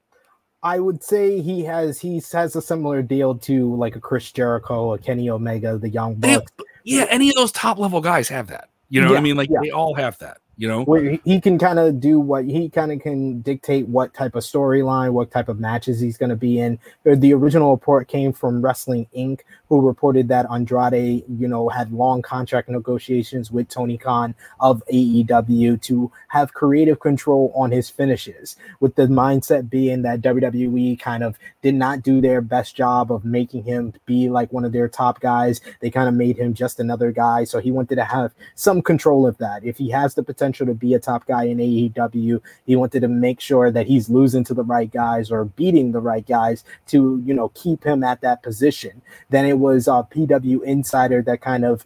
I 0.62 0.80
would 0.80 1.02
say 1.02 1.40
he 1.40 1.62
has 1.64 2.00
he 2.00 2.20
has 2.32 2.56
a 2.56 2.62
similar 2.62 3.02
deal 3.02 3.36
to 3.38 3.76
like 3.76 3.94
a 3.94 4.00
Chris 4.00 4.32
Jericho, 4.32 4.94
a 4.94 4.98
Kenny 4.98 5.30
Omega, 5.30 5.78
the 5.78 5.90
Young 5.90 6.16
Bucks. 6.16 6.50
yeah, 6.84 7.06
any 7.08 7.28
of 7.28 7.36
those 7.36 7.52
top 7.52 7.78
level 7.78 8.00
guys 8.00 8.28
have 8.28 8.48
that. 8.48 8.70
You 8.88 9.00
know 9.00 9.08
yeah, 9.08 9.12
what 9.12 9.18
I 9.18 9.22
mean? 9.22 9.36
Like 9.36 9.50
yeah. 9.50 9.58
they 9.62 9.70
all 9.70 9.94
have 9.94 10.18
that 10.18 10.38
you 10.56 10.66
know? 10.68 10.82
Where 10.84 11.18
he 11.24 11.40
can 11.40 11.58
kind 11.58 11.78
of 11.78 12.00
do 12.00 12.18
what 12.18 12.44
he 12.44 12.68
kind 12.68 12.92
of 12.92 13.00
can 13.00 13.40
dictate 13.42 13.88
what 13.88 14.14
type 14.14 14.34
of 14.34 14.42
storyline 14.42 15.12
what 15.12 15.30
type 15.30 15.48
of 15.48 15.58
matches 15.58 16.00
he's 16.00 16.16
going 16.16 16.30
to 16.30 16.36
be 16.36 16.58
in. 16.58 16.78
The 17.04 17.32
original 17.34 17.70
report 17.70 18.08
came 18.08 18.32
from 18.32 18.62
wrestling 18.62 19.06
inc 19.16 19.40
who 19.68 19.80
reported 19.80 20.28
that 20.28 20.46
andrade 20.50 21.24
you 21.28 21.48
know 21.48 21.68
had 21.68 21.92
long 21.92 22.22
contract 22.22 22.68
negotiations 22.68 23.50
with 23.50 23.68
tony 23.68 23.96
khan 23.96 24.34
of 24.60 24.82
aew 24.92 25.80
to 25.80 26.10
have 26.28 26.54
creative 26.54 27.00
control 27.00 27.52
on 27.54 27.70
his 27.70 27.88
finishes 27.88 28.56
with 28.80 28.94
the 28.96 29.06
mindset 29.06 29.68
being 29.70 30.02
that 30.02 30.20
wwe 30.20 30.98
kind 30.98 31.22
of 31.22 31.38
did 31.62 31.74
not 31.74 32.02
do 32.02 32.20
their 32.20 32.40
best 32.40 32.76
job 32.76 33.12
of 33.12 33.24
making 33.24 33.62
him 33.62 33.92
be 34.06 34.28
like 34.28 34.52
one 34.52 34.64
of 34.64 34.72
their 34.72 34.88
top 34.88 35.20
guys 35.20 35.60
they 35.80 35.90
kind 35.90 36.08
of 36.08 36.14
made 36.14 36.36
him 36.36 36.54
just 36.54 36.80
another 36.80 37.12
guy 37.12 37.44
so 37.44 37.60
he 37.60 37.70
wanted 37.70 37.96
to 37.96 38.04
have 38.04 38.32
some 38.54 38.82
control 38.82 39.26
of 39.26 39.38
that 39.38 39.64
if 39.64 39.78
he 39.78 39.90
has 39.90 40.14
the 40.14 40.22
potential 40.22 40.66
to 40.66 40.74
be 40.74 40.94
a 40.94 40.98
top 40.98 41.26
guy 41.26 41.44
in 41.44 41.58
AEW. 41.58 42.40
He 42.66 42.76
wanted 42.76 43.00
to 43.00 43.08
make 43.08 43.40
sure 43.40 43.70
that 43.70 43.86
he's 43.86 44.10
losing 44.10 44.44
to 44.44 44.54
the 44.54 44.64
right 44.64 44.90
guys 44.90 45.30
or 45.30 45.44
beating 45.44 45.92
the 45.92 46.00
right 46.00 46.26
guys 46.26 46.64
to, 46.88 47.22
you 47.24 47.34
know, 47.34 47.48
keep 47.50 47.84
him 47.84 48.02
at 48.02 48.20
that 48.22 48.42
position. 48.42 49.02
Then 49.30 49.46
it 49.46 49.55
was 49.56 49.88
a 49.88 50.06
PW 50.10 50.62
Insider 50.62 51.22
that 51.22 51.40
kind 51.40 51.64
of, 51.64 51.84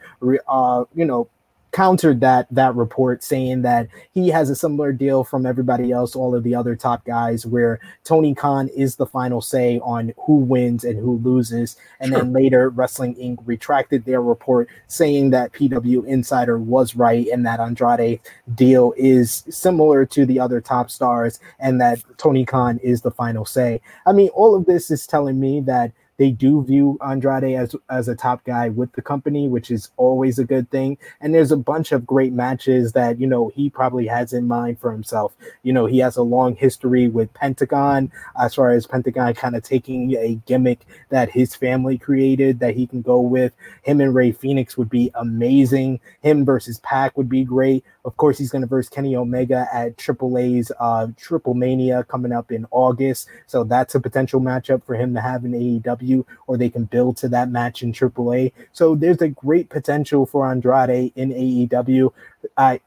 uh, 0.48 0.84
you 0.94 1.04
know, 1.04 1.28
countered 1.72 2.20
that 2.20 2.46
that 2.50 2.74
report 2.74 3.22
saying 3.22 3.62
that 3.62 3.88
he 4.12 4.28
has 4.28 4.50
a 4.50 4.56
similar 4.56 4.92
deal 4.92 5.22
from 5.22 5.46
everybody 5.46 5.92
else 5.92 6.16
all 6.16 6.34
of 6.34 6.42
the 6.42 6.54
other 6.54 6.74
top 6.74 7.04
guys 7.04 7.46
where 7.46 7.78
tony 8.02 8.34
khan 8.34 8.68
is 8.68 8.96
the 8.96 9.06
final 9.06 9.40
say 9.40 9.78
on 9.80 10.12
who 10.26 10.34
wins 10.34 10.84
and 10.84 10.98
who 10.98 11.18
loses 11.18 11.76
and 12.00 12.10
sure. 12.10 12.18
then 12.18 12.32
later 12.32 12.70
wrestling 12.70 13.14
inc 13.16 13.38
retracted 13.44 14.04
their 14.04 14.22
report 14.22 14.68
saying 14.88 15.30
that 15.30 15.52
pw 15.52 16.04
insider 16.06 16.58
was 16.58 16.96
right 16.96 17.28
and 17.28 17.46
that 17.46 17.60
andrade 17.60 18.20
deal 18.54 18.92
is 18.96 19.44
similar 19.48 20.04
to 20.04 20.26
the 20.26 20.40
other 20.40 20.60
top 20.60 20.90
stars 20.90 21.38
and 21.60 21.80
that 21.80 22.02
tony 22.16 22.44
khan 22.44 22.78
is 22.78 23.02
the 23.02 23.10
final 23.10 23.44
say 23.44 23.80
i 24.06 24.12
mean 24.12 24.28
all 24.30 24.56
of 24.56 24.66
this 24.66 24.90
is 24.90 25.06
telling 25.06 25.38
me 25.38 25.60
that 25.60 25.92
they 26.20 26.30
do 26.30 26.62
view 26.62 26.98
Andrade 27.00 27.56
as 27.56 27.74
as 27.88 28.06
a 28.06 28.14
top 28.14 28.44
guy 28.44 28.68
with 28.68 28.92
the 28.92 29.00
company, 29.00 29.48
which 29.48 29.70
is 29.70 29.90
always 29.96 30.38
a 30.38 30.44
good 30.44 30.70
thing. 30.70 30.98
And 31.18 31.34
there's 31.34 31.50
a 31.50 31.56
bunch 31.56 31.92
of 31.92 32.04
great 32.04 32.34
matches 32.34 32.92
that 32.92 33.18
you 33.18 33.26
know 33.26 33.50
he 33.54 33.70
probably 33.70 34.06
has 34.06 34.34
in 34.34 34.46
mind 34.46 34.78
for 34.78 34.92
himself. 34.92 35.34
You 35.62 35.72
know, 35.72 35.86
he 35.86 35.96
has 36.00 36.18
a 36.18 36.22
long 36.22 36.56
history 36.56 37.08
with 37.08 37.32
Pentagon, 37.32 38.12
as 38.38 38.54
far 38.54 38.70
as 38.70 38.86
Pentagon 38.86 39.32
kind 39.32 39.56
of 39.56 39.62
taking 39.62 40.14
a 40.14 40.34
gimmick 40.44 40.80
that 41.08 41.30
his 41.30 41.54
family 41.54 41.96
created 41.96 42.60
that 42.60 42.76
he 42.76 42.86
can 42.86 43.00
go 43.00 43.18
with. 43.22 43.54
Him 43.82 44.02
and 44.02 44.14
Rey 44.14 44.32
Fenix 44.32 44.76
would 44.76 44.90
be 44.90 45.10
amazing. 45.14 46.00
Him 46.20 46.44
versus 46.44 46.80
Pac 46.80 47.16
would 47.16 47.30
be 47.30 47.44
great. 47.44 47.82
Of 48.04 48.16
course, 48.16 48.38
he's 48.38 48.50
going 48.50 48.62
to 48.62 48.68
verse 48.68 48.88
Kenny 48.88 49.14
Omega 49.14 49.68
at 49.72 49.96
AAA's 49.96 50.72
uh, 50.80 51.08
Triple 51.16 51.54
Mania 51.54 52.04
coming 52.04 52.32
up 52.32 52.50
in 52.50 52.66
August. 52.70 53.28
So 53.46 53.64
that's 53.64 53.94
a 53.94 54.00
potential 54.00 54.40
matchup 54.40 54.84
for 54.84 54.94
him 54.94 55.14
to 55.14 55.20
have 55.20 55.44
in 55.44 55.52
AEW, 55.52 56.24
or 56.46 56.56
they 56.56 56.70
can 56.70 56.84
build 56.84 57.18
to 57.18 57.28
that 57.28 57.50
match 57.50 57.82
in 57.82 57.92
AAA. 57.92 58.52
So 58.72 58.94
there's 58.94 59.20
a 59.20 59.28
great 59.28 59.68
potential 59.68 60.24
for 60.24 60.50
Andrade 60.50 61.12
in 61.14 61.30
AEW. 61.30 62.12
I 62.56 62.80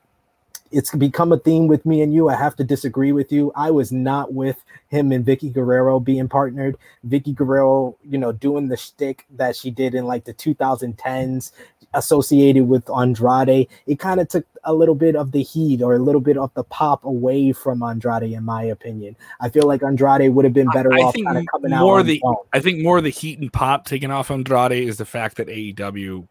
it's 0.73 0.93
become 0.95 1.31
a 1.31 1.37
theme 1.37 1.67
with 1.67 1.85
me 1.85 2.01
and 2.01 2.13
you. 2.13 2.29
I 2.29 2.35
have 2.35 2.55
to 2.55 2.63
disagree 2.63 3.11
with 3.11 3.31
you. 3.31 3.51
I 3.55 3.69
was 3.69 3.91
not 3.91 4.33
with 4.33 4.63
him 4.89 5.11
and 5.11 5.25
Vickie 5.25 5.53
Guerrero 5.53 5.99
being 5.99 6.27
partnered. 6.27 6.77
Vickie 7.07 7.35
Guerrero, 7.35 7.95
you 8.03 8.17
know, 8.17 8.31
doing 8.31 8.67
the 8.67 8.77
shtick 8.77 9.25
that 9.35 9.55
she 9.55 9.69
did 9.69 9.93
in 9.93 10.05
like 10.05 10.25
the 10.25 10.33
2010s, 10.33 11.51
associated 11.93 12.67
with 12.67 12.89
Andrade. 12.89 13.67
It 13.85 13.99
kind 13.99 14.19
of 14.19 14.27
took 14.27 14.45
a 14.63 14.73
little 14.73 14.95
bit 14.95 15.15
of 15.15 15.31
the 15.31 15.43
heat 15.43 15.81
or 15.81 15.95
a 15.95 15.99
little 15.99 16.21
bit 16.21 16.37
of 16.37 16.53
the 16.53 16.63
pop 16.63 17.03
away 17.03 17.51
from 17.51 17.83
Andrade, 17.83 18.31
in 18.31 18.43
my 18.43 18.63
opinion. 18.63 19.15
I 19.39 19.49
feel 19.49 19.67
like 19.67 19.83
Andrade 19.83 20.33
would 20.33 20.45
have 20.45 20.53
been 20.53 20.69
better 20.69 20.93
I, 20.93 20.97
off 20.97 21.15
kind 21.15 21.37
of 21.37 21.45
coming 21.51 21.71
more 21.71 21.99
out. 21.99 22.05
The, 22.05 22.21
I 22.53 22.59
think 22.59 22.79
more 22.81 23.01
the 23.01 23.09
heat 23.09 23.39
and 23.39 23.51
pop 23.51 23.85
taken 23.85 24.11
off 24.11 24.31
Andrade 24.31 24.87
is 24.87 24.97
the 24.97 25.05
fact 25.05 25.37
that 25.37 25.47
AEW 25.47 26.27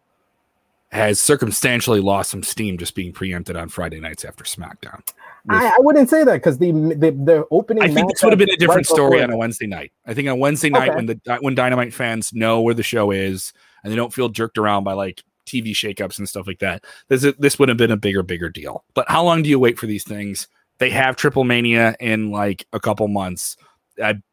has 0.91 1.19
circumstantially 1.19 1.99
lost 1.99 2.29
some 2.29 2.43
steam 2.43 2.77
just 2.77 2.93
being 2.93 3.11
preempted 3.11 3.55
on 3.55 3.67
Friday 3.67 3.99
nights 3.99 4.23
after 4.23 4.43
SmackDown. 4.43 5.01
I, 5.49 5.67
I, 5.67 5.75
wouldn't 5.79 6.09
say 6.09 6.23
that 6.23 6.33
because 6.35 6.59
the, 6.59 6.71
the 6.71 7.11
the 7.11 7.47
opening. 7.51 7.83
I 7.83 7.87
think 7.89 8.09
this 8.11 8.23
would 8.23 8.31
have 8.31 8.39
been 8.39 8.51
a 8.51 8.55
different 8.55 8.87
right 8.89 8.95
story 8.95 9.21
on 9.21 9.31
a 9.31 9.35
Wednesday 9.35 9.67
night. 9.67 9.91
I 10.05 10.13
think 10.13 10.29
on 10.29 10.39
Wednesday 10.39 10.69
night 10.69 10.89
okay. 10.89 10.95
when 10.95 11.05
the 11.07 11.37
when 11.41 11.55
Dynamite 11.55 11.93
fans 11.93 12.31
know 12.31 12.61
where 12.61 12.73
the 12.73 12.83
show 12.83 13.11
is 13.11 13.51
and 13.83 13.91
they 13.91 13.97
don't 13.97 14.13
feel 14.13 14.29
jerked 14.29 14.57
around 14.57 14.83
by 14.83 14.93
like 14.93 15.23
TV 15.45 15.71
shakeups 15.71 16.17
and 16.17 16.27
stuff 16.27 16.47
like 16.47 16.59
that, 16.59 16.83
this 17.07 17.25
this 17.39 17.59
would 17.59 17.69
have 17.69 17.77
been 17.77 17.91
a 17.91 17.97
bigger 17.97 18.23
bigger 18.23 18.49
deal. 18.49 18.83
But 18.93 19.09
how 19.09 19.23
long 19.23 19.43
do 19.43 19.49
you 19.49 19.59
wait 19.59 19.79
for 19.79 19.87
these 19.87 20.03
things? 20.03 20.47
They 20.79 20.89
have 20.89 21.15
Triple 21.15 21.43
Mania 21.43 21.95
in 21.99 22.31
like 22.31 22.65
a 22.73 22.79
couple 22.79 23.07
months. 23.07 23.57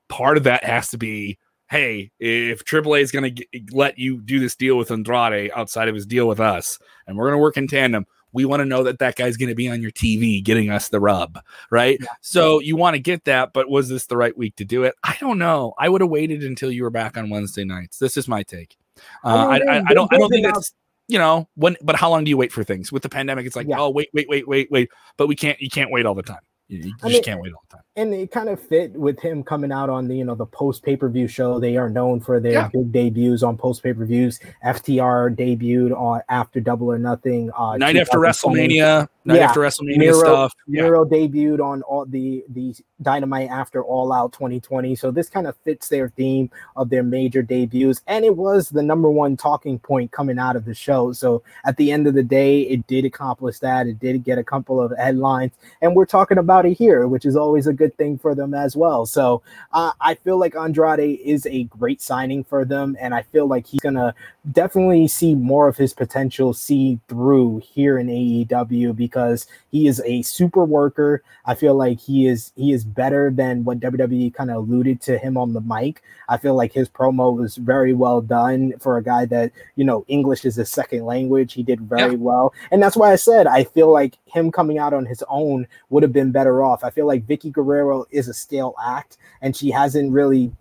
Part 0.09 0.37
of 0.37 0.45
that 0.45 0.65
has 0.65 0.91
to 0.91 0.99
be 0.99 1.39
hey, 1.71 2.11
if 2.19 2.65
AAA 2.65 3.01
is 3.01 3.13
going 3.13 3.33
to 3.33 3.45
let 3.71 3.97
you 3.97 4.21
do 4.21 4.41
this 4.41 4.57
deal 4.57 4.77
with 4.77 4.91
Andrade 4.91 5.53
outside 5.55 5.89
of 5.89 5.95
his 5.95 6.05
deal 6.05 6.27
with 6.27 6.41
us, 6.41 6.81
and 7.07 7.17
we're 7.17 7.27
going 7.27 7.39
to 7.39 7.43
work 7.43 7.57
in 7.57 7.69
tandem, 7.69 8.07
we 8.33 8.45
want 8.45 8.61
to 8.61 8.65
know 8.65 8.83
that 8.83 8.99
that 8.99 9.17
guy's 9.17 9.37
going 9.37 9.49
to 9.49 9.55
be 9.55 9.69
on 9.69 9.81
your 9.81 9.91
TV 9.91 10.43
getting 10.43 10.71
us 10.71 10.89
the 10.89 11.01
rub, 11.01 11.39
right? 11.71 11.99
Yeah. 12.01 12.09
So 12.21 12.61
you 12.61 12.77
want 12.77 12.95
to 12.95 13.01
get 13.01 13.25
that, 13.25 13.53
but 13.53 13.69
was 13.69 13.89
this 13.89 14.07
the 14.07 14.17
right 14.17 14.37
week 14.37 14.57
to 14.57 14.65
do 14.65 14.85
it? 14.85 14.95
I 15.03 15.17
don't 15.21 15.39
know. 15.39 15.75
I 15.79 15.89
would 15.89 16.01
have 16.01 16.11
waited 16.11 16.43
until 16.45 16.71
you 16.71 16.83
were 16.83 16.91
back 16.91 17.17
on 17.17 17.31
Wednesday 17.31 17.65
nights. 17.65 17.99
This 17.99 18.17
is 18.17 18.29
my 18.29 18.43
take. 18.43 18.77
Uh, 19.25 19.29
I, 19.29 19.57
I, 19.57 19.83
I, 19.89 19.95
don't. 19.95 20.13
I 20.13 20.19
don't 20.19 20.29
think 20.29 20.47
it's 20.47 20.73
you 21.11 21.19
know 21.19 21.49
when. 21.55 21.77
But 21.83 21.97
how 21.97 22.11
long 22.11 22.25
do 22.25 22.31
you 22.31 22.37
wait 22.37 22.53
for 22.53 22.65
things 22.65 22.93
with 22.93 23.03
the 23.03 23.09
pandemic? 23.09 23.47
It's 23.47 23.57
like 23.57 23.67
yeah. 23.69 23.79
oh 23.79 23.91
wait, 23.91 24.11
wait, 24.13 24.29
wait, 24.29 24.47
wait, 24.47 24.71
wait. 24.71 24.91
But 25.17 25.27
we 25.27 25.37
can't. 25.37 25.61
You 25.61 25.71
can't 25.71 25.91
wait 25.91 26.07
all 26.07 26.15
the 26.15 26.23
time. 26.23 26.41
You, 26.71 26.79
you 26.79 26.93
just 26.93 27.05
mean, 27.05 27.23
can't 27.25 27.41
wait 27.41 27.53
all 27.53 27.65
the 27.69 27.77
time. 27.77 27.85
And 27.97 28.15
it 28.15 28.31
kind 28.31 28.49
of 28.49 28.61
fit 28.61 28.93
with 28.93 29.19
him 29.19 29.43
coming 29.43 29.73
out 29.73 29.91
on 29.91 30.07
the 30.07 30.17
you 30.17 30.25
know 30.25 30.37
the 30.37 30.47
post 30.47 30.85
pay 30.85 30.97
per 30.97 31.09
view 31.09 31.27
show. 31.27 31.59
They 31.59 31.77
are 31.77 31.91
known 31.91 32.21
for 32.21 32.39
their 32.39 32.53
yeah. 32.53 32.69
big 32.73 32.93
debuts 32.93 33.43
on 33.43 33.57
post 33.57 33.83
pay 33.83 33.93
per 33.93 34.05
views. 34.05 34.39
FTR 34.65 35.37
debuted 35.37 35.97
on 35.97 36.23
after 36.29 36.61
Double 36.61 36.87
or 36.87 36.99
Nothing. 36.99 37.51
Uh, 37.57 37.77
Night 37.77 37.97
after 37.97 38.19
WrestleMania. 38.19 39.09
Night 39.25 39.37
yeah. 39.37 39.49
after 39.49 39.61
WrestleMania 39.61 39.99
Miro, 39.99 40.19
stuff. 40.19 40.55
Miro 40.67 41.05
yeah. 41.05 41.19
debuted 41.19 41.61
on 41.61 41.83
all 41.83 42.07
the 42.07 42.45
the 42.49 42.75
Dynamite 43.03 43.51
after 43.51 43.83
All 43.83 44.13
Out 44.13 44.33
2020. 44.33 44.95
So 44.95 45.11
this 45.11 45.29
kind 45.29 45.47
of 45.47 45.57
fits 45.59 45.89
their 45.89 46.09
theme 46.11 46.51
of 46.77 46.89
their 46.89 47.03
major 47.03 47.43
debuts, 47.43 48.01
and 48.07 48.25
it 48.25 48.37
was 48.37 48.71
the 48.71 48.83
number 48.83 49.11
one 49.11 49.37
talking 49.37 49.79
point 49.79 50.13
coming 50.13 50.39
out 50.39 50.57
of 50.57 50.65
the 50.65 50.75
show. 50.75 51.13
So 51.13 51.43
at 51.65 51.77
the 51.77 51.93
end 51.93 52.07
of 52.07 52.15
the 52.15 52.23
day, 52.23 52.63
it 52.63 52.87
did 52.87 53.05
accomplish 53.05 53.59
that. 53.59 53.87
It 53.89 53.99
did 53.99 54.25
get 54.25 54.39
a 54.39 54.45
couple 54.45 54.81
of 54.81 54.93
headlines, 54.97 55.53
and 55.83 55.95
we're 55.95 56.07
talking 56.07 56.39
about 56.39 56.60
here, 56.69 57.07
which 57.07 57.25
is 57.25 57.37
always 57.37 57.67
a 57.67 57.73
good 57.73 57.97
thing 57.97 58.19
for 58.19 58.35
them 58.35 58.55
as 58.55 58.77
well. 58.77 59.07
So 59.07 59.43
uh, 59.73 59.93
I 60.01 60.15
feel 60.15 60.39
like 60.39 60.55
Andrade 60.55 61.21
is 61.21 61.47
a 61.47 61.65
great 61.65 62.01
signing 62.01 62.45
for 62.45 62.65
them, 62.65 62.97
and 63.01 63.15
I 63.15 63.23
feel 63.23 63.47
like 63.47 63.67
he's 63.67 63.81
gonna 63.81 64.15
definitely 64.53 65.07
see 65.07 65.35
more 65.35 65.69
of 65.69 65.77
his 65.77 65.93
potential 65.93 66.55
see 66.55 66.99
through 67.09 67.61
here 67.65 67.99
in 67.99 68.07
AEW 68.07 68.97
because 68.97 69.47
he 69.71 69.87
is 69.87 70.01
a 70.05 70.23
super 70.23 70.65
worker. 70.65 71.23
I 71.45 71.55
feel 71.55 71.75
like 71.75 72.01
he 72.01 72.27
is 72.27 72.53
he 72.57 72.73
is 72.73 72.85
better 72.85 73.31
than 73.31 73.65
what 73.65 73.81
WWE 73.81 74.33
kind 74.35 74.51
of 74.51 74.57
alluded 74.57 75.01
to 75.03 75.19
him 75.19 75.37
on 75.37 75.53
the 75.53 75.61
mic. 75.61 76.03
I 76.29 76.37
feel 76.37 76.55
like 76.55 76.73
his 76.73 76.89
promo 76.89 77.37
was 77.37 77.57
very 77.57 77.93
well 77.93 78.21
done 78.21 78.73
for 78.79 78.97
a 78.97 79.03
guy 79.03 79.27
that 79.27 79.53
you 79.77 79.85
know 79.85 80.05
English 80.09 80.45
is 80.45 80.59
a 80.59 80.65
second 80.65 81.05
language. 81.05 81.53
He 81.53 81.63
did 81.63 81.81
very 81.81 82.13
yeah. 82.13 82.19
well, 82.19 82.55
and 82.71 82.83
that's 82.83 82.97
why 82.97 83.13
I 83.13 83.17
said 83.17 83.47
I 83.47 83.65
feel 83.65 83.93
like 83.93 84.17
him 84.27 84.51
coming 84.51 84.79
out 84.79 84.95
on 84.95 85.07
his 85.07 85.23
own 85.29 85.67
would 85.91 86.03
have 86.03 86.13
been 86.13 86.33
better 86.33 86.63
off. 86.63 86.85
I 86.85 86.91
feel 86.91 87.07
like 87.07 87.27
Vickie 87.27 87.53
Guerrero 87.53 88.07
is 88.11 88.29
a 88.29 88.35
stale 88.35 88.75
act, 88.83 89.19
and 89.43 89.55
she 89.57 89.71
hasn't 89.71 90.13
really 90.13 90.53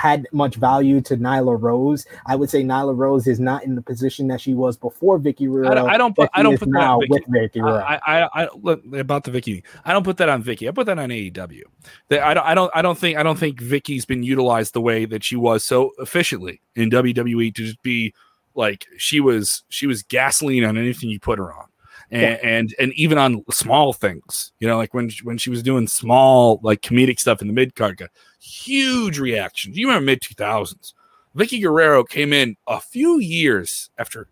had 0.00 0.26
much 0.32 0.54
value 0.54 1.02
to 1.02 1.16
Nyla 1.16 1.60
Rose. 1.60 2.06
I 2.24 2.34
would 2.34 2.48
say 2.48 2.62
Nyla 2.62 2.96
Rose 2.96 3.26
is 3.26 3.38
not 3.38 3.64
in 3.64 3.74
the 3.74 3.82
position 3.82 4.28
that 4.28 4.40
she 4.40 4.54
was 4.54 4.78
before 4.78 5.18
Vickie 5.18 5.46
Guerrero. 5.46 5.70
I 5.70 5.74
don't, 5.74 5.90
I 5.90 5.98
don't 5.98 6.16
put 6.16 6.30
I 6.32 6.42
don't 6.42 6.58
put 6.58 6.68
now 6.68 6.98
that 7.00 7.08
with 7.10 7.22
Vickie 7.24 7.60
Guerrero. 7.60 7.84
I, 7.84 8.00
I, 8.06 8.44
I 8.44 8.48
look 8.54 8.82
about 8.94 9.24
the 9.24 9.30
Vickie. 9.30 9.62
I 9.84 9.92
don't 9.92 10.02
put 10.02 10.16
that 10.16 10.30
on 10.30 10.42
Vickie. 10.42 10.68
I 10.68 10.70
put 10.70 10.86
that 10.86 10.98
on 10.98 11.10
AEW. 11.10 11.62
I 12.10 12.32
don't 12.32 12.46
I 12.46 12.54
don't 12.54 12.70
I 12.74 12.80
don't 12.80 12.98
think 12.98 13.18
I 13.18 13.22
don't 13.22 13.38
think 13.38 13.60
Vickie's 13.60 14.06
been 14.06 14.22
utilized 14.22 14.72
the 14.72 14.80
way 14.80 15.04
that 15.04 15.22
she 15.22 15.36
was 15.36 15.64
so 15.64 15.92
efficiently 15.98 16.62
in 16.74 16.90
WWE 16.90 17.54
to 17.54 17.64
just 17.64 17.82
be 17.82 18.14
like 18.54 18.86
she 18.96 19.20
was 19.20 19.64
she 19.68 19.86
was 19.86 20.02
gasoline 20.02 20.64
on 20.64 20.78
anything 20.78 21.10
you 21.10 21.20
put 21.20 21.38
her 21.38 21.52
on 21.52 21.66
and, 22.10 22.22
yeah. 22.22 22.38
and 22.42 22.74
and 22.78 22.92
even 22.94 23.18
on 23.18 23.44
small 23.50 23.92
things, 23.92 24.52
you 24.58 24.66
know, 24.66 24.76
like 24.76 24.94
when 24.94 25.10
when 25.22 25.38
she 25.38 25.50
was 25.50 25.62
doing 25.62 25.86
small 25.86 26.60
like 26.62 26.80
comedic 26.82 27.20
stuff 27.20 27.40
in 27.40 27.46
the 27.46 27.54
mid 27.54 27.74
card, 27.74 28.02
huge 28.40 29.18
reaction. 29.18 29.72
You 29.74 29.86
remember 29.88 30.06
mid 30.06 30.20
two 30.20 30.34
thousands? 30.34 30.94
Vickie 31.36 31.62
Guerrero 31.62 32.02
came 32.02 32.32
in 32.32 32.56
a 32.66 32.80
few 32.80 33.20
years 33.20 33.90
after 33.98 34.28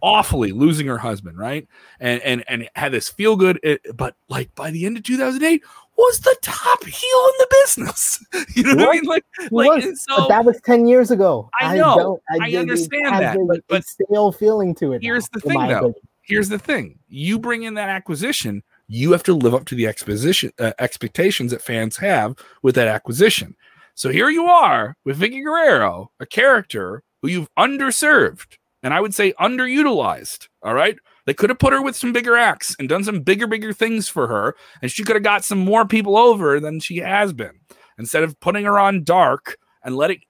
awfully 0.00 0.52
losing 0.52 0.86
her 0.86 0.98
husband, 0.98 1.38
right? 1.38 1.68
And 2.00 2.22
and 2.22 2.44
and 2.48 2.68
had 2.74 2.92
this 2.92 3.10
feel 3.10 3.36
good, 3.36 3.60
eh, 3.62 3.76
but 3.94 4.14
like 4.28 4.54
by 4.54 4.70
the 4.70 4.86
end 4.86 4.96
of 4.96 5.02
2008 5.02 5.62
was 5.96 6.20
the 6.20 6.36
top 6.42 6.84
heel 6.84 6.94
in 7.02 7.34
the 7.38 7.46
business. 7.62 8.24
you 8.54 8.62
know 8.62 8.76
what, 8.76 8.78
what 8.78 8.88
I 8.88 8.92
mean? 8.92 9.04
Like, 9.04 9.24
like 9.50 9.82
so, 9.96 10.28
that 10.28 10.44
was 10.44 10.60
10 10.64 10.86
years 10.86 11.10
ago. 11.10 11.50
I 11.60 11.76
know. 11.76 12.20
I, 12.30 12.52
I, 12.52 12.56
understand 12.56 13.20
that, 13.20 13.36
but, 13.48 13.60
but 13.66 13.84
stale 13.84 14.30
feeling 14.30 14.76
to 14.76 14.92
it. 14.92 15.02
Here's 15.02 15.24
now, 15.24 15.28
the 15.34 15.40
thing, 15.40 15.58
though. 15.68 15.76
Opinion 15.76 15.94
here's 16.28 16.48
the 16.48 16.58
thing. 16.58 16.98
You 17.08 17.38
bring 17.38 17.64
in 17.64 17.74
that 17.74 17.88
acquisition 17.88 18.62
you 18.88 19.12
have 19.12 19.22
to 19.22 19.34
live 19.34 19.54
up 19.54 19.66
to 19.66 19.74
the 19.74 19.86
exposition 19.86 20.50
uh, 20.58 20.72
expectations 20.78 21.50
that 21.50 21.62
fans 21.62 21.96
have 21.98 22.34
with 22.62 22.74
that 22.74 22.88
acquisition. 22.88 23.54
So 23.94 24.08
here 24.08 24.30
you 24.30 24.46
are 24.46 24.96
with 25.04 25.20
Vickie 25.20 25.44
Guerrero 25.44 26.10
a 26.20 26.26
character 26.26 27.02
who 27.20 27.28
you've 27.28 27.54
underserved 27.58 28.56
and 28.82 28.94
I 28.94 29.00
would 29.00 29.14
say 29.14 29.32
underutilized 29.34 30.48
all 30.62 30.74
right? 30.74 30.96
They 31.26 31.34
could 31.34 31.50
have 31.50 31.58
put 31.58 31.74
her 31.74 31.82
with 31.82 31.96
some 31.96 32.14
bigger 32.14 32.36
acts 32.36 32.74
and 32.78 32.88
done 32.88 33.04
some 33.04 33.20
bigger 33.20 33.46
bigger 33.46 33.72
things 33.72 34.08
for 34.08 34.26
her 34.26 34.56
and 34.80 34.90
she 34.90 35.04
could 35.04 35.16
have 35.16 35.22
got 35.22 35.44
some 35.44 35.58
more 35.58 35.84
people 35.84 36.16
over 36.16 36.58
than 36.58 36.80
she 36.80 36.98
has 36.98 37.32
been. 37.32 37.60
Instead 37.98 38.22
of 38.22 38.38
putting 38.40 38.64
her 38.64 38.78
on 38.78 39.04
dark 39.04 39.58
and 39.84 39.96
letting 39.96 40.20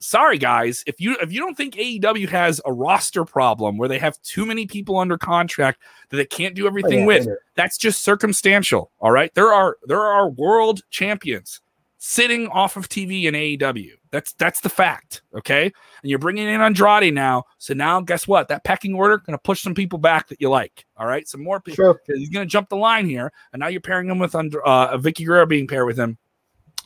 sorry 0.00 0.38
guys, 0.38 0.82
if 0.86 1.00
you 1.00 1.16
if 1.20 1.32
you 1.32 1.40
don't 1.40 1.56
think 1.56 1.74
AEW 1.74 2.28
has 2.28 2.60
a 2.64 2.72
roster 2.72 3.24
problem 3.24 3.78
where 3.78 3.88
they 3.88 3.98
have 3.98 4.20
too 4.22 4.46
many 4.46 4.66
people 4.66 4.98
under 4.98 5.18
contract 5.18 5.82
that 6.10 6.16
they 6.16 6.26
can't 6.26 6.54
do 6.54 6.66
everything 6.66 7.00
oh, 7.00 7.10
yeah, 7.10 7.18
with, 7.18 7.28
that's 7.54 7.78
just 7.78 8.02
circumstantial. 8.02 8.90
All 9.00 9.10
right, 9.10 9.32
there 9.34 9.52
are 9.52 9.78
there 9.86 10.02
are 10.02 10.30
world 10.30 10.80
champions 10.90 11.60
sitting 12.04 12.48
off 12.48 12.76
of 12.76 12.88
TV 12.88 13.24
in 13.24 13.34
AEW. 13.34 13.92
That's 14.10 14.32
that's 14.34 14.60
the 14.60 14.68
fact. 14.68 15.22
Okay, 15.34 15.64
and 15.64 16.10
you're 16.10 16.18
bringing 16.18 16.48
in 16.48 16.60
Andrade 16.60 17.14
now. 17.14 17.44
So 17.58 17.74
now, 17.74 18.00
guess 18.00 18.26
what? 18.26 18.48
That 18.48 18.64
pecking 18.64 18.94
order 18.94 19.18
going 19.18 19.38
to 19.38 19.42
push 19.42 19.62
some 19.62 19.74
people 19.74 19.98
back 19.98 20.28
that 20.28 20.40
you 20.40 20.50
like. 20.50 20.84
All 20.96 21.06
right, 21.06 21.26
some 21.26 21.42
more 21.42 21.60
people. 21.60 21.76
Sure. 21.84 22.00
He's 22.06 22.28
going 22.28 22.46
to 22.46 22.50
jump 22.50 22.68
the 22.68 22.76
line 22.76 23.06
here, 23.06 23.32
and 23.52 23.60
now 23.60 23.68
you're 23.68 23.80
pairing 23.80 24.10
him 24.10 24.18
with 24.18 24.34
uh, 24.34 24.40
Vickie 24.98 25.24
Guerrero 25.24 25.46
being 25.46 25.66
paired 25.66 25.86
with 25.86 25.98
him. 25.98 26.18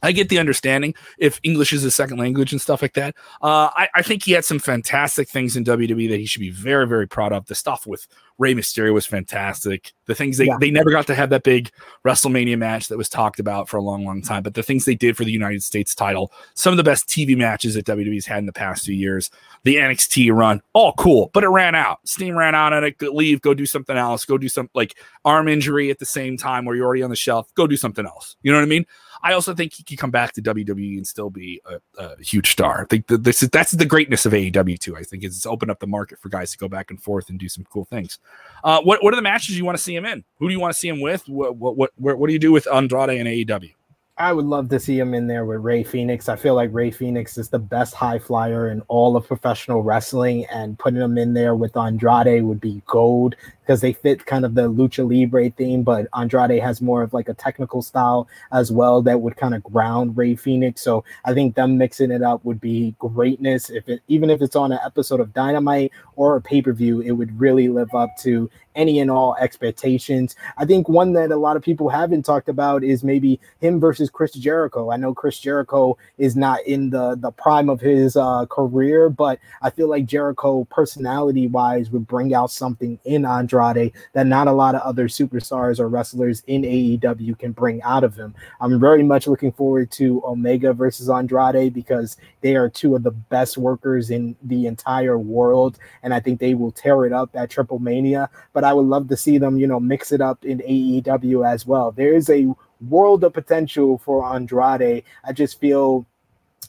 I 0.06 0.12
get 0.12 0.28
the 0.28 0.38
understanding 0.38 0.94
if 1.18 1.40
English 1.42 1.72
is 1.72 1.84
a 1.84 1.90
second 1.90 2.18
language 2.18 2.52
and 2.52 2.60
stuff 2.60 2.80
like 2.80 2.94
that. 2.94 3.16
Uh, 3.42 3.70
I, 3.74 3.88
I, 3.96 4.02
think 4.02 4.22
he 4.22 4.32
had 4.32 4.44
some 4.44 4.60
fantastic 4.60 5.28
things 5.28 5.56
in 5.56 5.64
WWE 5.64 6.08
that 6.10 6.18
he 6.18 6.26
should 6.26 6.40
be 6.40 6.50
very, 6.50 6.86
very 6.86 7.08
proud 7.08 7.32
of. 7.32 7.46
The 7.46 7.56
stuff 7.56 7.86
with 7.86 8.06
Rey 8.38 8.54
Mysterio 8.54 8.94
was 8.94 9.04
fantastic. 9.04 9.92
The 10.04 10.14
things 10.14 10.38
they, 10.38 10.46
yeah. 10.46 10.58
they 10.60 10.70
never 10.70 10.90
got 10.90 11.08
to 11.08 11.14
have 11.14 11.30
that 11.30 11.42
big 11.42 11.70
WrestleMania 12.04 12.56
match 12.56 12.86
that 12.88 12.98
was 12.98 13.08
talked 13.08 13.40
about 13.40 13.68
for 13.68 13.78
a 13.78 13.82
long, 13.82 14.04
long 14.04 14.22
time. 14.22 14.44
But 14.44 14.54
the 14.54 14.62
things 14.62 14.84
they 14.84 14.94
did 14.94 15.16
for 15.16 15.24
the 15.24 15.32
United 15.32 15.64
States 15.64 15.92
title, 15.92 16.32
some 16.54 16.72
of 16.72 16.76
the 16.76 16.84
best 16.84 17.08
TV 17.08 17.36
matches 17.36 17.74
that 17.74 17.86
WWE's 17.86 18.26
had 18.26 18.38
in 18.38 18.46
the 18.46 18.52
past 18.52 18.84
few 18.84 18.94
years, 18.94 19.30
the 19.64 19.76
NXT 19.76 20.32
run, 20.32 20.62
all 20.72 20.92
cool, 20.92 21.30
but 21.32 21.42
it 21.42 21.48
ran 21.48 21.74
out. 21.74 21.98
Steam 22.04 22.36
ran 22.36 22.54
out 22.54 22.72
on 22.72 22.84
it. 22.84 23.00
Leave, 23.02 23.40
go 23.40 23.54
do 23.54 23.66
something 23.66 23.96
else. 23.96 24.24
Go 24.24 24.38
do 24.38 24.48
some 24.48 24.70
like 24.72 24.96
arm 25.24 25.48
injury 25.48 25.90
at 25.90 25.98
the 25.98 26.06
same 26.06 26.36
time 26.36 26.64
where 26.64 26.76
you're 26.76 26.86
already 26.86 27.02
on 27.02 27.10
the 27.10 27.16
shelf. 27.16 27.52
Go 27.54 27.66
do 27.66 27.76
something 27.76 28.06
else. 28.06 28.36
You 28.42 28.52
know 28.52 28.58
what 28.58 28.64
I 28.64 28.68
mean? 28.68 28.86
I 29.22 29.32
also 29.32 29.54
think 29.54 29.74
he 29.74 29.82
could 29.82 29.98
come 29.98 30.10
back 30.10 30.32
to 30.34 30.42
WWE 30.42 30.96
and 30.96 31.06
still 31.06 31.30
be 31.30 31.60
a, 31.66 31.80
a 32.02 32.22
huge 32.22 32.50
star. 32.50 32.82
I 32.82 32.84
think 32.84 33.06
that 33.08 33.24
this 33.24 33.42
is, 33.42 33.50
that's 33.50 33.72
the 33.72 33.84
greatness 33.84 34.26
of 34.26 34.32
AEW 34.32 34.78
too. 34.78 34.96
I 34.96 35.02
think 35.02 35.24
is 35.24 35.36
it's 35.36 35.46
opened 35.46 35.70
up 35.70 35.80
the 35.80 35.86
market 35.86 36.18
for 36.20 36.28
guys 36.28 36.50
to 36.52 36.58
go 36.58 36.68
back 36.68 36.90
and 36.90 37.02
forth 37.02 37.28
and 37.28 37.38
do 37.38 37.48
some 37.48 37.64
cool 37.70 37.84
things. 37.84 38.18
Uh, 38.64 38.80
what 38.82 39.02
what 39.02 39.12
are 39.12 39.16
the 39.16 39.22
matches 39.22 39.56
you 39.56 39.64
want 39.64 39.76
to 39.76 39.82
see 39.82 39.94
him 39.94 40.04
in? 40.04 40.24
Who 40.38 40.48
do 40.48 40.54
you 40.54 40.60
want 40.60 40.74
to 40.74 40.78
see 40.78 40.88
him 40.88 41.00
with? 41.00 41.28
What 41.28 41.56
what 41.56 41.76
what 41.76 42.18
what, 42.18 42.26
do 42.26 42.32
you 42.32 42.38
do 42.38 42.52
with 42.52 42.66
Andrade 42.72 43.10
and 43.10 43.28
AEW? 43.28 43.72
I 44.18 44.32
would 44.32 44.46
love 44.46 44.70
to 44.70 44.80
see 44.80 44.98
him 44.98 45.12
in 45.12 45.26
there 45.26 45.44
with 45.44 45.60
Rey 45.60 45.84
Fenix. 45.84 46.30
I 46.30 46.36
feel 46.36 46.54
like 46.54 46.72
Rey 46.72 46.90
Fenix 46.90 47.36
is 47.36 47.50
the 47.50 47.58
best 47.58 47.92
high 47.92 48.18
flyer 48.18 48.70
in 48.70 48.80
all 48.88 49.14
of 49.14 49.26
professional 49.26 49.82
wrestling, 49.82 50.46
and 50.46 50.78
putting 50.78 51.02
him 51.02 51.18
in 51.18 51.34
there 51.34 51.54
with 51.54 51.76
Andrade 51.76 52.42
would 52.44 52.60
be 52.60 52.82
gold 52.86 53.36
because 53.66 53.82
they 53.82 53.92
fit 53.92 54.24
kind 54.24 54.44
of 54.46 54.54
the 54.54 54.70
lucha 54.70 55.04
libre 55.06 55.50
theme, 55.50 55.82
but 55.82 56.06
Andrade 56.16 56.62
has 56.62 56.80
more 56.80 57.02
of 57.02 57.12
like 57.12 57.28
a 57.28 57.34
technical 57.34 57.82
style 57.82 58.28
as 58.52 58.70
well 58.70 59.02
that 59.02 59.20
would 59.20 59.36
kind 59.36 59.54
of 59.54 59.62
ground 59.64 60.16
Rey 60.16 60.36
Fenix. 60.36 60.80
So 60.80 61.04
I 61.24 61.34
think 61.34 61.56
them 61.56 61.76
mixing 61.76 62.12
it 62.12 62.22
up 62.22 62.44
would 62.44 62.60
be 62.60 62.94
greatness. 62.98 63.68
If 63.68 63.88
it 63.88 64.00
even 64.08 64.30
if 64.30 64.40
it's 64.40 64.56
on 64.56 64.72
an 64.72 64.78
episode 64.84 65.20
of 65.20 65.34
Dynamite 65.34 65.92
or 66.14 66.36
a 66.36 66.40
pay 66.40 66.62
per 66.62 66.72
view, 66.72 67.00
it 67.00 67.10
would 67.10 67.38
really 67.38 67.68
live 67.68 67.92
up 67.92 68.16
to 68.20 68.48
any 68.76 69.00
and 69.00 69.10
all 69.10 69.34
expectations. 69.40 70.36
I 70.56 70.64
think 70.64 70.88
one 70.88 71.12
that 71.14 71.32
a 71.32 71.36
lot 71.36 71.56
of 71.56 71.62
people 71.62 71.88
haven't 71.88 72.24
talked 72.24 72.48
about 72.48 72.84
is 72.84 73.02
maybe 73.02 73.40
him 73.60 73.80
versus 73.80 74.10
Chris 74.10 74.32
Jericho. 74.32 74.90
I 74.92 74.96
know 74.96 75.14
Chris 75.14 75.38
Jericho 75.40 75.98
is 76.18 76.36
not 76.36 76.60
in 76.66 76.90
the 76.90 77.16
the 77.16 77.32
prime 77.32 77.68
of 77.68 77.80
his 77.80 78.16
uh, 78.16 78.46
career, 78.46 79.08
but 79.08 79.38
I 79.62 79.70
feel 79.70 79.88
like 79.88 80.06
Jericho, 80.06 80.64
personality 80.70 81.46
wise, 81.46 81.90
would 81.90 82.06
bring 82.06 82.34
out 82.34 82.50
something 82.50 82.98
in 83.04 83.24
Andrade 83.24 83.92
that 84.12 84.26
not 84.26 84.46
a 84.46 84.52
lot 84.52 84.74
of 84.74 84.82
other 84.82 85.08
superstars 85.08 85.80
or 85.80 85.88
wrestlers 85.88 86.42
in 86.46 86.62
AEW 86.62 87.38
can 87.38 87.52
bring 87.52 87.82
out 87.82 88.04
of 88.04 88.14
him. 88.14 88.34
I'm 88.60 88.78
very 88.78 89.02
much 89.02 89.26
looking 89.26 89.52
forward 89.52 89.90
to 89.92 90.22
Omega 90.24 90.72
versus 90.72 91.08
Andrade 91.08 91.72
because 91.72 92.16
they 92.42 92.54
are 92.56 92.68
two 92.68 92.94
of 92.94 93.02
the 93.02 93.10
best 93.10 93.56
workers 93.56 94.10
in 94.10 94.36
the 94.42 94.66
entire 94.66 95.18
world, 95.18 95.78
and 96.02 96.12
I 96.12 96.20
think 96.20 96.38
they 96.38 96.54
will 96.54 96.72
tear 96.72 97.06
it 97.06 97.12
up 97.12 97.30
at 97.34 97.50
Triple 97.50 97.78
Mania. 97.78 98.30
But 98.52 98.64
I 98.66 98.72
would 98.72 98.86
love 98.86 99.08
to 99.08 99.16
see 99.16 99.38
them, 99.38 99.58
you 99.58 99.66
know, 99.66 99.80
mix 99.80 100.12
it 100.12 100.20
up 100.20 100.44
in 100.44 100.58
AEW 100.58 101.46
as 101.46 101.66
well. 101.66 101.92
There 101.92 102.14
is 102.14 102.28
a 102.28 102.52
world 102.88 103.24
of 103.24 103.32
potential 103.32 103.98
for 103.98 104.24
Andrade. 104.24 105.04
I 105.24 105.32
just 105.32 105.60
feel 105.60 106.04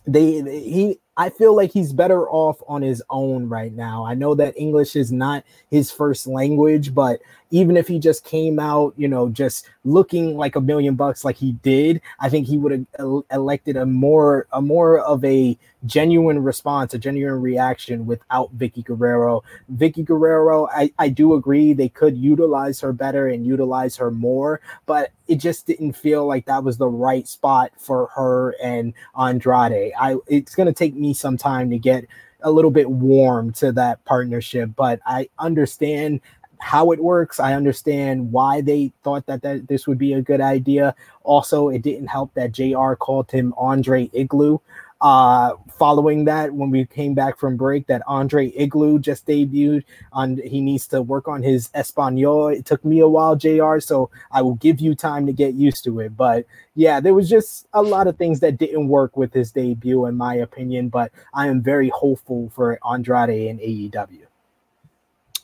they 0.06 0.42
he 0.42 1.00
I 1.18 1.30
feel 1.30 1.56
like 1.56 1.72
he's 1.72 1.94
better 1.94 2.30
off 2.30 2.62
on 2.68 2.84
his 2.84 3.02
own 3.10 3.50
right 3.50 3.74
now. 3.74 4.06
I 4.06 4.14
know 4.14 4.36
that 4.36 4.56
English 4.56 4.96
is 4.96 5.12
not 5.12 5.44
his 5.72 5.92
first 5.92 6.28
language, 6.28 6.94
but 6.94 7.20
even 7.50 7.78
if 7.78 7.88
he 7.88 8.00
just 8.00 8.26
came 8.26 8.60
out, 8.60 8.94
you 8.98 9.08
know, 9.08 9.30
just 9.30 9.70
looking 9.86 10.36
like 10.36 10.56
a 10.56 10.62
million 10.62 10.96
bucks 10.96 11.24
like 11.24 11.38
he 11.38 11.54
did, 11.54 12.02
I 12.20 12.30
think 12.30 12.48
he 12.48 12.58
would 12.58 12.86
have 12.98 13.24
elected 13.32 13.78
a 13.78 13.86
more 13.86 14.48
a 14.52 14.62
more 14.62 15.00
of 15.00 15.24
a 15.24 15.58
genuine 15.86 16.40
response, 16.44 16.94
a 16.94 16.98
genuine 16.98 17.42
reaction 17.42 18.06
without 18.06 18.56
Vickie 18.58 18.84
Guerrero. 18.84 19.44
Vickie 19.74 20.04
Guerrero, 20.04 20.68
I, 20.72 20.92
I 21.00 21.10
do 21.10 21.34
agree 21.36 21.74
they 21.74 21.90
could 21.90 22.18
utilize 22.18 22.82
her 22.82 22.92
better 22.92 23.28
and 23.28 23.46
utilize 23.46 23.96
her 23.96 24.12
more, 24.12 24.60
but 24.86 25.12
it 25.28 25.36
just 25.36 25.68
didn't 25.68 25.94
feel 25.94 26.26
like 26.26 26.46
that 26.46 26.64
was 26.64 26.78
the 26.78 26.90
right 26.90 27.28
spot 27.28 27.72
for 27.78 28.08
her 28.16 28.56
and 28.62 28.94
Andrade. 29.20 29.94
I 30.00 30.18
it's 30.28 30.56
gonna 30.56 30.74
take 30.74 30.96
me 30.96 31.14
some 31.14 31.38
time 31.38 31.70
to 31.70 31.78
get 31.78 32.06
a 32.42 32.52
little 32.52 32.72
bit 32.72 32.90
warm 32.90 33.52
to 33.52 33.72
that 33.72 34.04
partnership, 34.06 34.72
but 34.76 35.00
I 35.06 35.30
understand 35.40 36.22
how 36.60 36.92
it 36.92 37.04
works. 37.04 37.40
I 37.40 37.54
understand 37.54 38.32
why 38.32 38.62
they 38.62 38.92
thought 39.04 39.26
that, 39.28 39.42
that 39.42 39.68
this 39.68 39.88
would 39.88 39.98
be 39.98 40.14
a 40.14 40.22
good 40.22 40.42
idea. 40.42 40.96
Also, 41.24 41.70
it 41.70 41.82
didn't 41.82 42.08
help 42.08 42.34
that 42.34 42.52
JR 42.52 42.94
called 42.94 43.32
him 43.32 43.54
Andre 43.58 44.10
Igloo. 44.14 44.60
Uh, 45.00 45.54
following 45.78 46.26
that, 46.26 46.54
when 46.54 46.72
we 46.72 46.84
came 46.86 47.14
back 47.14 47.38
from 47.38 47.56
break, 47.56 47.86
that 47.86 48.02
Andre 48.08 48.52
Igloo 48.56 48.98
just 48.98 49.28
debuted 49.28 49.84
on. 50.12 50.38
He 50.38 50.60
needs 50.60 50.88
to 50.88 51.02
work 51.02 51.28
on 51.28 51.44
his 51.44 51.70
Espanol. 51.76 52.48
It 52.48 52.66
took 52.66 52.84
me 52.84 53.00
a 53.00 53.08
while, 53.08 53.36
Jr. 53.36 53.80
So 53.80 54.10
I 54.32 54.42
will 54.42 54.56
give 54.56 54.80
you 54.80 54.96
time 54.96 55.28
to 55.28 55.34
get 55.34 55.54
used 55.54 55.84
to 55.84 56.00
it. 56.00 56.18
But 56.18 56.46
yeah, 56.74 57.00
there 57.00 57.14
was 57.14 57.30
just 57.30 57.68
a 57.74 57.82
lot 57.84 58.08
of 58.08 58.18
things 58.18 58.40
that 58.40 58.58
didn't 58.58 58.88
work 58.88 59.16
with 59.16 59.34
his 59.34 59.52
debut, 59.52 60.06
in 60.06 60.16
my 60.16 60.34
opinion. 60.36 60.90
But 60.90 61.12
I 61.34 61.48
am 61.48 61.62
very 61.62 61.90
hopeful 61.90 62.52
for 62.56 62.80
Andrade 62.84 63.50
and 63.50 63.60
AEW. 63.60 64.27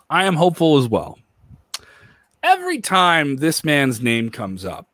I 0.09 0.25
am 0.25 0.35
hopeful 0.35 0.77
as 0.77 0.87
well. 0.87 1.17
Every 2.41 2.81
time 2.81 3.37
this 3.37 3.63
man's 3.63 4.01
name 4.01 4.29
comes 4.29 4.65
up, 4.65 4.87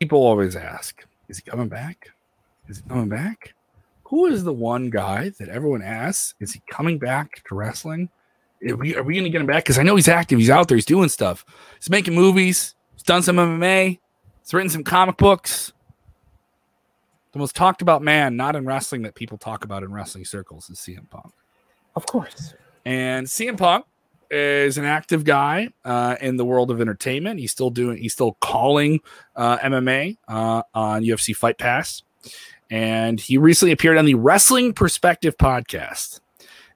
people 0.00 0.18
always 0.18 0.56
ask, 0.56 1.06
is 1.28 1.38
he 1.38 1.42
coming 1.42 1.68
back? 1.68 2.10
Is 2.68 2.78
he 2.78 2.82
coming 2.88 3.08
back? 3.08 3.54
Who 4.04 4.26
is 4.26 4.42
the 4.42 4.52
one 4.52 4.90
guy 4.90 5.30
that 5.38 5.48
everyone 5.48 5.82
asks, 5.82 6.34
is 6.40 6.52
he 6.52 6.62
coming 6.70 6.98
back 6.98 7.44
to 7.44 7.54
wrestling? 7.54 8.08
Are 8.68 8.74
we, 8.74 8.96
are 8.96 9.02
we 9.02 9.14
going 9.14 9.24
to 9.24 9.30
get 9.30 9.40
him 9.40 9.46
back? 9.46 9.64
Because 9.64 9.78
I 9.78 9.82
know 9.82 9.96
he's 9.96 10.08
active. 10.08 10.38
He's 10.38 10.50
out 10.50 10.66
there. 10.66 10.76
He's 10.76 10.84
doing 10.84 11.08
stuff. 11.08 11.44
He's 11.78 11.90
making 11.90 12.14
movies. 12.14 12.74
He's 12.94 13.02
done 13.02 13.22
some 13.22 13.36
MMA. 13.36 13.98
He's 14.42 14.54
written 14.54 14.70
some 14.70 14.82
comic 14.82 15.16
books. 15.16 15.72
The 17.32 17.38
most 17.38 17.54
talked 17.54 17.82
about 17.82 18.02
man, 18.02 18.36
not 18.36 18.56
in 18.56 18.64
wrestling, 18.64 19.02
that 19.02 19.14
people 19.14 19.38
talk 19.38 19.64
about 19.64 19.82
in 19.82 19.92
wrestling 19.92 20.24
circles 20.24 20.70
is 20.70 20.78
CM 20.78 21.08
Punk. 21.10 21.32
Of 21.94 22.06
course. 22.06 22.54
And 22.88 23.26
CM 23.26 23.58
Punk 23.58 23.84
is 24.30 24.78
an 24.78 24.86
active 24.86 25.22
guy 25.22 25.68
uh, 25.84 26.16
in 26.22 26.38
the 26.38 26.44
world 26.46 26.70
of 26.70 26.80
entertainment. 26.80 27.38
He's 27.38 27.50
still 27.50 27.68
doing, 27.68 27.98
he's 27.98 28.14
still 28.14 28.38
calling 28.40 29.00
uh, 29.36 29.58
MMA 29.58 30.16
uh, 30.26 30.62
on 30.72 31.02
UFC 31.02 31.36
Fight 31.36 31.58
Pass. 31.58 32.02
And 32.70 33.20
he 33.20 33.36
recently 33.36 33.72
appeared 33.72 33.98
on 33.98 34.06
the 34.06 34.14
Wrestling 34.14 34.72
Perspective 34.72 35.36
podcast. 35.36 36.20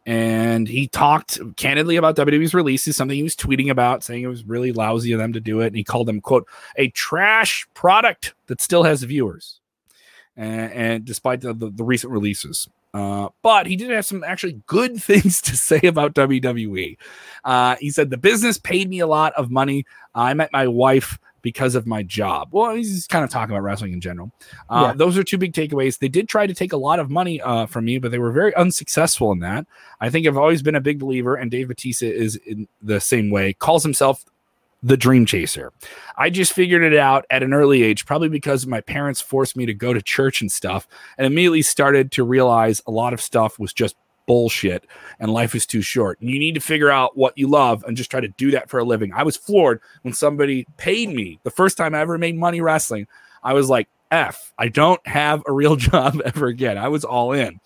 And 0.04 0.68
he 0.68 0.86
talked 0.86 1.38
candidly 1.56 1.96
about 1.96 2.14
WWE's 2.14 2.52
releases, 2.52 2.94
something 2.94 3.16
he 3.16 3.22
was 3.22 3.34
tweeting 3.34 3.70
about, 3.70 4.04
saying 4.04 4.22
it 4.22 4.26
was 4.26 4.44
really 4.44 4.72
lousy 4.72 5.12
of 5.12 5.18
them 5.18 5.32
to 5.32 5.40
do 5.40 5.60
it. 5.62 5.68
And 5.68 5.76
he 5.76 5.84
called 5.84 6.08
them, 6.08 6.20
quote, 6.20 6.46
a 6.76 6.88
trash 6.88 7.66
product 7.72 8.34
that 8.48 8.60
still 8.60 8.82
has 8.82 9.02
viewers. 9.02 9.60
And, 10.36 10.72
and 10.72 11.04
despite 11.06 11.40
the, 11.40 11.54
the, 11.54 11.70
the 11.70 11.84
recent 11.84 12.12
releases. 12.12 12.68
Uh, 12.95 13.28
but 13.43 13.66
he 13.66 13.76
did 13.76 13.90
have 13.90 14.05
some 14.05 14.22
actually 14.22 14.61
good 14.66 14.97
things 15.03 15.40
to 15.43 15.57
say 15.57 15.80
about 15.82 16.14
WWE. 16.14 16.97
Uh, 17.45 17.76
he 17.80 17.90
said, 17.90 18.11
The 18.11 18.18
business 18.18 18.59
paid 18.59 18.88
me 18.88 19.01
a 19.01 19.07
lot 19.07 19.32
of 19.34 19.51
money. 19.51 19.84
I 20.14 20.34
met 20.34 20.53
my 20.53 20.66
wife 20.68 21.18
because 21.43 21.74
of 21.74 21.86
my 21.86 22.03
job. 22.03 22.49
Well, 22.53 22.74
he's 22.74 23.07
kind 23.09 23.24
of 23.24 23.30
talking 23.30 23.55
about 23.55 23.64
wrestling 23.64 23.93
in 23.93 24.01
general. 24.01 24.32
Uh, 24.70 24.88
yeah. 24.88 24.93
Those 24.95 25.18
are 25.18 25.24
two 25.24 25.38
big 25.38 25.53
takeaways. 25.53 25.99
They 25.99 26.09
did 26.09 26.28
try 26.28 26.47
to 26.47 26.55
take 26.55 26.72
a 26.72 26.76
lot 26.76 27.01
of 27.01 27.11
money 27.11 27.40
uh, 27.40 27.66
from 27.66 27.84
me, 27.84 27.99
but 27.99 28.12
they 28.12 28.18
were 28.18 28.32
very 28.32 28.55
unsuccessful 28.55 29.32
in 29.32 29.40
that. 29.40 29.66
I 30.01 30.09
think 30.09 30.26
I've 30.26 30.36
always 30.36 30.62
been 30.62 30.76
a 30.76 30.80
big 30.80 31.01
believer, 31.01 31.34
and 31.34 31.51
Dave 31.51 31.68
Batista 31.68 32.07
is 32.07 32.36
in 32.36 32.68
the 32.80 33.01
same 33.01 33.30
way, 33.30 33.53
calls 33.55 33.82
himself 33.82 34.24
the 34.83 34.97
dream 34.97 35.26
chaser. 35.26 35.72
I 36.16 36.30
just 36.30 36.53
figured 36.53 36.83
it 36.83 36.99
out 36.99 37.24
at 37.30 37.43
an 37.43 37.55
early 37.55 37.83
age, 37.83 38.05
probably 38.05 38.28
because 38.28 38.66
my 38.66 38.80
parents 38.80 39.20
forced 39.20 39.57
me 39.57 39.66
to 39.66 39.74
go 39.74 39.93
to 39.93 40.03
church 40.03 40.41
and 40.41 40.51
stuff, 40.51 40.89
and 41.16 41.26
immediately 41.26 41.62
started 41.62 42.11
to 42.12 42.24
realize 42.24 42.83
a 42.87 42.91
lot 42.91 43.12
of 43.12 43.20
stuff 43.20 43.59
was 43.59 43.72
just 43.72 43.97
bullshit 44.26 44.87
and 45.18 45.33
life 45.33 45.55
is 45.55 45.66
too 45.66 45.83
short. 45.83 46.20
And 46.20 46.30
you 46.30 46.39
need 46.39 46.55
to 46.55 46.61
figure 46.61 46.91
out 46.91 47.16
what 47.16 47.37
you 47.37 47.49
love 47.49 47.85
and 47.85 47.97
just 47.97 48.11
try 48.11 48.20
to 48.20 48.28
do 48.28 48.51
that 48.53 48.70
for 48.70 48.78
a 48.78 48.85
living. 48.85 49.12
I 49.12 49.24
was 49.24 49.37
floored 49.37 49.80
when 50.03 50.14
somebody 50.14 50.66
paid 50.76 51.11
me 51.11 51.41
the 51.43 51.51
first 51.51 51.76
time 51.76 51.95
I 51.95 52.01
ever 52.01 52.18
made 52.18 52.37
money 52.37 52.61
wrestling. 52.61 53.07
I 53.43 53.53
was 53.55 53.68
like, 53.68 53.89
F, 54.11 54.53
I 54.59 54.68
don't 54.68 55.05
have 55.07 55.43
a 55.47 55.53
real 55.53 55.76
job 55.76 56.20
ever 56.24 56.47
again. 56.47 56.78
I 56.78 56.89
was 56.89 57.05
all 57.05 57.33
in. 57.33 57.61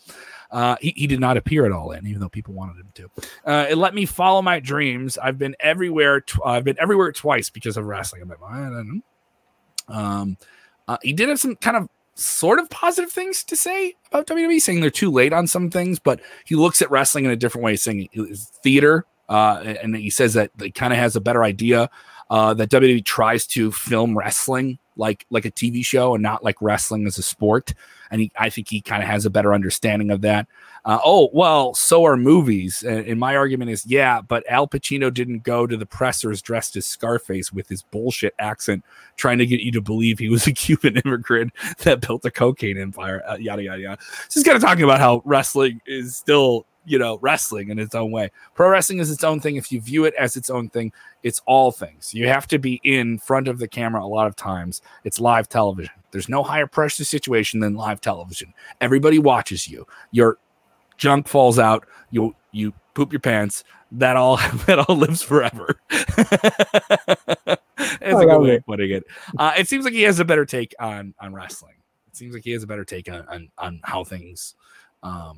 Uh, 0.50 0.76
he, 0.80 0.92
he 0.96 1.06
did 1.06 1.20
not 1.20 1.36
appear 1.36 1.66
at 1.66 1.72
all 1.72 1.92
in, 1.92 2.06
even 2.06 2.20
though 2.20 2.28
people 2.28 2.54
wanted 2.54 2.76
him 2.76 2.90
to. 2.94 3.10
Uh, 3.44 3.66
it 3.70 3.76
let 3.76 3.94
me 3.94 4.06
follow 4.06 4.42
my 4.42 4.60
dreams. 4.60 5.18
I've 5.18 5.38
been 5.38 5.56
everywhere. 5.60 6.20
Tw- 6.20 6.44
I've 6.44 6.64
been 6.64 6.76
everywhere 6.78 7.12
twice 7.12 7.50
because 7.50 7.76
of 7.76 7.84
wrestling. 7.86 8.22
I'm 8.22 8.28
like, 8.28 8.38
I 8.42 8.56
don't 8.56 9.02
know. 9.88 9.94
Um, 9.94 10.36
uh, 10.88 10.98
he 11.02 11.12
did 11.12 11.28
have 11.28 11.40
some 11.40 11.56
kind 11.56 11.76
of 11.76 11.88
sort 12.14 12.58
of 12.58 12.70
positive 12.70 13.12
things 13.12 13.44
to 13.44 13.56
say 13.56 13.94
about 14.10 14.26
WWE, 14.26 14.60
saying 14.60 14.80
they're 14.80 14.90
too 14.90 15.10
late 15.10 15.32
on 15.32 15.46
some 15.46 15.70
things, 15.70 15.98
but 15.98 16.20
he 16.44 16.54
looks 16.54 16.80
at 16.80 16.90
wrestling 16.90 17.24
in 17.24 17.30
a 17.30 17.36
different 17.36 17.64
way, 17.64 17.76
saying 17.76 18.08
it's 18.12 18.46
theater. 18.62 19.04
Uh, 19.28 19.74
and 19.82 19.96
he 19.96 20.08
says 20.08 20.34
that 20.34 20.50
he 20.60 20.70
kind 20.70 20.92
of 20.92 20.98
has 20.98 21.16
a 21.16 21.20
better 21.20 21.42
idea 21.42 21.90
uh, 22.30 22.54
that 22.54 22.70
WWE 22.70 23.04
tries 23.04 23.46
to 23.48 23.70
film 23.72 24.16
wrestling 24.16 24.78
like 24.96 25.26
like 25.30 25.44
a 25.44 25.50
TV 25.50 25.84
show 25.84 26.14
and 26.14 26.22
not 26.22 26.42
like 26.42 26.60
wrestling 26.60 27.06
as 27.06 27.18
a 27.18 27.22
sport. 27.22 27.74
And 28.10 28.20
he, 28.20 28.32
I 28.38 28.50
think 28.50 28.68
he 28.68 28.80
kind 28.80 29.02
of 29.02 29.08
has 29.08 29.26
a 29.26 29.30
better 29.30 29.52
understanding 29.52 30.10
of 30.10 30.20
that. 30.22 30.46
Uh, 30.84 30.98
oh 31.04 31.28
well, 31.32 31.74
so 31.74 32.04
are 32.04 32.16
movies. 32.16 32.82
And, 32.82 33.06
and, 33.06 33.20
my 33.20 33.36
argument 33.36 33.70
is, 33.70 33.84
yeah, 33.84 34.20
but 34.20 34.48
Al 34.48 34.68
Pacino 34.68 35.12
didn't 35.12 35.42
go 35.42 35.66
to 35.66 35.76
the 35.76 35.86
pressers 35.86 36.40
dressed 36.40 36.76
as 36.76 36.86
Scarface 36.86 37.52
with 37.52 37.68
his 37.68 37.82
bullshit 37.82 38.34
accent, 38.38 38.84
trying 39.16 39.38
to 39.38 39.46
get 39.46 39.60
you 39.60 39.72
to 39.72 39.80
believe 39.80 40.18
he 40.18 40.28
was 40.28 40.46
a 40.46 40.52
Cuban 40.54 40.96
immigrant 41.04 41.52
that 41.82 42.00
built 42.00 42.24
a 42.24 42.30
cocaine 42.30 42.78
empire. 42.78 43.22
Uh, 43.28 43.36
yada 43.36 43.62
yada 43.62 43.82
yada. 43.82 44.02
Just 44.30 44.46
kind 44.46 44.56
of 44.56 44.62
talking 44.62 44.84
about 44.84 45.00
how 45.00 45.22
wrestling 45.24 45.80
is 45.86 46.16
still 46.16 46.66
you 46.86 46.98
know 46.98 47.18
wrestling 47.20 47.68
in 47.68 47.78
its 47.78 47.94
own 47.94 48.10
way. 48.10 48.30
Pro 48.54 48.70
wrestling 48.70 49.00
is 49.00 49.10
its 49.10 49.24
own 49.24 49.40
thing. 49.40 49.56
If 49.56 49.70
you 49.70 49.80
view 49.80 50.04
it 50.04 50.14
as 50.14 50.36
its 50.36 50.48
own 50.48 50.68
thing 50.70 50.92
it's 51.26 51.42
all 51.44 51.72
things. 51.72 52.14
You 52.14 52.28
have 52.28 52.46
to 52.46 52.58
be 52.60 52.80
in 52.84 53.18
front 53.18 53.48
of 53.48 53.58
the 53.58 53.66
camera 53.66 54.00
a 54.00 54.06
lot 54.06 54.28
of 54.28 54.36
times. 54.36 54.80
It's 55.02 55.18
live 55.18 55.48
television. 55.48 55.92
There's 56.12 56.28
no 56.28 56.44
higher 56.44 56.68
pressure 56.68 57.02
situation 57.02 57.58
than 57.58 57.74
live 57.74 58.00
television. 58.00 58.54
Everybody 58.80 59.18
watches 59.18 59.66
you. 59.66 59.88
Your 60.12 60.38
junk 60.98 61.26
falls 61.26 61.58
out. 61.58 61.84
You 62.12 62.36
you 62.52 62.72
poop 62.94 63.12
your 63.12 63.18
pants. 63.18 63.64
That 63.90 64.16
all 64.16 64.36
that 64.66 64.84
all 64.86 64.94
lives 64.94 65.20
forever. 65.20 65.80
That's 65.90 67.60
a 68.00 68.24
good 68.24 68.40
way 68.40 68.54
of 68.54 68.66
putting 68.66 68.92
it. 68.92 69.02
Uh, 69.36 69.54
it 69.58 69.66
seems 69.66 69.84
like 69.84 69.94
he 69.94 70.02
has 70.02 70.20
a 70.20 70.24
better 70.24 70.44
take 70.44 70.76
on 70.78 71.12
on 71.18 71.34
wrestling. 71.34 71.74
It 72.06 72.16
seems 72.16 72.34
like 72.34 72.44
he 72.44 72.52
has 72.52 72.62
a 72.62 72.68
better 72.68 72.84
take 72.84 73.10
on 73.10 73.26
on, 73.26 73.48
on 73.58 73.80
how 73.82 74.04
things 74.04 74.54
um, 75.02 75.34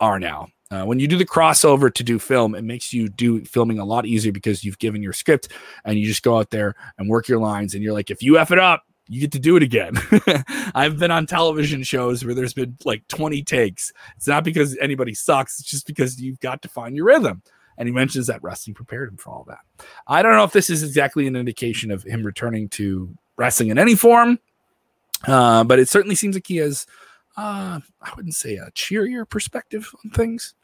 are 0.00 0.18
now. 0.18 0.48
Uh, 0.70 0.84
when 0.84 1.00
you 1.00 1.08
do 1.08 1.16
the 1.16 1.24
crossover 1.24 1.92
to 1.92 2.04
do 2.04 2.18
film, 2.18 2.54
it 2.54 2.62
makes 2.62 2.92
you 2.92 3.08
do 3.08 3.42
filming 3.44 3.78
a 3.78 3.84
lot 3.84 4.04
easier 4.04 4.32
because 4.32 4.64
you've 4.64 4.78
given 4.78 5.02
your 5.02 5.14
script 5.14 5.48
and 5.84 5.98
you 5.98 6.06
just 6.06 6.22
go 6.22 6.38
out 6.38 6.50
there 6.50 6.74
and 6.98 7.08
work 7.08 7.26
your 7.26 7.38
lines. 7.38 7.74
And 7.74 7.82
you're 7.82 7.94
like, 7.94 8.10
if 8.10 8.22
you 8.22 8.38
F 8.38 8.50
it 8.50 8.58
up, 8.58 8.84
you 9.08 9.20
get 9.20 9.32
to 9.32 9.38
do 9.38 9.56
it 9.56 9.62
again. 9.62 9.94
I've 10.74 10.98
been 10.98 11.10
on 11.10 11.26
television 11.26 11.82
shows 11.82 12.24
where 12.24 12.34
there's 12.34 12.52
been 12.52 12.76
like 12.84 13.08
20 13.08 13.42
takes. 13.42 13.92
It's 14.16 14.28
not 14.28 14.44
because 14.44 14.76
anybody 14.78 15.14
sucks, 15.14 15.58
it's 15.58 15.70
just 15.70 15.86
because 15.86 16.20
you've 16.20 16.40
got 16.40 16.60
to 16.62 16.68
find 16.68 16.94
your 16.94 17.06
rhythm. 17.06 17.42
And 17.78 17.88
he 17.88 17.94
mentions 17.94 18.26
that 18.26 18.42
wrestling 18.42 18.74
prepared 18.74 19.08
him 19.08 19.16
for 19.16 19.30
all 19.30 19.46
that. 19.48 19.60
I 20.06 20.20
don't 20.20 20.34
know 20.34 20.44
if 20.44 20.52
this 20.52 20.68
is 20.68 20.82
exactly 20.82 21.26
an 21.26 21.36
indication 21.36 21.90
of 21.90 22.02
him 22.02 22.24
returning 22.24 22.68
to 22.70 23.16
wrestling 23.36 23.70
in 23.70 23.78
any 23.78 23.94
form, 23.94 24.38
uh, 25.26 25.64
but 25.64 25.78
it 25.78 25.88
certainly 25.88 26.16
seems 26.16 26.36
like 26.36 26.46
he 26.46 26.56
has, 26.56 26.86
uh, 27.38 27.78
I 28.02 28.10
wouldn't 28.16 28.34
say 28.34 28.56
a 28.56 28.68
cheerier 28.72 29.24
perspective 29.24 29.88
on 30.04 30.10
things, 30.10 30.54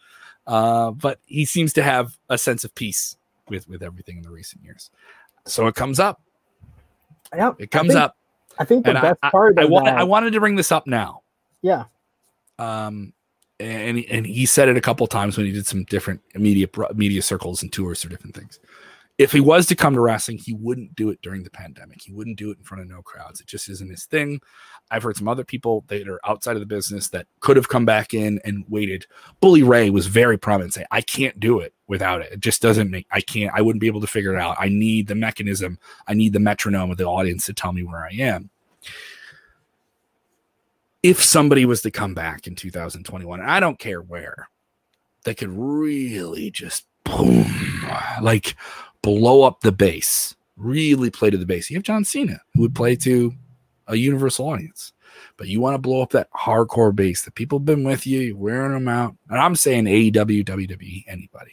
uh, 0.49 0.91
but 0.91 1.21
he 1.25 1.45
seems 1.45 1.73
to 1.75 1.85
have 1.85 2.19
a 2.29 2.37
sense 2.37 2.65
of 2.65 2.75
peace 2.75 3.17
with 3.49 3.69
with 3.69 3.81
everything 3.83 4.17
in 4.17 4.23
the 4.25 4.31
recent 4.31 4.65
years. 4.65 4.91
So 5.47 5.69
it 5.69 5.77
comes 5.77 6.01
up. 6.01 6.21
Yeah, 7.33 7.53
it 7.59 7.71
comes 7.71 7.91
think, 7.91 8.01
up. 8.01 8.17
I 8.59 8.65
think 8.65 8.85
the 8.85 8.91
and 8.91 9.03
best 9.03 9.19
I, 9.23 9.31
part. 9.31 9.57
I, 9.57 9.63
I, 9.63 9.65
wanted, 9.67 9.95
I 9.95 10.03
wanted 10.03 10.33
to 10.33 10.41
bring 10.41 10.57
this 10.57 10.73
up 10.73 10.87
now. 10.89 11.23
Yeah. 11.63 11.85
Um, 12.59 13.13
and 13.61 14.05
and 14.11 14.27
he 14.27 14.45
said 14.45 14.69
it 14.69 14.77
a 14.77 14.81
couple 14.81 15.07
times 15.07 15.37
when 15.37 15.47
he 15.47 15.53
did 15.53 15.69
some 15.69 15.85
different 15.85 16.23
media 16.35 16.67
media 16.93 17.23
circles 17.23 17.63
and 17.63 17.73
tours 17.73 18.05
or 18.05 18.09
different 18.09 18.35
things. 18.35 18.59
If 19.17 19.31
he 19.31 19.39
was 19.41 19.67
to 19.67 19.77
come 19.77 19.95
to 19.95 20.01
wrestling, 20.01 20.39
he 20.39 20.55
wouldn't 20.55 20.97
do 20.97 21.11
it 21.11 21.23
during 21.23 21.45
the 21.45 21.51
pandemic. 21.51 22.03
He 22.03 22.13
wouldn't 22.13 22.37
do 22.37 22.51
it 22.51 22.59
in 22.59 22.65
front 22.65 22.83
of 22.83 22.89
no 22.89 23.01
crowds. 23.01 23.41
It 23.41 23.47
just 23.47 23.69
isn't 23.69 23.91
his 23.91 24.07
thing. 24.07 24.41
I've 24.91 25.05
heard 25.05 25.17
some 25.17 25.29
other 25.29 25.45
people 25.45 25.85
that 25.87 26.09
are 26.09 26.21
outside 26.27 26.57
of 26.57 26.61
the 26.61 26.67
business 26.67 27.09
that 27.11 27.29
could 27.39 27.57
have 27.57 27.69
come 27.69 27.85
back 27.85 28.13
in 28.13 28.41
and 28.45 28.65
waited. 28.69 29.07
Bully 29.41 29.63
Ray 29.63 29.89
was 29.89 30.09
very 30.09 30.37
prominent 30.37 30.75
say, 30.75 30.85
I 30.91 31.01
can't 31.01 31.39
do 31.39 31.61
it 31.61 31.73
without 31.87 32.23
it. 32.23 32.33
It 32.33 32.41
just 32.41 32.61
doesn't 32.61 32.91
make 32.91 33.07
I 33.13 33.21
can't 33.21 33.53
I 33.55 33.63
wouldn't 33.63 33.81
be 33.81 33.87
able 33.87 34.01
to 34.01 34.07
figure 34.09 34.35
it 34.35 34.41
out. 34.41 34.57
I 34.59 34.69
need 34.69 35.07
the 35.07 35.15
mechanism, 35.15 35.79
I 36.09 36.15
need 36.15 36.33
the 36.33 36.41
metronome 36.41 36.91
of 36.91 36.97
the 36.97 37.05
audience 37.05 37.47
to 37.47 37.55
tell 37.55 37.73
me 37.73 37.85
where 37.85 38.05
I 38.05 38.15
am 38.19 38.51
if 41.05 41.23
somebody 41.23 41.67
was 41.67 41.83
to 41.83 41.91
come 41.91 42.15
back 42.15 42.47
in 42.47 42.55
2021, 42.55 43.39
I 43.39 43.61
don't 43.61 43.79
care 43.79 44.01
where, 44.01 44.49
they 45.25 45.35
could 45.35 45.51
really 45.51 46.51
just 46.51 46.87
boom, 47.05 47.45
like 48.23 48.57
blow 49.05 49.43
up 49.43 49.61
the 49.61 49.71
base, 49.73 50.35
really 50.57 51.11
play 51.11 51.31
to 51.31 51.37
the 51.37 51.47
base. 51.47 51.71
You 51.71 51.77
have 51.77 51.85
John 51.85 52.05
Cena 52.05 52.41
who 52.55 52.63
would 52.63 52.75
play 52.75 52.97
to 52.97 53.35
a 53.87 53.97
universal 53.97 54.49
audience, 54.49 54.93
but 55.37 55.49
you 55.49 55.61
want 55.61 55.75
to 55.75 55.79
blow 55.79 56.01
up 56.01 56.11
that 56.11 56.31
hardcore 56.33 56.97
base. 56.97 57.23
The 57.23 57.31
people 57.31 57.59
have 57.59 57.67
been 57.67 57.85
with 57.85 58.07
you, 58.07 58.21
you're 58.21 58.37
wearing 58.37 58.73
them 58.73 58.89
out. 58.89 59.15
And 59.29 59.39
I'm 59.39 59.57
saying 59.57 59.85
AEW, 59.85 60.45
WWE, 60.45 61.05
anybody. 61.07 61.53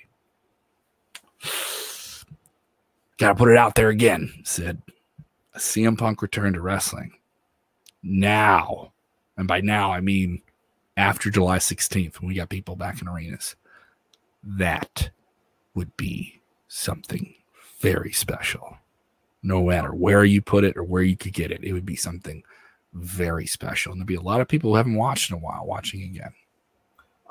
Gotta 3.18 3.36
put 3.36 3.52
it 3.52 3.58
out 3.58 3.76
there 3.76 3.90
again, 3.90 4.32
said 4.44 4.82
CM 5.58 5.98
Punk 5.98 6.22
return 6.22 6.54
to 6.54 6.62
wrestling. 6.62 7.12
Now 8.02 8.94
and 9.38 9.48
by 9.48 9.60
now, 9.62 9.92
I 9.92 10.02
mean 10.02 10.42
after 10.98 11.30
July 11.30 11.58
16th 11.58 12.20
when 12.20 12.28
we 12.28 12.36
got 12.36 12.50
people 12.50 12.76
back 12.76 13.02
in 13.02 13.08
arenas. 13.08 13.56
That 14.44 15.10
would 15.74 15.96
be 15.98 16.42
something 16.68 17.34
very 17.82 18.12
special. 18.12 18.78
No 19.44 19.64
matter 19.64 19.94
where 19.94 20.24
you 20.24 20.42
put 20.42 20.64
it 20.64 20.78
or 20.78 20.84
where 20.84 21.02
you 21.02 21.18
could 21.18 21.34
get 21.34 21.52
it, 21.52 21.64
it 21.64 21.74
would 21.74 21.86
be 21.86 21.96
something 21.96 22.44
very 22.94 23.48
special. 23.48 23.92
And 23.92 24.00
there'd 24.00 24.08
be 24.08 24.16
a 24.16 24.22
lot 24.22 24.42
of 24.42 24.48
people 24.48 24.72
who 24.72 24.76
haven't 24.76 24.96
watched 24.96 25.32
in 25.32 25.36
a 25.36 25.40
while 25.40 25.66
watching 25.66 26.04
again. 26.04 26.34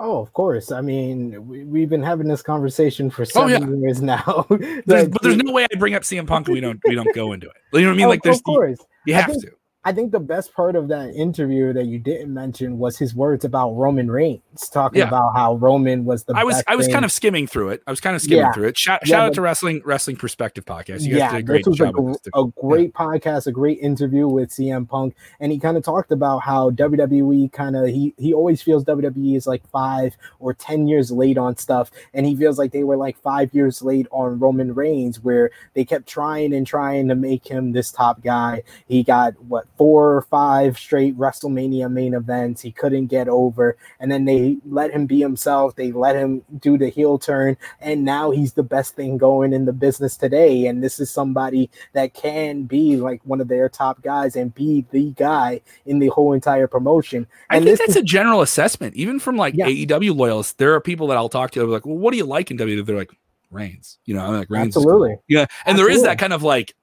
Oh, 0.03 0.18
of 0.18 0.32
course. 0.32 0.72
I 0.72 0.80
mean, 0.80 1.46
we, 1.46 1.82
have 1.82 1.90
been 1.90 2.03
having 2.03 2.26
this 2.26 2.40
conversation 2.40 3.11
for 3.11 3.26
seven 3.26 3.62
oh, 3.62 3.70
yeah. 3.70 3.80
years 3.80 4.01
now. 4.01 4.46
there's, 4.86 5.09
but 5.09 5.22
there's 5.22 5.36
no 5.36 5.53
way 5.53 5.66
I 5.70 5.76
bring 5.76 5.94
up 5.94 6.03
CM 6.03 6.26
Punk 6.26 6.48
and 6.48 6.55
we 6.55 6.61
don't 6.61 6.80
we 6.86 6.94
don't 6.94 7.14
go 7.14 7.32
into 7.32 7.48
it. 7.48 7.57
You 7.74 7.82
know 7.82 7.88
what 7.88 7.92
I 7.92 7.96
mean? 7.96 8.07
Oh, 8.07 8.09
like, 8.09 8.22
there's 8.22 8.38
of 8.38 8.44
course. 8.44 8.78
You, 8.80 8.86
you 9.12 9.14
have 9.14 9.26
think, 9.26 9.42
to. 9.42 9.51
I 9.83 9.93
think 9.93 10.12
the 10.12 10.20
best 10.20 10.53
part 10.53 10.76
of 10.76 10.89
that 10.89 11.14
interview 11.14 11.72
that 11.72 11.87
you 11.87 11.99
didn't 11.99 12.35
mention 12.35 12.76
was 12.76 12.99
his 12.99 13.14
words 13.14 13.47
about 13.47 13.70
Roman 13.72 14.11
Reigns, 14.11 14.68
talking 14.70 14.99
yeah. 14.99 15.09
about 15.09 15.35
how 15.35 15.55
Roman 15.55 16.05
was 16.05 16.24
the. 16.24 16.35
I 16.37 16.45
was 16.45 16.62
I 16.68 16.76
was 16.76 16.85
thing. 16.85 16.93
kind 16.93 17.05
of 17.07 17.11
skimming 17.11 17.47
through 17.47 17.70
it. 17.70 17.83
I 17.87 17.91
was 17.91 17.99
kind 17.99 18.14
of 18.14 18.20
skimming 18.20 18.45
yeah. 18.45 18.53
through 18.53 18.68
it. 18.68 18.76
Shout, 18.76 19.01
yeah, 19.07 19.11
shout 19.11 19.26
out 19.28 19.35
to 19.35 19.41
Wrestling 19.41 19.81
Wrestling 19.87 20.16
Perspective 20.16 20.66
podcast. 20.66 21.01
You 21.01 21.16
yeah, 21.16 21.41
this 21.41 21.66
was 21.66 21.81
a, 21.81 21.93
gr- 21.93 22.12
a, 22.35 22.45
great 22.61 22.93
podcast, 22.93 23.47
a 23.47 23.53
great 23.53 23.78
interview 23.78 24.28
with 24.28 24.51
CM 24.51 24.87
Punk, 24.87 25.16
and 25.41 25.51
he 25.51 25.59
kind 25.59 25.78
of 25.78 25.83
talked 25.83 26.12
about 26.12 26.41
how 26.41 26.70
WWE 26.72 27.51
kind 27.51 27.74
of 27.74 27.87
he 27.87 28.12
he 28.18 28.35
always 28.35 28.61
feels 28.61 28.85
WWE 28.85 29.35
is 29.35 29.47
like 29.47 29.66
five 29.70 30.14
or 30.41 30.53
ten 30.53 30.89
years 30.89 31.11
late 31.11 31.39
on 31.39 31.57
stuff, 31.57 31.91
and 32.12 32.26
he 32.26 32.37
feels 32.37 32.59
like 32.59 32.72
they 32.72 32.85
were 32.85 32.99
like 32.99 33.18
five 33.22 33.55
years 33.55 33.81
late 33.81 34.07
on 34.11 34.39
Roman 34.39 34.74
Reigns, 34.74 35.20
where 35.20 35.51
they 35.72 35.87
kept 35.87 36.07
trying 36.07 36.53
and 36.53 36.66
trying 36.66 37.09
to 37.09 37.14
make 37.14 37.47
him 37.47 37.72
this 37.72 37.91
top 37.91 38.22
guy. 38.22 38.62
He 38.87 39.03
got 39.03 39.41
what 39.45 39.66
four 39.81 40.14
or 40.14 40.20
five 40.20 40.78
straight 40.78 41.16
WrestleMania 41.16 41.91
main 41.91 42.12
events. 42.12 42.61
He 42.61 42.70
couldn't 42.70 43.07
get 43.07 43.28
over, 43.28 43.78
and 43.99 44.12
then 44.12 44.26
they 44.26 44.59
let 44.66 44.91
him 44.91 45.07
be 45.07 45.20
himself. 45.20 45.74
They 45.74 45.91
let 45.91 46.16
him 46.16 46.43
do 46.59 46.76
the 46.76 46.91
heel 46.91 47.18
turn, 47.18 47.57
and 47.81 48.05
now 48.05 48.31
he's 48.31 48.53
the 48.53 48.62
best 48.62 48.95
thing 48.95 49.16
going 49.16 49.55
in 49.55 49.64
the 49.64 49.72
business 49.72 50.18
today. 50.18 50.66
And 50.66 50.85
this 50.85 51.01
is 51.01 51.11
somebody 51.11 51.70
that 51.95 52.12
can 52.12 52.64
be 52.64 52.99
like 52.99 53.22
one 53.24 53.41
of 53.41 53.49
their 53.49 53.70
top 53.70 54.03
guys 54.03 54.37
and 54.37 54.55
be 54.55 54.85
the 54.91 55.12
guy 55.12 55.62
in 55.87 55.99
the 55.99 56.09
whole 56.09 56.35
entire 56.35 56.66
promotion. 56.66 57.26
And 57.49 57.62
I 57.62 57.66
think 57.66 57.78
that's 57.78 57.93
is, 57.93 57.97
a 57.97 58.03
general 58.03 58.43
assessment, 58.43 58.95
even 58.97 59.18
from 59.18 59.39
like 59.39 59.55
yeah. 59.57 59.64
AEW 59.64 60.14
loyalists. 60.14 60.53
There 60.53 60.74
are 60.74 60.81
people 60.83 61.07
that 61.07 61.16
I'll 61.16 61.31
talk 61.31 61.53
to. 61.53 61.64
Like, 61.64 61.87
well, 61.87 61.97
what 61.97 62.11
do 62.11 62.18
you 62.18 62.26
like 62.26 62.51
in 62.51 62.59
WWE? 62.59 62.85
They're 62.85 62.97
like, 62.97 63.16
Reigns. 63.51 63.99
You 64.05 64.14
know, 64.14 64.26
I'm 64.26 64.35
like 64.35 64.51
Reigns. 64.51 64.76
Absolutely. 64.76 65.14
Cool. 65.14 65.24
Yeah, 65.26 65.41
and 65.41 65.49
Absolutely. 65.68 65.83
there 65.83 65.97
is 65.97 66.03
that 66.03 66.18
kind 66.18 66.35
of 66.35 66.43
like 66.43 66.74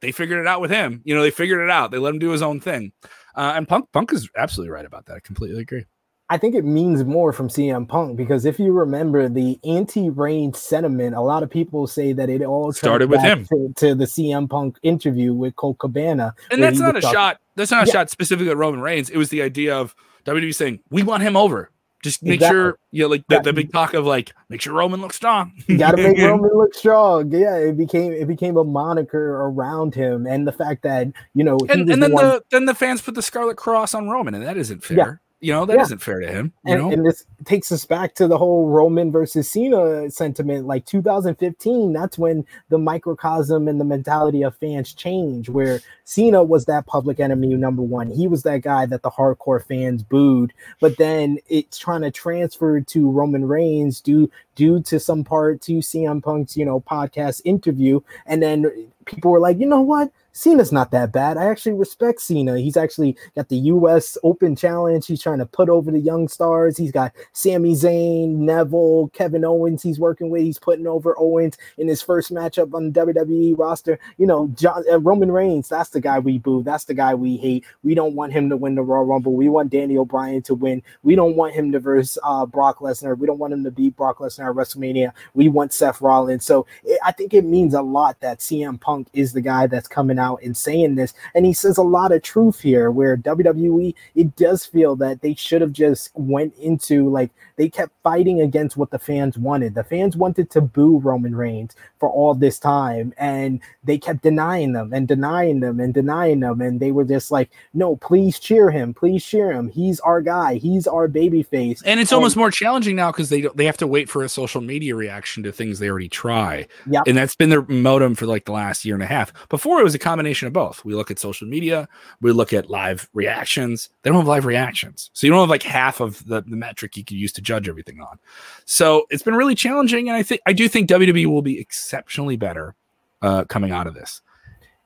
they 0.00 0.12
figured 0.12 0.40
it 0.40 0.46
out 0.46 0.60
with 0.60 0.70
him. 0.70 1.02
You 1.04 1.14
know, 1.14 1.22
they 1.22 1.30
figured 1.30 1.60
it 1.60 1.70
out. 1.70 1.90
They 1.90 1.98
let 1.98 2.14
him 2.14 2.18
do 2.18 2.30
his 2.30 2.42
own 2.42 2.60
thing. 2.60 2.92
Uh, 3.34 3.52
and 3.56 3.68
Punk 3.68 3.90
Punk 3.92 4.12
is 4.12 4.28
absolutely 4.36 4.70
right 4.70 4.84
about 4.84 5.06
that. 5.06 5.16
I 5.16 5.20
completely 5.20 5.60
agree. 5.60 5.84
I 6.28 6.38
think 6.38 6.56
it 6.56 6.64
means 6.64 7.04
more 7.04 7.32
from 7.32 7.48
CM 7.48 7.88
Punk 7.88 8.16
because 8.16 8.44
if 8.44 8.58
you 8.58 8.72
remember 8.72 9.28
the 9.28 9.60
anti-Reign 9.64 10.54
sentiment, 10.54 11.14
a 11.14 11.20
lot 11.20 11.44
of 11.44 11.50
people 11.50 11.86
say 11.86 12.12
that 12.14 12.28
it 12.28 12.42
all 12.42 12.72
started 12.72 13.10
with 13.10 13.20
him 13.20 13.44
to, 13.46 13.72
to, 13.76 13.94
the 13.94 14.06
CM 14.06 14.50
Punk 14.50 14.76
interview 14.82 15.32
with 15.32 15.54
Colt 15.54 15.78
Cabana. 15.78 16.34
And 16.50 16.60
that's 16.60 16.80
not 16.80 16.96
a 16.96 17.00
talking. 17.00 17.14
shot. 17.14 17.40
That's 17.54 17.70
not 17.70 17.84
a 17.84 17.86
yeah. 17.86 17.92
shot 17.92 18.10
specifically 18.10 18.50
at 18.50 18.56
Roman 18.56 18.80
Reigns. 18.80 19.08
It 19.08 19.18
was 19.18 19.28
the 19.28 19.40
idea 19.40 19.76
of 19.76 19.94
WWE 20.24 20.52
saying, 20.52 20.80
"We 20.90 21.04
want 21.04 21.22
him 21.22 21.36
over. 21.36 21.70
Just 22.06 22.22
make 22.22 22.34
exactly. 22.34 22.56
sure 22.56 22.78
you 22.92 23.02
know, 23.02 23.08
like 23.08 23.24
the, 23.26 23.40
the, 23.40 23.52
big 23.52 23.72
talk 23.72 23.92
of 23.92 24.06
like 24.06 24.32
make 24.48 24.60
sure 24.60 24.72
Roman 24.72 25.00
looks 25.00 25.16
strong. 25.16 25.52
you 25.66 25.76
gotta 25.76 25.96
make 25.96 26.16
Roman 26.20 26.52
look 26.54 26.72
strong. 26.72 27.32
Yeah, 27.32 27.56
it 27.56 27.76
became 27.76 28.12
it 28.12 28.28
became 28.28 28.56
a 28.56 28.62
moniker 28.62 29.42
around 29.42 29.92
him, 29.96 30.24
and 30.24 30.46
the 30.46 30.52
fact 30.52 30.84
that 30.84 31.08
you 31.34 31.42
know, 31.42 31.58
and, 31.68 31.90
and 31.90 31.90
then 31.90 31.98
the, 31.98 32.08
one... 32.10 32.24
the, 32.24 32.42
then 32.52 32.66
the 32.66 32.76
fans 32.76 33.00
put 33.00 33.16
the 33.16 33.22
Scarlet 33.22 33.56
Cross 33.56 33.92
on 33.94 34.08
Roman, 34.08 34.34
and 34.34 34.44
that 34.44 34.56
isn't 34.56 34.84
fair. 34.84 35.20
You 35.40 35.52
know, 35.52 35.66
that 35.66 35.76
yeah. 35.76 35.84
not 35.88 36.00
fair 36.00 36.20
to 36.20 36.26
him. 36.26 36.52
You 36.64 36.72
and, 36.72 36.82
know? 36.82 36.90
and 36.90 37.06
this 37.06 37.26
takes 37.44 37.70
us 37.70 37.84
back 37.84 38.14
to 38.14 38.26
the 38.26 38.38
whole 38.38 38.68
Roman 38.68 39.12
versus 39.12 39.50
Cena 39.50 40.10
sentiment. 40.10 40.66
Like 40.66 40.86
2015, 40.86 41.92
that's 41.92 42.16
when 42.16 42.46
the 42.70 42.78
microcosm 42.78 43.68
and 43.68 43.78
the 43.78 43.84
mentality 43.84 44.42
of 44.42 44.56
fans 44.56 44.94
change, 44.94 45.50
where 45.50 45.80
Cena 46.04 46.42
was 46.42 46.64
that 46.64 46.86
public 46.86 47.20
enemy 47.20 47.54
number 47.54 47.82
one. 47.82 48.10
He 48.10 48.26
was 48.26 48.44
that 48.44 48.62
guy 48.62 48.86
that 48.86 49.02
the 49.02 49.10
hardcore 49.10 49.62
fans 49.62 50.02
booed. 50.02 50.54
But 50.80 50.96
then 50.96 51.38
it's 51.48 51.76
trying 51.76 52.02
to 52.02 52.10
transfer 52.10 52.80
to 52.80 53.10
Roman 53.10 53.46
Reigns 53.46 54.00
due 54.00 54.30
due 54.54 54.80
to 54.84 54.98
some 54.98 55.22
part 55.22 55.60
to 55.62 55.74
CM 55.74 56.22
Punk's, 56.22 56.56
you 56.56 56.64
know, 56.64 56.80
podcast 56.80 57.42
interview. 57.44 58.00
And 58.24 58.42
then 58.42 58.90
people 59.04 59.30
were 59.30 59.40
like, 59.40 59.58
you 59.58 59.66
know 59.66 59.82
what? 59.82 60.10
Cena's 60.36 60.70
not 60.70 60.90
that 60.90 61.12
bad. 61.12 61.38
I 61.38 61.46
actually 61.46 61.72
respect 61.72 62.20
Cena. 62.20 62.58
He's 62.58 62.76
actually 62.76 63.16
got 63.34 63.48
the 63.48 63.56
U.S. 63.56 64.18
Open 64.22 64.54
Challenge. 64.54 65.06
He's 65.06 65.22
trying 65.22 65.38
to 65.38 65.46
put 65.46 65.70
over 65.70 65.90
the 65.90 65.98
young 65.98 66.28
stars. 66.28 66.76
He's 66.76 66.92
got 66.92 67.12
Sami 67.32 67.72
Zayn, 67.72 68.32
Neville, 68.32 69.08
Kevin 69.14 69.46
Owens. 69.46 69.82
He's 69.82 69.98
working 69.98 70.28
with. 70.28 70.42
He's 70.42 70.58
putting 70.58 70.86
over 70.86 71.18
Owens 71.18 71.56
in 71.78 71.88
his 71.88 72.02
first 72.02 72.30
matchup 72.30 72.74
on 72.74 72.92
the 72.92 73.00
WWE 73.00 73.58
roster. 73.58 73.98
You 74.18 74.26
know, 74.26 74.48
John, 74.48 74.84
uh, 74.92 75.00
Roman 75.00 75.32
Reigns. 75.32 75.70
That's 75.70 75.88
the 75.88 76.02
guy 76.02 76.18
we 76.18 76.36
boo. 76.36 76.62
That's 76.62 76.84
the 76.84 76.92
guy 76.92 77.14
we 77.14 77.38
hate. 77.38 77.64
We 77.82 77.94
don't 77.94 78.14
want 78.14 78.34
him 78.34 78.50
to 78.50 78.58
win 78.58 78.74
the 78.74 78.82
Royal 78.82 79.06
Rumble. 79.06 79.32
We 79.32 79.48
want 79.48 79.70
Daniel 79.70 80.04
Bryan 80.04 80.42
to 80.42 80.54
win. 80.54 80.82
We 81.02 81.14
don't 81.14 81.36
want 81.36 81.54
him 81.54 81.72
to 81.72 81.80
verse 81.80 82.18
uh, 82.22 82.44
Brock 82.44 82.80
Lesnar. 82.80 83.16
We 83.16 83.26
don't 83.26 83.38
want 83.38 83.54
him 83.54 83.64
to 83.64 83.70
beat 83.70 83.96
Brock 83.96 84.18
Lesnar 84.18 84.50
at 84.50 84.54
WrestleMania. 84.54 85.12
We 85.32 85.48
want 85.48 85.72
Seth 85.72 86.02
Rollins. 86.02 86.44
So 86.44 86.66
it, 86.84 87.00
I 87.02 87.12
think 87.12 87.32
it 87.32 87.46
means 87.46 87.72
a 87.72 87.80
lot 87.80 88.20
that 88.20 88.40
CM 88.40 88.78
Punk 88.78 89.08
is 89.14 89.32
the 89.32 89.40
guy 89.40 89.66
that's 89.66 89.88
coming 89.88 90.18
out 90.18 90.25
out 90.26 90.42
and 90.42 90.56
saying 90.56 90.94
this, 90.94 91.14
and 91.34 91.46
he 91.46 91.52
says 91.52 91.78
a 91.78 91.82
lot 91.82 92.12
of 92.12 92.22
truth 92.22 92.60
here. 92.60 92.90
Where 92.90 93.16
WWE, 93.16 93.94
it 94.14 94.36
does 94.36 94.66
feel 94.66 94.96
that 94.96 95.20
they 95.20 95.34
should 95.34 95.60
have 95.60 95.72
just 95.72 96.10
went 96.14 96.54
into 96.56 97.08
like 97.08 97.30
they 97.56 97.68
kept 97.68 97.92
fighting 98.02 98.40
against 98.40 98.76
what 98.76 98.90
the 98.90 98.98
fans 98.98 99.38
wanted. 99.38 99.74
The 99.74 99.84
fans 99.84 100.16
wanted 100.16 100.50
to 100.50 100.60
boo 100.60 100.98
Roman 100.98 101.34
Reigns 101.34 101.74
for 101.98 102.08
all 102.08 102.34
this 102.34 102.58
time, 102.58 103.14
and 103.16 103.60
they 103.84 103.98
kept 103.98 104.22
denying 104.22 104.72
them 104.72 104.92
and 104.92 105.08
denying 105.08 105.60
them 105.60 105.80
and 105.80 105.94
denying 105.94 106.40
them, 106.40 106.60
and 106.60 106.80
they 106.80 106.92
were 106.92 107.04
just 107.04 107.30
like, 107.30 107.50
"No, 107.74 107.96
please 107.96 108.38
cheer 108.38 108.70
him, 108.70 108.94
please 108.94 109.24
cheer 109.24 109.52
him. 109.52 109.68
He's 109.68 110.00
our 110.00 110.20
guy. 110.20 110.54
He's 110.54 110.86
our 110.86 111.08
baby 111.08 111.42
face." 111.42 111.82
And 111.84 112.00
it's 112.00 112.12
almost 112.12 112.36
more 112.36 112.50
challenging 112.50 112.96
now 112.96 113.12
because 113.12 113.28
they 113.28 113.42
they 113.54 113.66
have 113.66 113.76
to 113.78 113.86
wait 113.86 114.08
for 114.08 114.22
a 114.22 114.28
social 114.28 114.60
media 114.60 114.94
reaction 114.94 115.42
to 115.44 115.52
things 115.52 115.78
they 115.78 115.88
already 115.88 116.08
try. 116.08 116.66
Yep. 116.90 117.04
and 117.06 117.16
that's 117.16 117.34
been 117.34 117.50
their 117.50 117.62
modem 117.62 118.14
for 118.14 118.26
like 118.26 118.44
the 118.44 118.52
last 118.52 118.84
year 118.84 118.94
and 118.94 119.02
a 119.02 119.06
half. 119.06 119.32
Before 119.48 119.80
it 119.80 119.84
was 119.84 119.94
a 119.94 119.98
combination 119.98 120.15
of 120.18 120.52
both. 120.52 120.84
We 120.84 120.94
look 120.94 121.10
at 121.10 121.18
social 121.18 121.46
media, 121.46 121.88
we 122.20 122.32
look 122.32 122.52
at 122.52 122.70
live 122.70 123.08
reactions. 123.12 123.90
They 124.02 124.10
don't 124.10 124.20
have 124.20 124.28
live 124.28 124.46
reactions, 124.46 125.10
so 125.12 125.26
you 125.26 125.32
don't 125.32 125.40
have 125.40 125.50
like 125.50 125.62
half 125.62 126.00
of 126.00 126.24
the, 126.26 126.42
the 126.42 126.56
metric 126.56 126.96
you 126.96 127.04
could 127.04 127.16
use 127.16 127.32
to 127.32 127.42
judge 127.42 127.68
everything 127.68 128.00
on. 128.00 128.18
So 128.64 129.06
it's 129.10 129.22
been 129.22 129.34
really 129.34 129.54
challenging, 129.54 130.08
and 130.08 130.16
I 130.16 130.22
think 130.22 130.40
I 130.46 130.52
do 130.52 130.68
think 130.68 130.88
WWE 130.88 131.26
will 131.26 131.42
be 131.42 131.60
exceptionally 131.60 132.36
better 132.36 132.74
uh, 133.22 133.44
coming 133.44 133.72
out 133.72 133.86
of 133.86 133.94
this. 133.94 134.22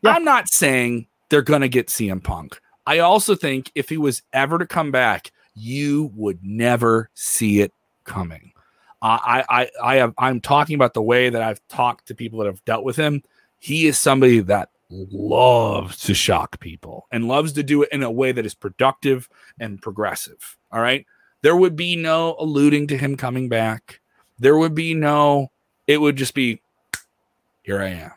Yeah. 0.02 0.12
I'm 0.12 0.24
not 0.24 0.48
saying 0.48 1.06
they're 1.28 1.42
gonna 1.42 1.68
get 1.68 1.88
CM 1.88 2.22
Punk. 2.22 2.60
I 2.86 2.98
also 2.98 3.34
think 3.34 3.70
if 3.74 3.88
he 3.88 3.98
was 3.98 4.22
ever 4.32 4.58
to 4.58 4.66
come 4.66 4.90
back, 4.90 5.32
you 5.54 6.10
would 6.14 6.40
never 6.42 7.10
see 7.14 7.60
it 7.60 7.72
coming. 8.04 8.52
I, 9.02 9.44
I, 9.48 9.70
I 9.82 9.94
have, 9.96 10.14
I'm 10.18 10.40
talking 10.40 10.74
about 10.74 10.94
the 10.94 11.02
way 11.02 11.30
that 11.30 11.40
I've 11.40 11.60
talked 11.68 12.06
to 12.08 12.14
people 12.14 12.38
that 12.40 12.46
have 12.46 12.64
dealt 12.64 12.84
with 12.84 12.96
him. 12.96 13.22
He 13.58 13.86
is 13.86 13.98
somebody 13.98 14.40
that 14.40 14.70
loves 14.90 15.98
to 15.98 16.14
shock 16.14 16.60
people 16.60 17.06
and 17.12 17.28
loves 17.28 17.52
to 17.52 17.62
do 17.62 17.82
it 17.82 17.88
in 17.92 18.02
a 18.02 18.10
way 18.10 18.32
that 18.32 18.44
is 18.44 18.54
productive 18.54 19.28
and 19.58 19.80
progressive. 19.80 20.58
All 20.72 20.80
right. 20.80 21.06
There 21.42 21.56
would 21.56 21.76
be 21.76 21.96
no 21.96 22.36
alluding 22.38 22.88
to 22.88 22.98
him 22.98 23.16
coming 23.16 23.48
back. 23.48 24.00
There 24.38 24.56
would 24.56 24.74
be 24.74 24.94
no, 24.94 25.50
it 25.86 25.98
would 25.98 26.16
just 26.16 26.34
be, 26.34 26.60
here 27.62 27.80
I 27.80 27.88
am. 27.88 28.12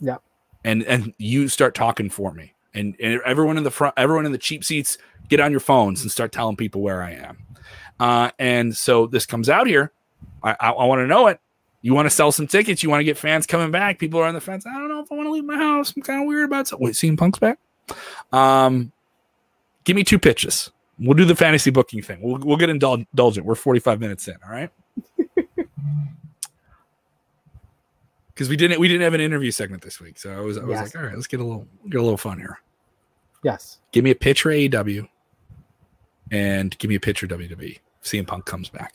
Yeah. 0.00 0.16
And, 0.62 0.82
and 0.84 1.14
you 1.18 1.48
start 1.48 1.74
talking 1.74 2.10
for 2.10 2.32
me. 2.32 2.54
And, 2.74 2.96
and 3.00 3.20
everyone 3.24 3.56
in 3.56 3.64
the 3.64 3.70
front, 3.70 3.94
everyone 3.96 4.26
in 4.26 4.32
the 4.32 4.38
cheap 4.38 4.64
seats, 4.64 4.98
get 5.28 5.40
on 5.40 5.50
your 5.50 5.60
phones 5.60 6.02
and 6.02 6.10
start 6.10 6.32
telling 6.32 6.56
people 6.56 6.80
where 6.80 7.02
I 7.02 7.12
am. 7.12 7.38
Uh, 7.98 8.30
and 8.38 8.76
so 8.76 9.06
this 9.06 9.26
comes 9.26 9.48
out 9.48 9.66
here. 9.66 9.92
I, 10.42 10.56
I, 10.60 10.70
I 10.70 10.84
want 10.84 11.00
to 11.00 11.06
know 11.06 11.28
it. 11.28 11.40
You 11.84 11.92
want 11.92 12.06
to 12.06 12.10
sell 12.10 12.32
some 12.32 12.46
tickets. 12.46 12.82
You 12.82 12.88
want 12.88 13.00
to 13.00 13.04
get 13.04 13.18
fans 13.18 13.46
coming 13.46 13.70
back. 13.70 13.98
People 13.98 14.18
are 14.18 14.24
on 14.24 14.32
the 14.32 14.40
fence. 14.40 14.64
I 14.66 14.72
don't 14.72 14.88
know 14.88 15.00
if 15.00 15.12
I 15.12 15.16
want 15.16 15.26
to 15.26 15.30
leave 15.32 15.44
my 15.44 15.58
house. 15.58 15.92
I'm 15.94 16.00
kind 16.02 16.22
of 16.22 16.26
weird 16.26 16.46
about 16.46 16.72
it. 16.72 16.80
Wait, 16.80 16.94
CM 16.94 17.18
Punk's 17.18 17.38
back. 17.38 17.58
Um, 18.32 18.90
give 19.84 19.94
me 19.94 20.02
two 20.02 20.18
pitches. 20.18 20.70
We'll 20.98 21.12
do 21.12 21.26
the 21.26 21.36
fantasy 21.36 21.70
booking 21.70 22.00
thing. 22.00 22.22
We'll, 22.22 22.38
we'll 22.38 22.56
get 22.56 22.70
indul- 22.70 23.04
indulgent. 23.12 23.44
We're 23.44 23.54
45 23.54 24.00
minutes 24.00 24.26
in. 24.28 24.36
All 24.46 24.50
right. 24.50 24.70
Because 28.28 28.48
we 28.48 28.56
didn't 28.56 28.80
we 28.80 28.88
didn't 28.88 29.02
have 29.02 29.14
an 29.14 29.20
interview 29.20 29.52
segment 29.52 29.82
this 29.82 30.00
week, 30.00 30.18
so 30.18 30.32
I 30.36 30.40
was 30.40 30.58
I 30.58 30.62
was 30.64 30.70
Yes. 30.70 30.82
like, 30.94 30.96
all 31.00 31.06
right, 31.08 31.14
let's 31.14 31.28
get 31.28 31.38
a 31.38 31.44
little 31.44 31.68
get 31.88 32.00
a 32.00 32.02
little 32.02 32.18
fun 32.18 32.38
here. 32.38 32.58
Yes. 33.44 33.78
Give 33.92 34.02
me 34.02 34.10
a 34.10 34.14
pitch 34.16 34.42
for 34.42 34.50
AEW, 34.50 35.06
and 36.32 36.76
give 36.78 36.88
me 36.88 36.96
a 36.96 37.00
pitch 37.00 37.20
for 37.20 37.28
WWE. 37.28 37.78
CM 38.02 38.26
Punk 38.26 38.44
comes 38.44 38.68
back. 38.68 38.94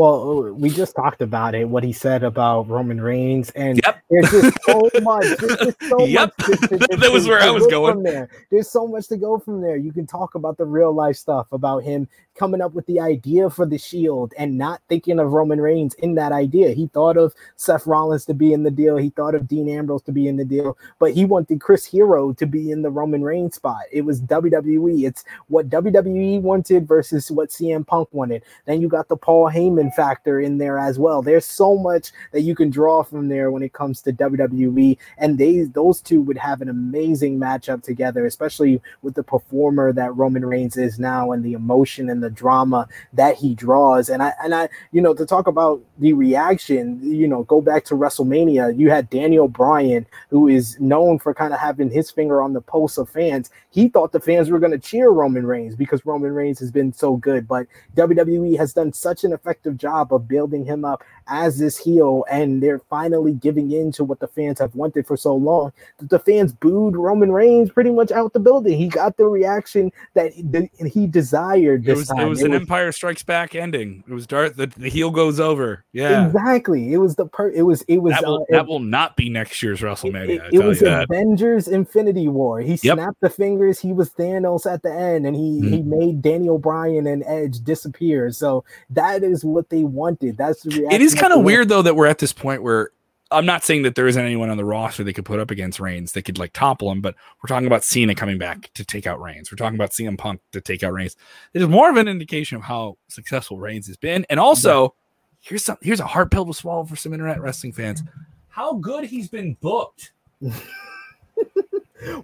Well, 0.00 0.52
we 0.54 0.70
just 0.70 0.96
talked 0.96 1.20
about 1.20 1.54
it. 1.54 1.68
What 1.68 1.84
he 1.84 1.92
said 1.92 2.22
about 2.22 2.66
Roman 2.70 3.02
Reigns, 3.02 3.50
and 3.50 3.78
Yep. 3.84 4.02
there's 4.08 4.30
just 4.30 4.58
so 4.64 4.80
much. 5.02 5.26
There's 5.36 5.74
so 5.90 6.06
Yep. 6.06 6.32
much. 6.38 6.46
to- 6.48 6.56
to- 6.68 6.78
to- 6.78 6.96
That 6.96 7.10
was 7.12 7.28
where 7.28 7.38
I 7.38 7.50
was 7.50 7.66
going. 7.66 7.92
From 7.96 8.02
there, 8.04 8.30
there's 8.50 8.70
so 8.70 8.86
much 8.88 9.08
to 9.08 9.18
go 9.18 9.38
from 9.38 9.60
there. 9.60 9.76
You 9.76 9.92
can 9.92 10.06
talk 10.06 10.36
about 10.36 10.56
the 10.56 10.64
real 10.64 10.90
life 10.90 11.16
stuff 11.16 11.48
about 11.52 11.82
him 11.84 12.08
coming 12.40 12.62
up 12.62 12.72
with 12.72 12.86
the 12.86 12.98
idea 12.98 13.50
for 13.50 13.66
the 13.66 13.76
Shield 13.76 14.32
and 14.38 14.56
not 14.56 14.80
thinking 14.88 15.18
of 15.18 15.34
Roman 15.34 15.60
Reigns 15.60 15.92
in 15.96 16.14
that 16.14 16.32
idea. 16.32 16.70
He 16.70 16.86
thought 16.86 17.18
of 17.18 17.34
Seth 17.56 17.86
Rollins 17.86 18.24
to 18.24 18.32
be 18.32 18.54
in 18.54 18.62
the 18.62 18.70
deal. 18.70 18.96
He 18.96 19.10
thought 19.10 19.34
of 19.34 19.46
Dean 19.46 19.68
Ambrose 19.68 20.00
to 20.04 20.12
be 20.12 20.26
in 20.26 20.38
the 20.38 20.44
deal, 20.46 20.78
but 20.98 21.12
he 21.12 21.26
wanted 21.26 21.60
Chris 21.60 21.84
Hero 21.84 22.32
to 22.32 22.46
be 22.46 22.70
in 22.70 22.80
the 22.80 22.88
Roman 22.88 23.22
Reigns 23.22 23.56
spot. 23.56 23.82
It 23.92 24.06
was 24.06 24.22
WWE. 24.22 25.06
It's 25.06 25.22
what 25.48 25.68
WWE 25.68 26.40
wanted 26.40 26.88
versus 26.88 27.30
what 27.30 27.50
CM 27.50 27.86
Punk 27.86 28.08
wanted. 28.12 28.42
Then 28.64 28.80
you 28.80 28.88
got 28.88 29.08
the 29.08 29.18
Paul 29.18 29.50
Heyman 29.50 29.92
factor 29.92 30.40
in 30.40 30.56
there 30.56 30.78
as 30.78 30.98
well. 30.98 31.20
There's 31.20 31.44
so 31.44 31.76
much 31.76 32.10
that 32.32 32.40
you 32.40 32.54
can 32.54 32.70
draw 32.70 33.02
from 33.02 33.28
there 33.28 33.50
when 33.50 33.62
it 33.62 33.74
comes 33.74 34.00
to 34.00 34.14
WWE, 34.14 34.96
and 35.18 35.36
they 35.36 35.64
those 35.64 36.00
two 36.00 36.22
would 36.22 36.38
have 36.38 36.62
an 36.62 36.70
amazing 36.70 37.38
matchup 37.38 37.82
together, 37.82 38.24
especially 38.24 38.80
with 39.02 39.12
the 39.12 39.22
performer 39.22 39.92
that 39.92 40.16
Roman 40.16 40.46
Reigns 40.46 40.78
is 40.78 40.98
now 40.98 41.32
and 41.32 41.44
the 41.44 41.52
emotion 41.52 42.08
and 42.08 42.22
the 42.22 42.29
drama 42.30 42.88
that 43.12 43.36
he 43.36 43.54
draws. 43.54 44.08
And 44.08 44.22
I 44.22 44.32
and 44.42 44.54
I, 44.54 44.68
you 44.92 45.00
know, 45.00 45.14
to 45.14 45.26
talk 45.26 45.46
about 45.46 45.82
the 45.98 46.12
reaction, 46.12 47.00
you 47.02 47.28
know, 47.28 47.44
go 47.44 47.60
back 47.60 47.84
to 47.86 47.94
WrestleMania. 47.94 48.78
You 48.78 48.90
had 48.90 49.10
Daniel 49.10 49.48
Bryan, 49.48 50.06
who 50.30 50.48
is 50.48 50.78
known 50.80 51.18
for 51.18 51.34
kind 51.34 51.52
of 51.52 51.60
having 51.60 51.90
his 51.90 52.10
finger 52.10 52.42
on 52.42 52.52
the 52.52 52.60
pulse 52.60 52.98
of 52.98 53.08
fans. 53.08 53.50
He 53.70 53.88
thought 53.88 54.12
the 54.12 54.20
fans 54.20 54.50
were 54.50 54.58
going 54.58 54.72
to 54.72 54.78
cheer 54.78 55.10
Roman 55.10 55.46
Reigns 55.46 55.76
because 55.76 56.04
Roman 56.04 56.32
Reigns 56.32 56.58
has 56.58 56.70
been 56.70 56.92
so 56.92 57.16
good, 57.16 57.46
but 57.46 57.66
WWE 57.96 58.56
has 58.56 58.72
done 58.72 58.92
such 58.92 59.24
an 59.24 59.32
effective 59.32 59.76
job 59.76 60.12
of 60.12 60.26
building 60.26 60.64
him 60.64 60.84
up 60.84 61.04
as 61.28 61.58
this 61.58 61.78
heel, 61.78 62.24
and 62.30 62.62
they're 62.62 62.80
finally 62.90 63.32
giving 63.32 63.70
in 63.70 63.92
to 63.92 64.02
what 64.02 64.18
the 64.18 64.26
fans 64.26 64.58
have 64.58 64.74
wanted 64.74 65.06
for 65.06 65.16
so 65.16 65.34
long. 65.34 65.72
That 65.98 66.10
the 66.10 66.18
fans 66.18 66.52
booed 66.52 66.96
Roman 66.96 67.30
Reigns 67.30 67.70
pretty 67.70 67.90
much 67.90 68.10
out 68.10 68.32
the 68.32 68.40
building. 68.40 68.76
He 68.76 68.88
got 68.88 69.16
the 69.16 69.26
reaction 69.26 69.92
that 70.14 70.32
he, 70.32 71.06
desired 71.06 71.84
this 71.84 71.98
was, 71.98 72.10
it 72.20 72.28
was 72.28 72.42
an 72.42 72.52
Empire 72.54 72.92
Strikes 72.92 73.22
Back 73.22 73.54
ending. 73.54 74.04
It 74.08 74.12
was 74.12 74.26
Darth. 74.26 74.56
The, 74.56 74.66
the 74.66 74.88
heel 74.88 75.10
goes 75.10 75.40
over. 75.40 75.84
Yeah, 75.92 76.26
exactly. 76.26 76.92
It 76.92 76.98
was 76.98 77.16
the 77.16 77.26
per. 77.26 77.50
It 77.50 77.62
was. 77.62 77.82
It 77.82 77.98
was. 77.98 78.12
that 78.14 78.24
will 78.24 78.42
uh, 78.42 78.44
that 78.50 78.66
will 78.66 78.78
not 78.80 79.16
be 79.16 79.28
next 79.30 79.62
year's 79.62 79.80
WrestleMania. 79.80 80.46
It, 80.52 80.54
it 80.54 80.64
was 80.64 80.80
you 80.80 80.86
that. 80.88 81.04
Avengers 81.04 81.68
Infinity 81.68 82.28
War. 82.28 82.60
He 82.60 82.78
Yep. 82.82 82.96
snapped 82.96 83.20
the 83.20 83.30
fingers. 83.30 83.78
He 83.80 83.92
was 83.92 84.10
Thanos 84.10 84.70
at 84.72 84.82
the 84.82 84.92
end, 84.92 85.26
and 85.26 85.34
he 85.36 85.60
he 85.60 85.80
Mm-hmm. 85.80 85.90
made 85.90 86.22
Daniel 86.22 86.58
Bryan 86.58 87.06
and 87.06 87.22
Edge 87.26 87.60
disappear. 87.64 88.30
So 88.30 88.64
that 88.90 89.22
is 89.22 89.44
what 89.44 89.68
they 89.70 89.84
wanted. 89.84 90.36
That's 90.36 90.62
the 90.62 90.70
reaction. 90.70 90.92
It 90.92 91.02
is 91.02 91.14
kind 91.14 91.32
of 91.32 91.42
weird 91.42 91.68
though 91.68 91.82
that 91.82 91.96
we're 91.96 92.06
at 92.06 92.18
this 92.18 92.32
point 92.32 92.62
where 92.62 92.90
I'm 93.32 93.46
not 93.46 93.64
saying 93.64 93.82
that 93.82 93.94
there 93.94 94.08
isn't 94.08 94.24
anyone 94.24 94.50
on 94.50 94.56
the 94.56 94.64
roster 94.64 95.04
they 95.04 95.12
could 95.12 95.24
put 95.24 95.38
up 95.38 95.50
against 95.50 95.78
Reigns 95.78 96.12
that 96.12 96.22
could 96.22 96.38
like 96.38 96.52
topple 96.52 96.90
him, 96.90 97.00
but 97.00 97.14
we're 97.42 97.48
talking 97.48 97.66
about 97.66 97.84
Cena 97.84 98.14
coming 98.14 98.38
back 98.38 98.70
to 98.74 98.84
take 98.84 99.06
out 99.06 99.20
Reigns. 99.20 99.50
We're 99.50 99.56
talking 99.56 99.76
about 99.76 99.90
CM 99.90 100.18
Punk 100.18 100.40
to 100.52 100.60
take 100.60 100.82
out 100.82 100.92
Reigns. 100.92 101.16
It 101.54 101.62
is 101.62 101.68
more 101.68 101.90
of 101.90 101.96
an 101.96 102.08
indication 102.08 102.56
of 102.56 102.62
how 102.62 102.98
successful 103.08 103.58
Reigns 103.58 103.86
has 103.86 103.96
been, 103.96 104.26
and 104.28 104.40
also 104.40 104.94
here's 105.40 105.64
some 105.64 105.78
here's 105.80 106.00
a 106.00 106.06
hard 106.06 106.30
pill 106.30 106.46
to 106.46 106.54
swallow 106.54 106.84
for 106.84 106.96
some 106.96 107.12
internet 107.12 107.40
wrestling 107.40 107.72
fans. 107.72 108.02
How 108.48 108.74
good 108.74 109.04
he's 109.04 109.28
been 109.28 109.56
booked. 109.60 110.12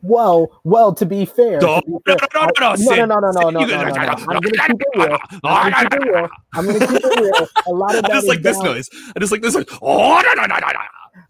Well, 0.03 0.61
well, 0.65 0.95
to 0.95 1.05
be 1.07 1.25
fair, 1.27 1.61
No, 1.61 1.81
to 1.81 1.87
be 1.87 1.99
fair, 2.07 2.17
no, 2.35 2.47
no, 2.51 2.51
no, 2.61 2.77
I- 2.77 2.97
no, 3.07 3.07
no, 3.07 3.31
no, 3.31 3.31
no, 3.31 3.51
no, 3.51 3.61
you- 3.61 3.67
no, 3.67 3.83
no, 3.83 3.91
no. 3.91 4.01
I'm 4.29 4.41
gonna 4.41 4.51
keep 4.51 4.81
it 4.81 4.89
real. 4.97 5.19
I'm 5.45 5.73
gonna 5.73 5.91
keep 5.91 5.93
it 5.93 6.13
real. 6.13 6.29
I'm 6.55 6.67
gonna 6.67 6.79
keep 6.87 7.05
it 7.05 7.21
real. 7.21 7.49
A 7.67 7.73
lot 7.73 7.95
of 7.95 8.05
I 8.05 8.09
that 8.09 8.11
just 8.15 8.25
is 8.25 8.29
like 8.29 8.43
this 8.43 8.57
down- 8.57 8.65
noise. 8.67 8.89
I 9.15 9.21
just 9.21 9.33
like 9.33 9.43
this 9.43 9.55
noise. 9.55 9.67
Oh 9.83 10.21
no 10.23 10.35
no 10.35 10.47
no 10.47 10.57
no 10.57 10.67
no. 10.69 10.81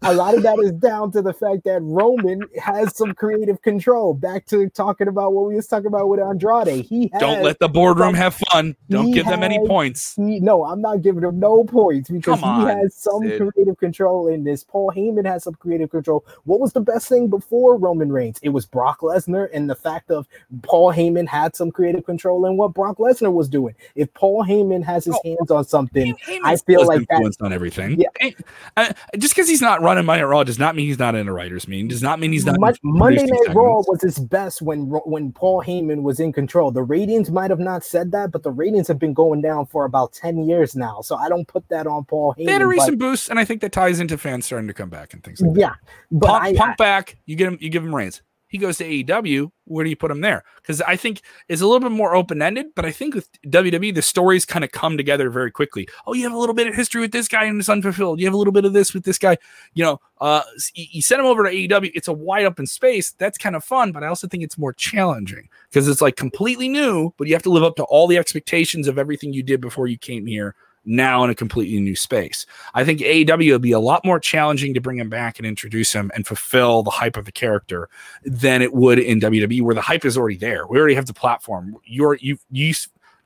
A 0.01 0.13
lot 0.13 0.35
of 0.35 0.43
that 0.43 0.59
is 0.59 0.71
down 0.73 1.11
to 1.13 1.21
the 1.21 1.33
fact 1.33 1.63
that 1.65 1.79
Roman 1.81 2.41
has 2.61 2.95
some 2.95 3.13
creative 3.13 3.61
control. 3.61 4.13
Back 4.13 4.45
to 4.47 4.69
talking 4.69 5.07
about 5.07 5.33
what 5.33 5.47
we 5.47 5.55
was 5.55 5.67
talking 5.67 5.87
about 5.87 6.07
with 6.09 6.19
Andrade. 6.19 6.85
He 6.85 7.09
has, 7.13 7.19
Don't 7.19 7.43
let 7.43 7.59
the 7.59 7.67
boardroom 7.69 8.13
have 8.13 8.35
fun. 8.51 8.75
Don't 8.89 9.11
give 9.11 9.25
them 9.25 9.43
any 9.43 9.59
points. 9.67 10.15
he, 10.15 10.39
no, 10.39 10.65
I'm 10.65 10.81
not 10.81 11.01
giving 11.01 11.23
him 11.23 11.39
no 11.39 11.63
points 11.63 12.09
because 12.09 12.39
Come 12.39 12.61
he 12.61 12.67
has 12.67 12.95
some 12.95 13.21
creative 13.21 13.77
control 13.77 14.27
in 14.27 14.43
this. 14.43 14.63
Paul 14.63 14.91
Heyman 14.95 15.25
has 15.25 15.43
some 15.43 15.55
creative 15.55 15.89
control. 15.89 16.25
What 16.45 16.59
was 16.59 16.73
the 16.73 16.81
best 16.81 17.07
thing 17.09 17.27
before 17.27 17.77
Roman 17.77 18.11
Reigns? 18.11 18.39
It 18.41 18.49
was 18.49 18.65
Brock 18.65 18.99
Lesnar 19.01 19.49
and 19.53 19.69
the 19.69 19.75
fact 19.75 20.11
of 20.11 20.27
Paul 20.63 20.93
Heyman 20.93 21.27
had 21.27 21.55
some 21.55 21.71
creative 21.71 22.05
control 22.05 22.45
in 22.45 22.57
what 22.57 22.73
Brock 22.73 22.97
Lesnar 22.97 23.31
was 23.33 23.49
doing. 23.49 23.75
If 23.95 24.13
Paul 24.13 24.43
Heyman 24.45 24.83
has 24.83 25.05
his 25.05 25.15
Oh, 25.15 25.21
hands 25.23 25.49
on 25.51 25.63
something, 25.65 26.15
Heyman's 26.27 26.41
I 26.43 26.55
feel 26.57 26.85
like 26.85 26.99
that- 27.07 27.13
influenced 27.15 27.41
on 27.41 27.51
everything. 27.53 27.99
Yeah. 27.99 28.29
Uh, 28.75 28.93
just 29.17 29.33
because 29.35 29.47
he's 29.49 29.61
not 29.61 29.76
running 29.81 30.05
Monday 30.05 30.21
Night 30.21 30.27
Raw 30.27 30.43
does 30.43 30.59
not 30.59 30.75
mean 30.75 30.87
he's 30.87 30.99
not 30.99 31.15
in 31.15 31.27
a 31.27 31.33
writers' 31.33 31.67
meeting. 31.67 31.87
Does 31.87 32.03
not 32.03 32.19
mean 32.19 32.31
he's 32.31 32.45
not. 32.45 32.59
Mon- 32.59 32.73
Monday 32.83 33.25
Night 33.25 33.55
Raw 33.55 33.83
was 33.87 34.01
his 34.01 34.19
best 34.19 34.61
when 34.61 34.85
when 35.05 35.31
Paul 35.31 35.63
Heyman 35.63 36.01
was 36.01 36.19
in 36.19 36.33
control. 36.33 36.71
The 36.71 36.83
ratings 36.83 37.31
might 37.31 37.49
have 37.49 37.59
not 37.59 37.83
said 37.83 38.11
that, 38.11 38.31
but 38.31 38.43
the 38.43 38.51
ratings 38.51 38.87
have 38.87 38.99
been 38.99 39.13
going 39.13 39.41
down 39.41 39.65
for 39.65 39.85
about 39.85 40.13
ten 40.13 40.47
years 40.47 40.75
now. 40.75 41.01
So 41.01 41.15
I 41.15 41.29
don't 41.29 41.47
put 41.47 41.67
that 41.69 41.87
on 41.87 42.05
Paul 42.05 42.33
Heyman. 42.37 42.45
They 42.45 42.51
had 42.53 42.61
a 42.61 42.67
recent 42.67 42.99
boost, 42.99 43.29
and 43.29 43.39
I 43.39 43.45
think 43.45 43.61
that 43.61 43.71
ties 43.71 43.99
into 43.99 44.17
fans 44.17 44.45
starting 44.45 44.67
to 44.67 44.73
come 44.73 44.89
back 44.89 45.13
and 45.13 45.23
things 45.23 45.41
like 45.41 45.53
that. 45.53 45.59
yeah, 45.59 45.73
but 46.11 46.27
Punk, 46.27 46.43
I, 46.43 46.55
Punk 46.55 46.77
back, 46.77 47.17
you 47.25 47.35
get 47.35 47.47
him, 47.47 47.57
you 47.61 47.69
give 47.69 47.83
him 47.83 47.95
Reigns. 47.95 48.21
He 48.47 48.57
goes 48.57 48.77
to 48.77 48.85
AEW. 48.85 49.51
Where 49.65 49.83
do 49.83 49.89
you 49.89 49.95
put 49.95 50.11
him 50.11 50.21
there? 50.21 50.43
Because 50.55 50.81
I 50.81 50.95
think 50.95 51.21
it's 51.49 51.61
a 51.61 51.65
little 51.65 51.81
bit 51.81 51.91
more 51.91 52.15
open 52.15 52.41
ended, 52.41 52.67
but 52.75 52.85
I 52.85 52.91
think 52.91 53.15
with 53.15 53.29
WWE, 53.43 53.93
the 53.93 54.01
stories 54.01 54.45
kind 54.45 54.63
of 54.63 54.71
come 54.71 54.95
together 54.95 55.29
very 55.29 55.51
quickly. 55.51 55.87
Oh, 56.05 56.13
you 56.13 56.23
have 56.23 56.31
a 56.31 56.37
little 56.37 56.55
bit 56.55 56.67
of 56.67 56.75
history 56.75 57.01
with 57.01 57.11
this 57.11 57.27
guy 57.27 57.43
and 57.43 57.59
it's 57.59 57.67
unfulfilled. 57.67 58.19
You 58.19 58.25
have 58.25 58.33
a 58.33 58.37
little 58.37 58.53
bit 58.53 58.65
of 58.65 58.73
this 58.73 58.93
with 58.93 59.03
this 59.03 59.17
guy. 59.17 59.37
You 59.73 59.83
know, 59.83 60.01
uh, 60.21 60.43
you 60.73 61.01
send 61.01 61.19
him 61.19 61.25
over 61.25 61.43
to 61.43 61.49
AEW. 61.49 61.91
It's 61.93 62.07
a 62.07 62.13
wide 62.13 62.45
open 62.45 62.65
space. 62.65 63.11
That's 63.11 63.37
kind 63.37 63.55
of 63.55 63.63
fun, 63.63 63.91
but 63.91 64.03
I 64.03 64.07
also 64.07 64.27
think 64.27 64.43
it's 64.43 64.57
more 64.57 64.73
challenging 64.73 65.49
because 65.69 65.87
it's 65.87 66.01
like 66.01 66.15
completely 66.15 66.69
new, 66.69 67.13
but 67.17 67.27
you 67.27 67.33
have 67.33 67.43
to 67.43 67.51
live 67.51 67.63
up 67.63 67.75
to 67.75 67.83
all 67.83 68.07
the 68.07 68.17
expectations 68.17 68.87
of 68.87 68.97
everything 68.97 69.33
you 69.33 69.43
did 69.43 69.59
before 69.59 69.87
you 69.87 69.97
came 69.97 70.25
here 70.25 70.55
now 70.87 71.23
in 71.23 71.29
a 71.29 71.35
completely 71.35 71.79
new 71.79 71.95
space. 71.95 72.45
I 72.73 72.83
think 72.83 73.01
AEW 73.01 73.51
will 73.51 73.59
be 73.59 73.73
a 73.73 73.79
lot 73.79 74.03
more 74.05 74.19
challenging 74.19 74.73
to 74.73 74.81
bring 74.81 74.97
him 74.97 75.09
back 75.09 75.37
and 75.37 75.45
introduce 75.45 75.93
him 75.93 76.09
and 76.15 76.25
fulfill 76.25 76.81
the 76.81 76.89
hype 76.89 77.17
of 77.17 77.25
the 77.25 77.31
character 77.31 77.89
than 78.23 78.61
it 78.61 78.73
would 78.73 78.97
in 78.97 79.19
WWE, 79.19 79.61
where 79.61 79.75
the 79.75 79.81
hype 79.81 80.05
is 80.05 80.17
already 80.17 80.37
there. 80.37 80.65
We 80.65 80.79
already 80.79 80.95
have 80.95 81.05
the 81.05 81.13
platform. 81.13 81.77
You're 81.83 82.15
you 82.15 82.39
you 82.49 82.73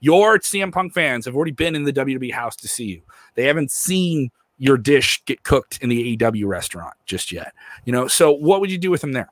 your 0.01 0.39
CM 0.39 0.73
Punk 0.73 0.93
fans 0.93 1.25
have 1.25 1.35
already 1.35 1.51
been 1.51 1.75
in 1.75 1.83
the 1.83 1.93
WWE 1.93 2.33
house 2.33 2.55
to 2.57 2.67
see 2.67 2.85
you. 2.85 3.01
They 3.35 3.45
haven't 3.45 3.71
seen 3.71 4.31
your 4.57 4.77
dish 4.77 5.23
get 5.25 5.43
cooked 5.43 5.79
in 5.81 5.89
the 5.89 6.17
AEW 6.17 6.47
restaurant 6.47 6.93
just 7.05 7.31
yet. 7.31 7.53
You 7.85 7.93
know, 7.93 8.07
so 8.07 8.31
what 8.31 8.61
would 8.61 8.71
you 8.71 8.77
do 8.77 8.91
with 8.91 9.03
him 9.03 9.11
there? 9.11 9.31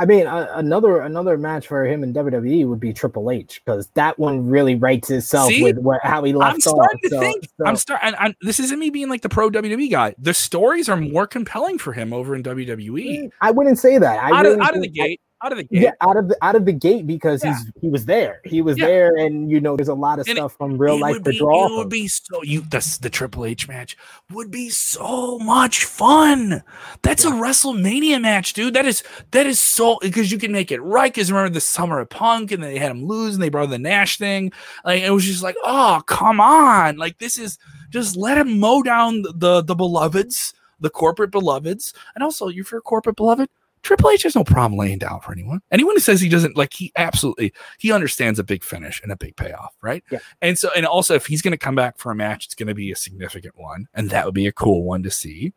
I 0.00 0.06
mean, 0.06 0.28
uh, 0.28 0.46
another 0.54 1.00
another 1.00 1.36
match 1.36 1.66
for 1.66 1.84
him 1.84 2.04
in 2.04 2.14
WWE 2.14 2.68
would 2.68 2.78
be 2.78 2.92
Triple 2.92 3.32
H 3.32 3.60
because 3.64 3.88
that 3.94 4.16
one 4.16 4.48
really 4.48 4.76
writes 4.76 5.10
itself 5.10 5.48
See? 5.48 5.64
with 5.64 5.78
how 6.04 6.22
he 6.22 6.32
left 6.32 6.54
I'm 6.54 6.60
starting 6.60 6.82
off. 6.82 7.00
To 7.02 7.08
so, 7.08 7.20
think, 7.20 7.48
so. 7.58 7.66
I'm 7.66 7.76
starting. 7.76 8.34
This 8.40 8.60
isn't 8.60 8.78
me 8.78 8.90
being 8.90 9.08
like 9.08 9.22
the 9.22 9.28
pro 9.28 9.50
WWE 9.50 9.90
guy. 9.90 10.14
The 10.18 10.34
stories 10.34 10.88
are 10.88 10.96
more 10.96 11.26
compelling 11.26 11.78
for 11.78 11.92
him 11.92 12.12
over 12.12 12.36
in 12.36 12.44
WWE. 12.44 13.30
I 13.40 13.50
wouldn't 13.50 13.78
say 13.80 13.98
that. 13.98 14.22
I 14.22 14.30
out, 14.30 14.44
really 14.44 14.54
of, 14.54 14.60
out 14.60 14.76
of 14.76 14.82
the 14.82 14.88
gate, 14.88 15.20
out 15.42 15.52
of 15.52 15.58
the 15.58 15.64
gate. 15.64 15.82
Yeah, 15.82 15.92
out 16.00 16.16
of 16.16 16.28
the 16.28 16.36
out 16.42 16.56
of 16.56 16.64
the 16.64 16.72
gate 16.72 17.06
because 17.06 17.44
yeah. 17.44 17.56
he's 17.56 17.72
he 17.80 17.88
was 17.88 18.04
there. 18.06 18.40
He 18.44 18.62
was 18.62 18.78
yeah. 18.78 18.86
there, 18.86 19.16
and 19.16 19.50
you 19.50 19.60
know, 19.60 19.76
there's 19.76 19.88
a 19.88 19.94
lot 19.94 20.18
of 20.18 20.26
and 20.26 20.36
stuff 20.36 20.54
it, 20.54 20.58
from 20.58 20.78
real 20.78 20.98
life 20.98 21.22
to 21.22 21.32
draw. 21.32 21.66
It 21.66 21.76
would 21.76 21.88
be 21.88 22.08
so 22.08 22.42
you 22.42 22.62
the, 22.62 22.98
the 23.02 23.10
Triple 23.10 23.44
H 23.44 23.68
match 23.68 23.96
would 24.30 24.50
be 24.50 24.68
so 24.70 25.38
much 25.38 25.84
fun. 25.84 26.62
That's 27.02 27.24
yeah. 27.24 27.30
a 27.30 27.34
WrestleMania 27.34 28.20
match, 28.20 28.52
dude. 28.52 28.74
That 28.74 28.86
is 28.86 29.02
that 29.30 29.46
is 29.46 29.60
so 29.60 29.98
because 30.00 30.32
you 30.32 30.38
can 30.38 30.52
make 30.52 30.72
it 30.72 30.80
right. 30.80 31.12
Because 31.12 31.30
remember 31.30 31.54
the 31.54 31.60
summer 31.60 32.00
of 32.00 32.10
punk, 32.10 32.52
and 32.52 32.62
they 32.62 32.78
had 32.78 32.90
him 32.90 33.04
lose, 33.04 33.34
and 33.34 33.42
they 33.42 33.48
brought 33.48 33.70
the 33.70 33.78
Nash 33.78 34.18
thing. 34.18 34.52
Like 34.84 35.02
it 35.02 35.10
was 35.10 35.24
just 35.24 35.42
like, 35.42 35.56
oh 35.64 36.02
come 36.06 36.40
on, 36.40 36.96
like 36.96 37.18
this 37.18 37.38
is 37.38 37.58
just 37.90 38.16
let 38.16 38.38
him 38.38 38.58
mow 38.58 38.82
down 38.82 39.22
the 39.22 39.32
the, 39.32 39.62
the 39.62 39.74
beloveds 39.74 40.54
the 40.80 40.90
corporate 40.90 41.30
beloveds, 41.30 41.92
and 42.14 42.22
also 42.22 42.48
if 42.48 42.70
you're 42.70 42.78
a 42.78 42.82
corporate 42.82 43.16
beloved, 43.16 43.48
Triple 43.82 44.10
H 44.10 44.22
has 44.24 44.34
no 44.34 44.44
problem 44.44 44.78
laying 44.78 44.98
down 44.98 45.20
for 45.20 45.32
anyone. 45.32 45.60
Anyone 45.70 45.96
who 45.96 46.00
says 46.00 46.20
he 46.20 46.28
doesn't 46.28 46.56
like, 46.56 46.72
he 46.72 46.92
absolutely 46.96 47.52
he 47.78 47.92
understands 47.92 48.38
a 48.38 48.44
big 48.44 48.62
finish 48.62 49.02
and 49.02 49.12
a 49.12 49.16
big 49.16 49.36
payoff, 49.36 49.74
right? 49.82 50.02
Yeah. 50.10 50.18
And 50.42 50.58
so, 50.58 50.70
and 50.76 50.86
also, 50.86 51.14
if 51.14 51.26
he's 51.26 51.42
going 51.42 51.52
to 51.52 51.58
come 51.58 51.74
back 51.74 51.98
for 51.98 52.12
a 52.12 52.14
match, 52.14 52.46
it's 52.46 52.54
going 52.54 52.68
to 52.68 52.74
be 52.74 52.92
a 52.92 52.96
significant 52.96 53.58
one, 53.58 53.88
and 53.94 54.10
that 54.10 54.24
would 54.24 54.34
be 54.34 54.46
a 54.46 54.52
cool 54.52 54.84
one 54.84 55.02
to 55.02 55.10
see. 55.10 55.52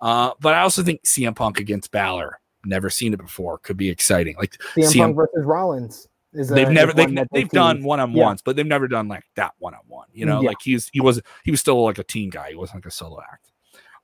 Uh, 0.00 0.30
but 0.40 0.54
I 0.54 0.60
also 0.60 0.82
think 0.82 1.02
CM 1.02 1.34
Punk 1.34 1.58
against 1.58 1.90
Balor, 1.90 2.40
never 2.64 2.90
seen 2.90 3.12
it 3.12 3.18
before, 3.18 3.58
could 3.58 3.76
be 3.76 3.88
exciting. 3.88 4.36
Like 4.36 4.56
CM, 4.76 4.84
CM 4.84 4.98
Punk 4.98 5.16
versus 5.16 5.44
Rollins. 5.44 6.08
Is 6.32 6.50
they've 6.50 6.68
never 6.68 6.92
they've, 6.92 7.16
they've 7.32 7.48
done 7.48 7.82
one 7.82 7.98
on 7.98 8.12
ones, 8.12 8.42
but 8.42 8.56
they've 8.56 8.66
never 8.66 8.88
done 8.88 9.08
like 9.08 9.24
that 9.36 9.54
one 9.58 9.72
on 9.72 9.80
one. 9.86 10.06
You 10.12 10.26
know, 10.26 10.42
yeah. 10.42 10.48
like 10.48 10.58
he's 10.60 10.90
he 10.92 11.00
was 11.00 11.20
he 11.44 11.50
was 11.50 11.60
still 11.60 11.82
like 11.82 11.98
a 11.98 12.04
team 12.04 12.28
guy. 12.28 12.50
He 12.50 12.56
wasn't 12.56 12.78
like 12.78 12.86
a 12.86 12.90
solo 12.90 13.22
act. 13.22 13.52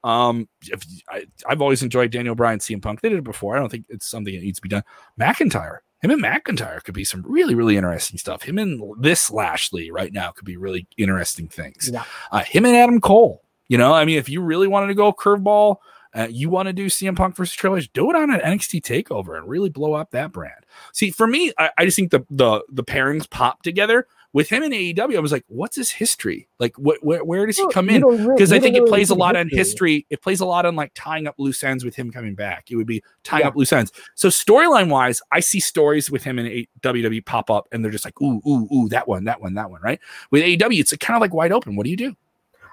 Um, 0.05 0.49
if, 0.63 0.83
I, 1.09 1.25
have 1.49 1.63
always 1.63 1.83
enjoyed 1.83 2.11
Daniel 2.11 2.35
Bryan, 2.35 2.59
CM 2.59 2.83
Punk. 2.83 3.01
They 3.01 3.09
did 3.09 3.19
it 3.19 3.25
before. 3.25 3.57
I 3.57 3.61
don't 3.61 3.71
think 3.71 3.87
it's 3.89 4.07
something 4.07 4.35
that 4.35 4.43
needs 4.43 4.59
to 4.59 4.63
be 4.63 4.69
done. 4.69 4.83
McIntyre, 5.21 5.79
him 6.01 6.11
and 6.11 6.23
McIntyre 6.23 6.83
could 6.83 6.95
be 6.95 7.05
some 7.05 7.25
really, 7.27 7.55
really 7.55 7.77
interesting 7.77 8.19
stuff. 8.19 8.43
Him 8.43 8.59
and 8.59 8.83
this 9.01 9.31
Lashley 9.31 9.91
right 9.91 10.13
now 10.13 10.33
could 10.33 10.45
be 10.45 10.57
really 10.57 10.87
interesting 10.97 11.49
things. 11.49 11.91
Yeah. 11.93 12.05
Uh, 12.33 12.41
him 12.41 12.65
and 12.65 12.75
Adam 12.75 13.01
Cole. 13.01 13.43
You 13.69 13.79
know, 13.79 13.95
I 13.95 14.05
mean, 14.05 14.19
if 14.19 14.29
you 14.29 14.43
really 14.43 14.69
wanted 14.69 14.89
to 14.89 14.95
go 14.95 15.13
curveball, 15.13 15.77
uh, 16.15 16.27
you 16.31 16.51
want 16.51 16.67
to 16.67 16.73
do 16.73 16.87
CM 16.87 17.17
Punk 17.17 17.37
versus 17.37 17.55
Triple 17.55 17.79
H, 17.79 17.91
do 17.93 18.11
it 18.11 18.17
on 18.17 18.31
an 18.31 18.41
NXT 18.41 18.83
takeover 18.83 19.39
and 19.39 19.49
really 19.49 19.71
blow 19.71 19.95
up 19.95 20.11
that 20.11 20.33
brand. 20.33 20.67
See, 20.93 21.11
for 21.11 21.27
me, 21.27 21.53
I, 21.59 21.71
I 21.79 21.85
just 21.85 21.97
think 21.97 22.11
the 22.11 22.27
the 22.29 22.63
the 22.69 22.85
pairings 22.85 23.31
pop 23.31 23.63
together 23.63 24.07
with 24.33 24.49
him 24.49 24.63
in 24.63 24.73
AEW, 24.73 25.17
I 25.17 25.21
was 25.21 25.33
like, 25.33 25.45
what's 25.49 25.77
his 25.77 25.91
history? 25.91 26.49
Like, 26.59 26.75
wh- 26.77 26.99
wh- 27.01 27.27
where 27.27 27.47
does 27.47 27.59
he 27.59 27.69
come 27.69 27.91
in? 27.91 28.01
Because 28.35 28.53
I 28.53 28.59
think 28.59 28.77
it 28.77 28.87
plays 28.87 29.11
a 29.11 29.15
lot 29.15 29.37
on 29.37 29.49
history. 29.51 30.07
It 30.11 30.23
plays 30.23 30.41
a 30.41 30.47
lot 30.47 30.65
on 30.65 30.75
like 30.75 30.93
tying 30.95 31.27
up 31.27 31.35
loose 31.39 31.63
ends 31.63 31.85
with 31.85 31.95
him 31.95 32.11
coming 32.11 32.35
back. 32.35 32.71
It 32.71 32.77
would 32.77 32.87
be 32.87 33.03
tying 33.25 33.43
yeah. 33.43 33.49
up 33.49 33.57
loose 33.57 33.73
ends. 33.73 33.93
So 34.15 34.29
storyline 34.29 34.89
wise, 34.89 35.21
I 35.31 35.41
see 35.41 35.61
stories 35.61 36.11
with 36.11 36.25
him 36.25 36.39
in 36.39 36.47
a- 36.47 36.69
WWE 36.81 37.25
pop 37.25 37.51
up, 37.51 37.69
and 37.73 37.85
they're 37.85 37.93
just 37.93 38.05
like, 38.05 38.21
ooh, 38.23 38.41
ooh, 38.47 38.69
ooh, 38.73 38.89
that 38.89 39.07
one, 39.07 39.25
that 39.25 39.41
one, 39.41 39.55
that 39.55 39.71
one, 39.71 39.83
right? 39.83 40.01
With 40.31 40.43
AEW, 40.43 40.81
it's 40.81 40.97
kind 40.97 41.17
of 41.17 41.21
like 41.21 41.35
wide 41.35 41.53
open. 41.53 41.77
What 41.77 41.85
do 41.85 41.91
you 41.91 41.97
do? 41.97 42.17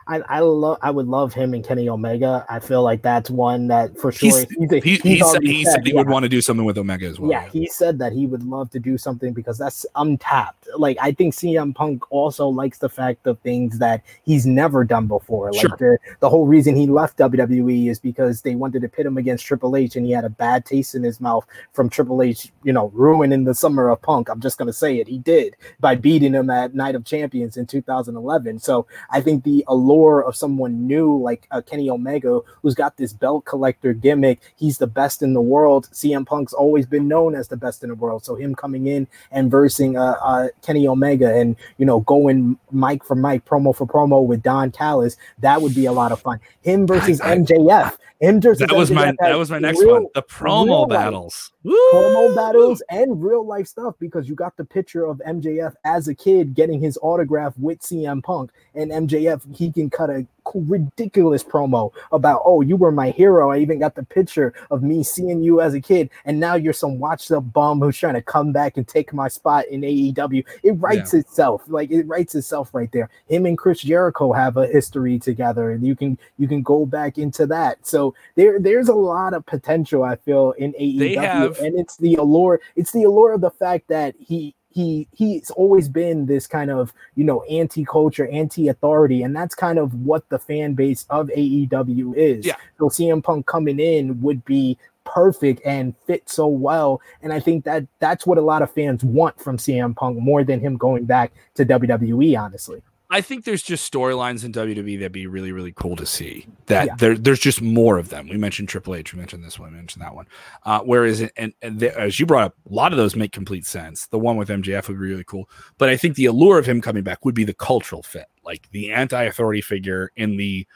I, 0.10 0.22
I 0.28 0.40
love 0.40 0.80
I 0.82 0.90
would 0.90 1.08
love 1.08 1.36
him 1.36 1.54
and 1.54 1.64
Kenny 1.64 1.88
Omega. 1.88 2.44
I 2.50 2.60
feel 2.60 2.82
like 2.82 3.04
that's 3.04 3.30
one 3.30 3.68
that 3.68 3.96
for 3.96 4.12
sure 4.12 4.40
he's, 4.40 4.50
he's, 4.50 4.72
a, 4.72 4.80
he, 4.80 4.96
he's 4.96 5.02
he, 5.04 5.20
said, 5.20 5.44
he 5.44 5.64
said 5.66 5.86
he 5.86 5.92
yeah. 5.92 5.98
would 5.98 6.10
want 6.10 6.24
to 6.24 6.30
do 6.30 6.42
something 6.42 6.66
with 6.66 6.80
Omega 6.80 7.06
as 7.06 7.20
well. 7.20 7.30
Yeah, 7.30 7.48
he 7.50 7.68
said 7.68 8.00
that 8.00 8.12
he 8.12 8.26
would 8.26 8.42
love 8.44 8.72
to 8.72 8.80
do 8.80 8.98
something 8.98 9.34
because 9.34 9.60
that's 9.60 9.86
untapped. 9.96 10.68
Like 10.76 10.98
I 11.00 11.12
think 11.12 11.36
CM 11.36 11.76
Punk 11.76 12.12
also 12.12 12.48
likes 12.48 12.80
the 12.80 12.90
fact 12.90 13.28
of 13.28 13.40
things 13.42 13.78
that 13.78 14.04
he's 14.26 14.48
never 14.48 14.84
done 14.84 15.06
before. 15.06 15.52
Like 15.52 15.62
sure. 15.62 15.78
the, 15.78 15.98
the 16.22 16.30
whole 16.30 16.48
reason 16.48 16.76
he 16.76 16.88
left 16.88 17.20
WWE 17.20 17.88
is 17.92 18.00
because 18.00 18.42
they 18.42 18.56
wanted 18.56 18.82
to 18.82 18.90
pit 18.90 19.06
him 19.06 19.18
against 19.18 19.46
Triple 19.46 19.76
H 19.76 19.96
and 19.96 20.08
he 20.08 20.12
had 20.12 20.26
a 20.26 20.30
bad 20.30 20.66
taste 20.66 20.96
in 20.96 21.04
his 21.04 21.22
mouth 21.22 21.46
from 21.74 21.88
Triple 21.88 22.24
H, 22.24 22.52
you 22.64 22.74
know, 22.74 22.90
ruining 22.96 23.44
the 23.44 23.54
summer 23.54 23.90
of 23.90 24.02
punk. 24.02 24.28
I'm 24.28 24.42
just 24.42 24.58
gonna 24.58 24.74
say 24.74 24.98
it. 24.98 25.08
He 25.08 25.20
did 25.20 25.56
by 25.80 25.94
beating 25.94 26.34
him 26.34 26.50
at 26.50 26.74
Night 26.74 26.96
of 26.96 27.06
Champions 27.06 27.58
in 27.58 27.68
2011. 27.68 28.58
So 28.58 28.88
I 29.12 29.22
think 29.22 29.44
the 29.44 29.64
allure 29.68 29.99
of 30.26 30.36
someone 30.36 30.88
new 30.88 31.18
like 31.18 31.48
uh, 31.52 31.62
Kenny 31.62 31.90
Omega, 31.90 32.42
who's 32.62 32.76
got 32.76 32.98
this 32.98 33.14
belt 33.14 33.46
collector 33.46 33.94
gimmick. 33.94 34.40
He's 34.56 34.78
the 34.78 34.88
best 34.88 35.22
in 35.22 35.34
the 35.34 35.42
world. 35.42 35.90
CM 35.92 36.26
Punk's 36.26 36.54
always 36.54 36.86
been 36.86 37.08
known 37.08 37.36
as 37.36 37.48
the 37.48 37.58
best 37.58 37.84
in 37.84 37.90
the 37.90 37.96
world. 37.96 38.24
So 38.24 38.36
him 38.36 38.56
coming 38.56 38.88
in 38.88 39.08
and 39.32 39.52
versing 39.52 39.98
uh, 39.98 40.16
uh, 40.22 40.48
Kenny 40.62 40.88
Omega 40.88 41.34
and 41.36 41.56
you 41.78 41.86
know 41.86 42.00
going 42.02 42.58
mic 42.72 43.04
for 43.04 43.16
mic, 43.16 43.46
promo 43.46 43.76
for 43.76 43.86
promo 43.86 44.26
with 44.26 44.42
Don 44.42 44.72
Callis, 44.72 45.18
that 45.40 45.62
would 45.62 45.76
be 45.76 45.86
a 45.86 45.92
lot 45.92 46.12
of 46.12 46.22
fun. 46.22 46.40
Him 46.62 46.88
versus 46.88 47.20
MJF. 47.22 47.98
Versus 48.22 48.60
that 48.60 48.72
was 48.76 48.92
my 48.92 49.14
that 49.20 49.38
was 49.38 49.50
my 49.50 49.60
next 49.60 49.80
real, 49.80 49.94
one. 49.94 50.08
The 50.14 50.24
promo 50.24 50.90
battles, 50.90 51.54
promo 51.66 52.36
battles, 52.36 52.84
and 52.90 53.24
real 53.24 53.46
life 53.46 53.68
stuff 53.68 53.96
because 53.98 54.28
you 54.28 54.36
got 54.36 54.58
the 54.58 54.66
picture 54.66 55.06
of 55.06 55.22
MJF 55.26 55.74
as 55.86 56.10
a 56.10 56.16
kid 56.16 56.54
getting 56.54 56.82
his 56.82 57.00
autograph 57.02 57.58
with 57.58 57.80
CM 57.80 58.22
Punk, 58.22 58.52
and 58.76 58.92
MJF 58.92 59.56
he 59.56 59.72
can 59.72 59.90
cut 59.90 60.10
a 60.10 60.28
ridiculous 60.54 61.44
promo 61.44 61.92
about, 62.12 62.42
oh, 62.46 62.62
you 62.62 62.76
were 62.76 62.92
my 62.92 63.12
hero. 63.12 63.52
I 63.52 63.60
even 63.60 63.80
got 63.80 63.96
the 63.96 64.04
picture 64.04 64.54
of 64.72 64.84
me 64.84 65.04
seeing 65.04 65.42
you 65.42 65.62
as 65.62 65.74
a 65.74 65.82
kid, 65.82 66.10
and 66.26 66.40
now 66.40 66.56
you're 66.56 66.74
some 66.74 67.00
watched 67.00 67.32
up 67.32 67.52
bum 67.54 67.80
who's 67.80 67.98
trying 67.98 68.16
to 68.16 68.22
come 68.22 68.52
back 68.52 68.78
and 68.78 68.88
take 68.88 69.14
my 69.14 69.28
spot 69.28 69.68
in 69.68 69.82
AEW. 69.82 70.46
It 70.64 70.72
writes 70.74 71.14
yeah. 71.14 71.22
itself, 71.22 71.64
like 71.68 71.92
it 71.92 72.08
writes 72.08 72.36
itself 72.36 72.74
right 72.74 72.92
there. 72.92 73.10
Him 73.28 73.46
and 73.46 73.58
Chris 73.58 73.82
Jericho 73.82 74.34
have 74.34 74.58
a 74.58 74.68
history 74.68 75.20
together, 75.20 75.72
and 75.72 75.86
you 75.86 75.96
can 75.96 76.18
you 76.38 76.48
can 76.48 76.62
go 76.62 76.86
back 76.86 77.18
into 77.18 77.46
that. 77.48 77.86
So 77.86 78.16
there 78.36 78.60
there's 78.60 78.90
a 78.90 78.94
lot 78.94 79.34
of 79.34 79.46
potential 79.46 80.04
I 80.04 80.16
feel 80.16 80.52
in 80.54 80.74
AEW, 80.74 81.16
have... 81.18 81.60
and 81.60 81.78
it's 81.80 81.98
the 81.98 82.16
allure. 82.16 82.62
It's 82.76 82.92
the 82.92 83.04
allure 83.04 83.34
of 83.34 83.42
the 83.42 83.52
fact 83.52 83.88
that 83.90 84.16
he 84.20 84.56
he 84.80 85.08
he's 85.12 85.50
always 85.52 85.90
been 85.90 86.26
this 86.26 86.48
kind 86.48 86.72
of 86.72 86.94
you 87.16 87.24
know 87.24 87.44
anti-culture 87.44 88.28
anti-authority 88.30 89.24
and 89.24 89.36
that's 89.36 89.54
kind 89.54 89.78
of 89.78 89.94
what 90.06 90.28
the 90.30 90.40
fan 90.40 90.74
base 90.74 91.06
of 91.10 91.28
aew 91.28 92.16
is. 92.16 92.46
Yeah. 92.46 92.56
So 92.78 92.86
cm 92.86 93.24
punk 93.24 93.46
coming 93.46 93.80
in 93.80 94.22
would 94.22 94.46
be 94.46 94.78
perfect 95.04 95.62
and 95.66 95.96
fit 96.06 96.30
so 96.30 96.46
well 96.46 97.02
and 97.24 97.34
i 97.34 97.40
think 97.40 97.64
that 97.66 97.84
that's 97.98 98.28
what 98.28 98.38
a 98.38 98.42
lot 98.42 98.62
of 98.62 98.72
fans 98.72 99.04
want 99.04 99.40
from 99.40 99.58
cm 99.58 99.96
punk 99.96 100.20
more 100.20 100.44
than 100.44 100.60
him 100.60 100.78
going 100.78 101.06
back 101.06 101.32
to 101.56 101.66
wwe 101.66 102.40
honestly 102.40 102.82
I 103.12 103.22
think 103.22 103.44
there's 103.44 103.64
just 103.64 103.92
storylines 103.92 104.46
in 104.46 104.52
WWE 104.52 105.00
that'd 105.00 105.12
be 105.12 105.26
really, 105.26 105.52
really 105.52 105.72
cool 105.72 105.96
to 105.96 106.06
see. 106.06 106.46
That 106.68 106.86
yeah. 106.86 106.96
there, 106.96 107.18
there's 107.18 107.40
just 107.40 107.60
more 107.60 107.98
of 107.98 108.10
them. 108.10 108.30
We 108.30 108.38
mentioned 108.38 108.70
Triple 108.70 108.94
H, 108.94 109.14
we 109.14 109.20
mentioned 109.20 109.44
this 109.44 109.58
one, 109.58 109.72
we 109.72 109.78
mentioned 109.78 110.04
that 110.04 110.14
one. 110.14 110.28
Uh, 110.64 110.82
whereas, 110.82 111.22
and, 111.36 111.54
and 111.64 111.80
the, 111.80 111.98
as 112.00 112.20
you 112.20 112.28
brought 112.28 112.44
up, 112.44 112.56
a 112.70 112.74
lot 112.74 112.92
of 112.92 112.98
those 112.98 113.16
make 113.16 113.32
complete 113.32 113.66
sense. 113.66 114.06
The 114.08 114.20
one 114.20 114.38
with 114.38 114.50
MJF 114.50 114.88
would 114.88 115.00
be 115.00 115.08
really 115.08 115.24
cool, 115.24 115.50
but 115.80 115.90
I 115.90 115.98
think 115.98 116.16
the 116.16 116.26
allure 116.26 116.60
of 116.60 116.68
him 116.68 116.82
coming 116.82 117.04
back 117.04 117.26
would 117.26 117.34
be 117.34 117.44
the 117.44 117.54
cultural 117.54 118.04
fit, 118.04 118.28
like 118.46 118.70
the 118.72 118.92
anti-authority 118.92 119.62
figure 119.62 120.12
in 120.16 120.38
the. 120.38 120.68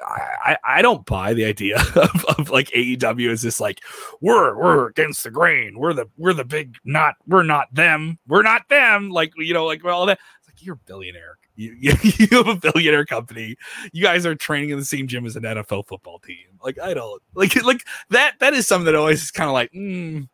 I, 0.00 0.56
I 0.64 0.80
don't 0.80 1.04
buy 1.04 1.34
the 1.34 1.44
idea 1.44 1.76
of, 1.96 2.24
of 2.38 2.50
like 2.50 2.68
AEW 2.70 3.28
is 3.28 3.42
this 3.42 3.60
like 3.60 3.82
we're 4.22 4.56
we're 4.56 4.88
against 4.88 5.22
the 5.22 5.30
grain 5.30 5.78
we're 5.78 5.92
the 5.92 6.06
we're 6.16 6.32
the 6.32 6.46
big 6.46 6.76
not 6.82 7.16
we're 7.26 7.42
not 7.42 7.72
them 7.74 8.18
we're 8.26 8.42
not 8.42 8.66
them 8.70 9.10
like 9.10 9.34
you 9.36 9.52
know 9.52 9.66
like 9.66 9.84
well 9.84 10.06
that 10.06 10.18
you're 10.64 10.74
a 10.76 10.86
billionaire. 10.86 11.38
You, 11.56 11.76
you 12.02 12.26
have 12.30 12.48
a 12.48 12.56
billionaire 12.56 13.04
company. 13.04 13.56
You 13.92 14.02
guys 14.02 14.26
are 14.26 14.34
training 14.34 14.70
in 14.70 14.78
the 14.78 14.84
same 14.84 15.06
gym 15.06 15.26
as 15.26 15.36
an 15.36 15.42
NFL 15.42 15.86
football 15.86 16.18
team. 16.18 16.46
Like 16.62 16.78
I 16.78 16.94
don't 16.94 17.22
like 17.34 17.62
like 17.64 17.84
that. 18.10 18.38
That 18.40 18.54
is 18.54 18.66
something 18.66 18.86
that 18.86 18.94
always 18.94 19.22
is 19.22 19.30
kind 19.30 19.48
of 19.48 19.54
like. 19.54 19.72
Mm, 19.72 20.28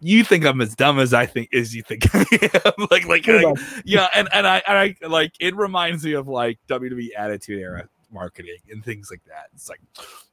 you 0.00 0.24
think 0.24 0.46
I'm 0.46 0.60
as 0.62 0.74
dumb 0.74 0.98
as 0.98 1.12
I 1.12 1.26
think 1.26 1.52
as 1.52 1.74
you 1.74 1.82
think 1.82 2.14
I 2.14 2.24
am. 2.64 2.72
like, 2.90 3.06
like, 3.06 3.26
like 3.26 3.58
yeah, 3.84 4.08
and 4.14 4.28
and 4.32 4.46
I, 4.46 4.62
and 4.66 4.78
I 4.78 5.06
like 5.06 5.34
it 5.40 5.54
reminds 5.54 6.04
me 6.04 6.14
of 6.14 6.26
like 6.26 6.58
WWE 6.68 7.08
Attitude 7.16 7.60
Era 7.60 7.88
marketing 8.12 8.58
and 8.70 8.84
things 8.84 9.10
like 9.10 9.22
that. 9.24 9.48
It's 9.54 9.68
like, 9.68 9.80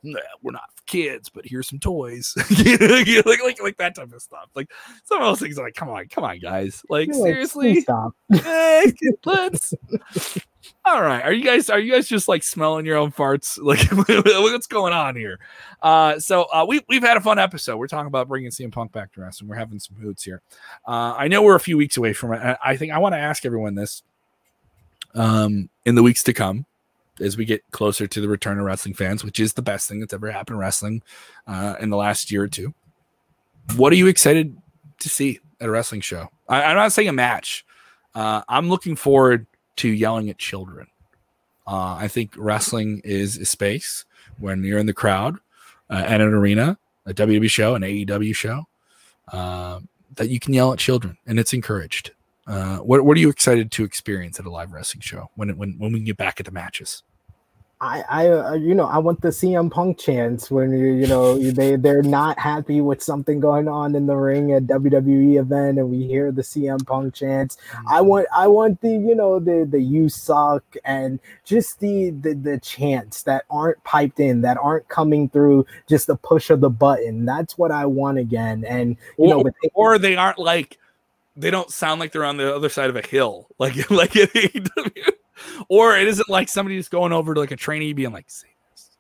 nah, 0.04 0.20
we're 0.42 0.52
not 0.52 0.70
kids, 0.86 1.30
but 1.30 1.46
here's 1.46 1.68
some 1.68 1.80
toys, 1.80 2.34
like, 2.50 3.44
like 3.44 3.62
like 3.62 3.78
that 3.78 3.96
type 3.96 4.12
of 4.12 4.22
stuff. 4.22 4.50
Like 4.56 4.72
some 5.04 5.22
of 5.22 5.28
those 5.28 5.40
things, 5.40 5.58
are 5.58 5.66
like, 5.66 5.76
come 5.76 5.90
on, 5.90 6.08
come 6.08 6.24
on, 6.24 6.40
guys, 6.40 6.84
like 6.90 7.08
You're 7.08 7.16
seriously, 7.16 7.76
like, 7.76 7.84
stop. 7.84 8.14
Hey, 8.34 8.94
let's. 9.26 9.74
All 10.86 11.02
right, 11.02 11.24
are 11.24 11.32
you 11.32 11.46
guys 11.46 11.70
are 11.70 11.80
you 11.80 11.94
guys 11.94 12.08
just 12.08 12.28
like 12.28 12.44
smelling 12.44 12.86
your 12.86 12.98
own 12.98 13.12
farts? 13.12 13.58
Like, 13.62 13.80
what's 13.92 14.68
going 14.68 14.94
on 14.94 15.16
here? 15.16 15.40
Uh, 15.82 16.20
so 16.20 16.44
uh, 16.44 16.66
we 16.68 16.82
we've 16.90 17.04
had 17.04 17.18
a 17.18 17.22
fun 17.22 17.40
episode. 17.40 17.78
We're 17.78 17.88
talking 17.88 18.08
about 18.08 18.28
bringing 18.28 18.52
CM 18.52 18.72
Punk 18.72 18.92
back 18.92 19.14
to 19.14 19.22
wrestling. 19.22 19.50
We're 19.50 19.56
having 19.56 19.80
some 19.80 19.98
hoots 19.98 20.24
here. 20.24 20.42
Uh, 20.86 21.14
I 21.18 21.28
know 21.28 21.42
we're 21.42 21.56
a 21.56 21.60
few 21.60 21.78
weeks 21.78 21.98
away 21.98 22.14
from 22.14 22.34
it. 22.34 22.58
I 22.64 22.76
think 22.76 22.92
I 22.92 22.98
want 23.00 23.14
to 23.14 23.20
ask 23.20 23.46
everyone 23.46 23.76
this 23.76 24.04
um, 25.16 25.70
in 25.86 25.96
the 25.96 26.04
weeks 26.04 26.24
to 26.24 26.34
come 26.34 26.66
as 27.20 27.38
we 27.38 27.46
get 27.46 27.64
closer 27.72 28.08
to 28.08 28.22
the 28.22 28.28
return 28.28 28.60
of 28.60 28.66
wrestling 28.66 28.94
fans, 28.94 29.24
which 29.24 29.40
is 29.40 29.54
the 29.54 29.62
best 29.62 29.88
thing 29.88 30.00
that's 30.00 30.14
ever 30.14 30.32
happened 30.32 30.56
in 30.56 30.60
wrestling 30.60 31.02
uh, 31.48 31.76
in 31.80 31.90
the 31.90 31.98
last 31.98 32.32
year 32.32 32.44
or 32.44 32.48
two. 32.48 32.74
What 33.76 33.92
are 33.92 33.98
you 33.98 34.08
excited 34.08 34.58
to 35.00 35.10
see 35.10 35.40
at 35.60 35.68
a 35.68 35.72
wrestling 35.72 36.02
show? 36.02 36.30
I, 36.48 36.64
am 36.64 36.78
not 36.78 36.92
saying 36.92 37.10
a 37.10 37.14
match. 37.14 37.66
Uh, 38.16 38.42
I'm 38.48 38.70
looking 38.70 38.96
forward 38.96 39.46
to 39.78 39.90
yelling 39.90 40.30
at 40.30 40.38
children. 40.38 40.88
Uh, 41.66 41.96
I 41.96 42.08
think 42.08 42.34
wrestling 42.38 43.02
is 43.04 43.38
a 43.38 43.46
space 43.46 44.06
when 44.40 44.64
you're 44.64 44.80
in 44.80 44.86
the 44.86 44.94
crowd 44.94 45.38
uh, 45.90 46.04
at 46.06 46.22
an 46.22 46.34
arena, 46.34 46.78
a 47.06 47.14
WWE 47.14 47.50
show, 47.50 47.76
an 47.76 47.82
AEW 47.82 48.36
show, 48.36 48.68
uh, 49.32 49.80
that 50.16 50.30
you 50.30 50.40
can 50.40 50.54
yell 50.54 50.72
at 50.72 50.80
children, 50.80 51.18
and 51.26 51.40
it's 51.40 51.54
encouraged. 51.54 52.12
Uh, 52.48 52.78
what 52.78 53.04
what 53.04 53.18
are 53.18 53.20
you 53.20 53.30
excited 53.30 53.72
to 53.72 53.84
experience 53.84 54.40
at 54.40 54.46
a 54.46 54.50
live 54.50 54.72
wrestling 54.72 55.02
show 55.02 55.30
when 55.36 55.56
when 55.58 55.78
when 55.78 55.92
we 55.92 56.00
get 56.00 56.16
back 56.16 56.40
at 56.40 56.46
the 56.46 56.52
matches? 56.52 57.04
I, 57.80 58.04
I, 58.10 58.28
uh, 58.30 58.54
you 58.54 58.74
know, 58.74 58.86
I 58.86 58.98
want 58.98 59.22
the 59.22 59.28
CM 59.28 59.70
Punk 59.70 60.00
chance 60.00 60.50
when 60.50 60.72
you, 60.72 60.94
you 60.94 61.06
know, 61.06 61.38
they 61.38 61.76
they're 61.76 62.02
not 62.02 62.40
happy 62.40 62.82
with 62.82 63.04
something 63.04 63.40
going 63.40 63.68
on 63.68 63.96
in 63.96 64.08
the 64.08 64.16
ring 64.16 64.52
at 64.52 64.64
WWE 64.64 65.40
event, 65.40 65.78
and 65.78 65.92
we 65.92 66.08
hear 66.08 66.32
the 66.32 66.42
CM 66.42 66.84
Punk 66.88 67.14
chants. 67.14 67.58
I 67.88 68.00
mm-hmm. 68.00 68.08
want, 68.08 68.28
I 68.36 68.48
want 68.48 68.82
the, 68.82 68.90
you 68.90 69.14
know, 69.14 69.40
the 69.40 69.68
the 69.70 69.80
you 69.80 70.10
suck 70.10 70.64
and 70.86 71.20
just 71.46 71.80
the 71.80 72.10
the 72.10 72.34
the 72.34 72.60
chants 72.60 73.22
that 73.24 73.46
aren't 73.52 73.84
piped 73.84 74.20
in, 74.20 74.42
that 74.42 74.58
aren't 74.58 74.88
coming 74.88 75.30
through 75.30 75.68
just 75.88 76.08
the 76.08 76.16
push 76.16 76.50
of 76.50 76.62
the 76.62 76.72
button. 76.72 77.26
That's 77.26 77.60
what 77.60 77.72
I 77.72 77.86
want 77.86 78.18
again. 78.18 78.66
And 78.66 78.98
you 79.20 79.26
or, 79.26 79.44
know, 79.44 79.52
or 79.76 80.00
they 80.00 80.16
aren't 80.16 80.40
like 80.40 80.80
they 81.36 81.52
don't 81.52 81.70
sound 81.70 82.00
like 82.00 82.12
they're 82.12 82.26
on 82.26 82.38
the 82.38 82.56
other 82.56 82.70
side 82.70 82.90
of 82.90 82.96
a 82.96 83.06
hill, 83.06 83.48
like 83.60 83.76
like 83.92 84.16
at 84.16 84.34
AEW 84.34 85.14
or 85.70 85.98
it 85.98 86.08
isn't 86.08 86.30
like 86.30 86.50
somebody 86.50 86.78
just 86.78 86.92
going 86.92 87.14
over 87.14 87.34
to 87.34 87.40
like 87.40 87.52
a 87.52 87.56
trainee 87.56 87.94
being 87.94 88.12
like, 88.12 88.30
say 88.30 88.48
this. 88.72 88.92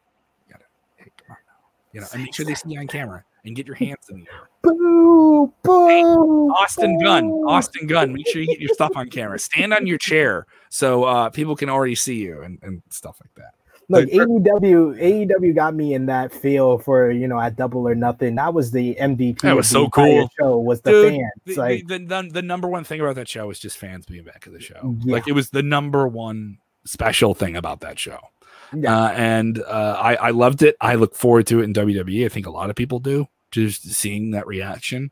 You 0.47 0.53
gotta, 0.53 0.65
hey, 0.97 1.11
come 1.17 1.31
on 1.31 1.38
now. 1.47 1.53
You 1.93 2.01
know, 2.01 2.07
and 2.13 2.23
make 2.23 2.33
sure 2.33 2.45
they 2.45 2.55
see 2.55 2.69
you 2.69 2.79
on 2.79 2.88
camera 2.88 3.23
and 3.45 3.55
get 3.55 3.65
your 3.65 3.75
hands 3.75 4.09
in 4.09 4.19
the 4.19 4.25
air. 4.31 4.49
Boo, 4.61 5.53
boo, 5.63 5.88
hey, 5.88 6.03
Austin 6.03 6.97
boo. 6.97 7.05
Gunn, 7.05 7.25
Austin 7.47 7.88
Gunn, 7.88 8.13
make 8.13 8.27
sure 8.27 8.41
you 8.41 8.47
get 8.47 8.59
your 8.59 8.73
stuff 8.73 8.91
on 8.95 9.09
camera. 9.09 9.39
Stand 9.39 9.73
on 9.73 9.88
your 9.88 9.97
chair 9.97 10.45
so 10.69 11.05
uh, 11.05 11.29
people 11.29 11.55
can 11.55 11.69
already 11.69 11.95
see 11.95 12.15
you 12.15 12.41
and, 12.41 12.59
and 12.61 12.81
stuff 12.89 13.17
like 13.21 13.33
that. 13.35 13.53
Look, 13.89 14.09
AEW 14.09 14.99
AEW 14.99 15.55
got 15.55 15.73
me 15.73 15.93
in 15.93 16.07
that 16.07 16.33
feel 16.33 16.77
for 16.77 17.09
you 17.09 17.27
know 17.27 17.39
at 17.39 17.55
Double 17.55 17.88
or 17.88 17.95
Nothing. 17.95 18.35
That 18.35 18.53
was 18.53 18.71
the 18.71 18.95
MVP. 18.95 19.41
That 19.41 19.55
was 19.55 19.67
so 19.67 19.88
cool. 19.88 20.29
Show 20.38 20.57
was 20.57 20.81
the 20.81 20.91
Dude, 20.91 21.13
fans. 21.13 21.31
The, 21.45 21.55
like 21.55 21.88
the, 21.88 21.99
the, 21.99 22.29
the, 22.33 22.41
number 22.41 22.67
one 22.67 22.83
thing 22.83 22.99
about 22.99 23.15
that 23.15 23.29
show 23.29 23.47
was 23.47 23.59
just 23.59 23.77
fans 23.77 24.05
being 24.05 24.25
back 24.25 24.43
at 24.45 24.51
the 24.51 24.59
show. 24.59 24.97
Yeah. 25.03 25.13
Like 25.13 25.27
it 25.27 25.31
was 25.31 25.51
the 25.51 25.63
number 25.63 26.05
one 26.05 26.57
special 26.85 27.33
thing 27.33 27.55
about 27.55 27.79
that 27.79 27.97
show. 27.97 28.19
Yeah. 28.75 28.93
Uh, 28.93 29.09
and 29.11 29.59
uh, 29.61 29.97
I 30.01 30.15
I 30.15 30.29
loved 30.31 30.63
it. 30.63 30.75
I 30.81 30.95
look 30.95 31.15
forward 31.15 31.47
to 31.47 31.61
it 31.61 31.63
in 31.63 31.73
WWE. 31.73 32.25
I 32.25 32.29
think 32.29 32.45
a 32.45 32.51
lot 32.51 32.69
of 32.69 32.75
people 32.75 32.99
do. 32.99 33.27
Just 33.51 33.89
seeing 33.93 34.31
that 34.31 34.45
reaction. 34.47 35.11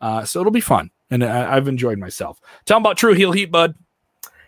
Uh, 0.00 0.24
so 0.24 0.38
it'll 0.38 0.52
be 0.52 0.60
fun, 0.60 0.90
and 1.10 1.24
I, 1.24 1.56
I've 1.56 1.66
enjoyed 1.66 1.98
myself. 1.98 2.40
Tell 2.66 2.76
them 2.76 2.82
about 2.82 2.98
True 2.98 3.14
Heel 3.14 3.32
Heat, 3.32 3.50
bud 3.50 3.74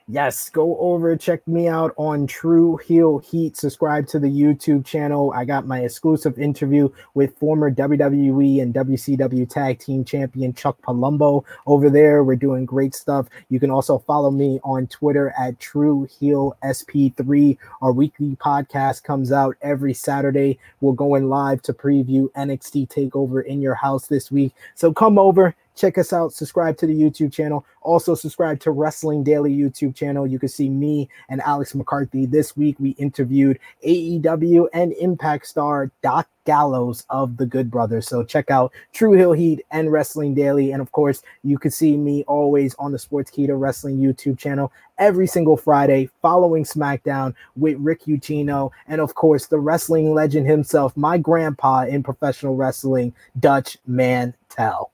yes, 0.06 0.50
go 0.50 0.78
over, 0.78 1.16
check 1.16 1.46
me 1.48 1.68
out 1.68 1.94
on 1.96 2.26
True 2.26 2.76
Heel 2.76 3.18
Heat. 3.18 3.56
Subscribe 3.56 4.06
to 4.08 4.18
the 4.18 4.28
YouTube 4.28 4.84
channel. 4.84 5.32
I 5.34 5.44
got 5.44 5.66
my 5.66 5.80
exclusive 5.80 6.38
interview 6.38 6.90
with 7.14 7.38
former 7.38 7.70
WWE 7.70 8.60
and 8.60 8.74
WCW 8.74 9.48
Tag 9.48 9.78
Team 9.78 10.04
Champion 10.04 10.52
Chuck 10.52 10.76
Palumbo 10.82 11.44
over 11.66 11.88
there. 11.88 12.22
We're 12.22 12.36
doing 12.36 12.66
great 12.66 12.94
stuff. 12.94 13.28
You 13.48 13.58
can 13.58 13.70
also 13.70 13.98
follow 13.98 14.30
me 14.30 14.60
on 14.62 14.86
Twitter 14.88 15.32
at 15.38 15.58
True 15.58 16.06
Heel 16.18 16.56
SP3. 16.62 17.56
Our 17.80 17.92
weekly 17.92 18.36
podcast 18.36 19.04
comes 19.04 19.32
out 19.32 19.56
every 19.62 19.94
Saturday. 19.94 20.58
We're 20.80 20.92
going 20.92 21.28
live 21.28 21.62
to 21.62 21.72
preview 21.72 22.30
NXT 22.32 22.88
Takeover 22.88 23.44
in 23.44 23.62
your 23.62 23.74
house 23.74 24.06
this 24.06 24.30
week. 24.30 24.52
So 24.74 24.92
come 24.92 25.18
over 25.18 25.54
Check 25.76 25.98
us 25.98 26.12
out. 26.12 26.32
Subscribe 26.32 26.76
to 26.78 26.86
the 26.86 26.94
YouTube 26.94 27.32
channel. 27.32 27.66
Also, 27.82 28.14
subscribe 28.14 28.60
to 28.60 28.70
Wrestling 28.70 29.24
Daily 29.24 29.52
YouTube 29.52 29.94
channel. 29.94 30.26
You 30.26 30.38
can 30.38 30.48
see 30.48 30.68
me 30.68 31.08
and 31.28 31.40
Alex 31.42 31.74
McCarthy. 31.74 32.26
This 32.26 32.56
week, 32.56 32.76
we 32.78 32.90
interviewed 32.90 33.58
AEW 33.84 34.68
and 34.72 34.92
Impact 34.94 35.46
star 35.46 35.90
Doc 36.02 36.28
Gallows 36.44 37.04
of 37.10 37.36
the 37.36 37.46
Good 37.46 37.70
Brothers. 37.70 38.06
So 38.06 38.22
check 38.22 38.50
out 38.50 38.72
True 38.92 39.12
Heel 39.12 39.32
Heat 39.32 39.64
and 39.70 39.90
Wrestling 39.90 40.34
Daily. 40.34 40.70
And 40.70 40.80
of 40.80 40.92
course, 40.92 41.22
you 41.42 41.58
can 41.58 41.70
see 41.70 41.96
me 41.96 42.22
always 42.24 42.74
on 42.76 42.92
the 42.92 42.98
Sportskeeda 42.98 43.58
Wrestling 43.58 43.98
YouTube 43.98 44.38
channel 44.38 44.72
every 44.98 45.26
single 45.26 45.56
Friday 45.56 46.08
following 46.22 46.64
SmackDown 46.64 47.34
with 47.56 47.76
Rick 47.78 48.04
Ucchino. 48.04 48.70
And 48.86 49.00
of 49.00 49.14
course, 49.14 49.46
the 49.46 49.58
wrestling 49.58 50.14
legend 50.14 50.46
himself, 50.46 50.96
my 50.96 51.18
grandpa 51.18 51.84
in 51.84 52.02
professional 52.02 52.54
wrestling, 52.54 53.12
Dutch 53.40 53.76
Mantell. 53.86 54.93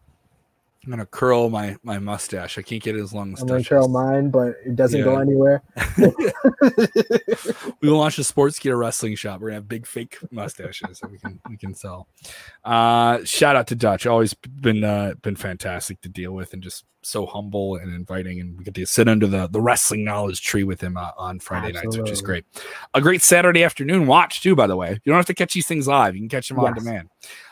I'm 0.91 0.97
gonna 0.97 1.07
curl 1.07 1.51
my 1.51 1.77
my 1.85 2.01
mustache. 2.01 2.59
I 2.59 2.63
can't 2.63 2.83
get 2.83 2.97
it 2.97 3.01
as 3.01 3.13
long 3.13 3.33
as 3.33 3.43
I'm 3.43 3.47
gonna 3.47 3.63
curl 3.63 3.87
mine, 3.87 4.29
but 4.29 4.57
it 4.67 4.75
doesn't 4.75 4.99
yeah. 4.99 5.05
go 5.05 5.19
anywhere. 5.19 5.63
we 7.81 7.89
will 7.89 7.99
launch 7.99 8.19
a 8.19 8.23
Sportskeeda 8.23 8.77
wrestling 8.77 9.15
shop. 9.15 9.41
We're 9.41 9.51
gonna 9.51 9.59
have 9.59 9.69
big 9.69 9.87
fake 9.87 10.19
mustaches 10.33 10.99
that 10.99 11.09
we 11.09 11.19
can 11.19 11.39
we 11.49 11.57
can 11.57 11.75
sell. 11.75 12.09
Uh, 12.65 13.23
shout 13.23 13.55
out 13.55 13.69
to 13.69 13.77
Dutch. 13.77 14.05
Always 14.05 14.35
been 14.35 14.83
uh, 14.83 15.15
been 15.23 15.37
fantastic 15.37 16.01
to 16.01 16.09
deal 16.09 16.33
with, 16.33 16.55
and 16.55 16.63
just 16.63 16.85
so 17.03 17.25
humble 17.25 17.77
and 17.77 17.95
inviting. 17.95 18.41
And 18.41 18.59
we 18.59 18.65
get 18.65 18.75
to 18.75 18.85
sit 18.85 19.07
under 19.07 19.29
the 19.29 19.47
the 19.47 19.61
wrestling 19.61 20.03
knowledge 20.03 20.43
tree 20.43 20.65
with 20.65 20.81
him 20.81 20.97
uh, 20.97 21.11
on 21.17 21.39
Friday 21.39 21.69
Absolutely. 21.69 21.99
nights, 21.99 21.99
which 21.99 22.11
is 22.11 22.21
great. 22.21 22.45
A 22.95 23.01
great 23.01 23.23
Saturday 23.23 23.63
afternoon 23.63 24.09
watch 24.09 24.43
too, 24.43 24.57
by 24.57 24.67
the 24.67 24.77
way. 24.77 24.91
You 24.91 25.13
don't 25.13 25.17
have 25.19 25.27
to 25.27 25.35
catch 25.35 25.53
these 25.53 25.69
things 25.69 25.87
live. 25.87 26.17
You 26.17 26.23
can 26.23 26.29
catch 26.29 26.49
them 26.49 26.59
yes. 26.59 26.67
on 26.67 26.75
demand. 26.75 27.09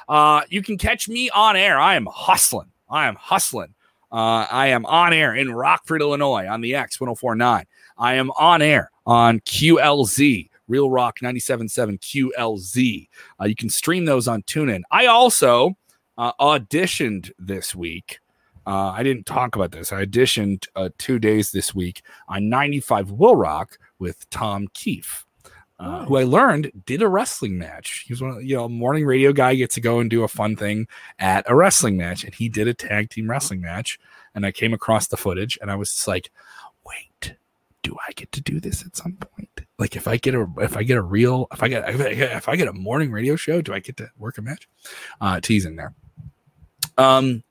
Uh, 0.09 0.41
you 0.49 0.61
can 0.61 0.76
catch 0.76 1.09
me 1.09 1.30
on 1.30 1.55
air. 1.55 1.78
I 1.78 1.95
am 1.95 2.09
hustling 2.11 2.72
I 2.91 3.09
am 3.09 3.16
hustling. 3.16 3.74
Uh, 4.11 4.47
I 4.51 4.68
am 4.68 4.86
on 4.86 5.12
air 5.12 5.34
in 5.34 5.53
Rockford, 5.53 6.01
Illinois 6.01 6.47
on 6.47 6.61
the 6.61 6.74
X 6.74 6.99
1049. 6.99 7.64
I 7.99 8.14
am 8.14 8.30
on 8.32 8.62
air 8.62 8.91
on 9.07 9.41
QLZ, 9.41 10.49
Real 10.66 10.91
Rock 10.91 11.18
97.7 11.20 11.99
QLZ. 12.01 13.09
Uh, 13.41 13.45
you 13.45 13.55
can 13.55 13.68
stream 13.68 14.07
those 14.07 14.26
on 14.26 14.43
TuneIn. 14.43 14.82
I 14.91 15.07
also 15.07 15.76
uh, 16.16 16.32
auditioned 16.41 17.30
this 17.39 17.74
week. 17.74 18.20
Uh, 18.66 18.91
I 18.91 19.03
didn't 19.03 19.24
talk 19.24 19.57
about 19.57 19.72
this. 19.72 19.93
I 19.93 20.05
auditioned 20.05 20.66
uh, 20.76 20.91
two 20.99 21.18
days 21.18 21.53
this 21.53 21.74
week 21.74 22.03
on 22.28 22.49
95 22.49 23.11
Will 23.11 23.36
Rock 23.36 23.78
with 23.99 24.28
Tom 24.30 24.68
Keefe 24.74 25.26
uh, 25.79 26.05
who 26.05 26.16
I 26.16 26.24
learned 26.24 26.72
did 26.87 27.03
a 27.03 27.09
wrestling 27.09 27.57
match. 27.57 28.05
He 28.07 28.12
was 28.12 28.20
one 28.20 28.31
of 28.33 28.43
you 28.43 28.57
know, 28.57 28.68
morning 28.68 29.05
radio 29.05 29.33
guy 29.33 29.55
gets 29.55 29.76
to 29.76 29.81
go 29.81 30.01
and 30.01 30.11
do 30.11 30.24
a 30.24 30.29
fun 30.29 30.57
thing 30.57 30.89
at 31.18 31.49
a 31.49 31.55
wrestling 31.55 31.97
match, 31.97 32.24
and 32.24 32.35
he 32.35 32.49
did 32.49 32.66
a 32.66 32.74
tag 32.74 33.11
team 33.11 33.31
wrestling 33.31 33.61
match. 33.61 33.99
And 34.35 34.45
I 34.45 34.53
came 34.53 34.74
across 34.74 35.07
the 35.07 35.16
footage, 35.16 35.59
and 35.61 35.70
I 35.70 35.76
was 35.76 35.93
just 35.93 36.09
like, 36.09 36.31
"Wait, 36.85 37.35
do 37.83 37.97
I 38.07 38.12
get 38.12 38.33
to 38.33 38.41
do 38.41 38.61
this 38.61 38.85
at 38.85 38.97
some 38.97 39.12
point? 39.14 39.49
Like, 39.79 39.95
if 39.95 40.09
I 40.09 40.16
get 40.16 40.35
a 40.35 40.47
if 40.59 40.76
I 40.76 40.83
get 40.83 40.97
a 40.97 41.03
real 41.03 41.47
if 41.53 41.62
I 41.62 41.68
get 41.68 41.89
if 41.89 42.49
I 42.49 42.57
get 42.57 42.68
a 42.68 42.72
morning 42.72 43.12
radio 43.12 43.37
show, 43.37 43.62
do 43.62 43.72
I 43.72 43.79
get 43.79 43.97
to 43.99 44.11
work 44.18 44.39
a 44.39 44.43
match?" 44.43 44.68
Uh, 45.20 45.41
teasing 45.41 45.76
there. 45.76 45.95
Um, 46.97 47.45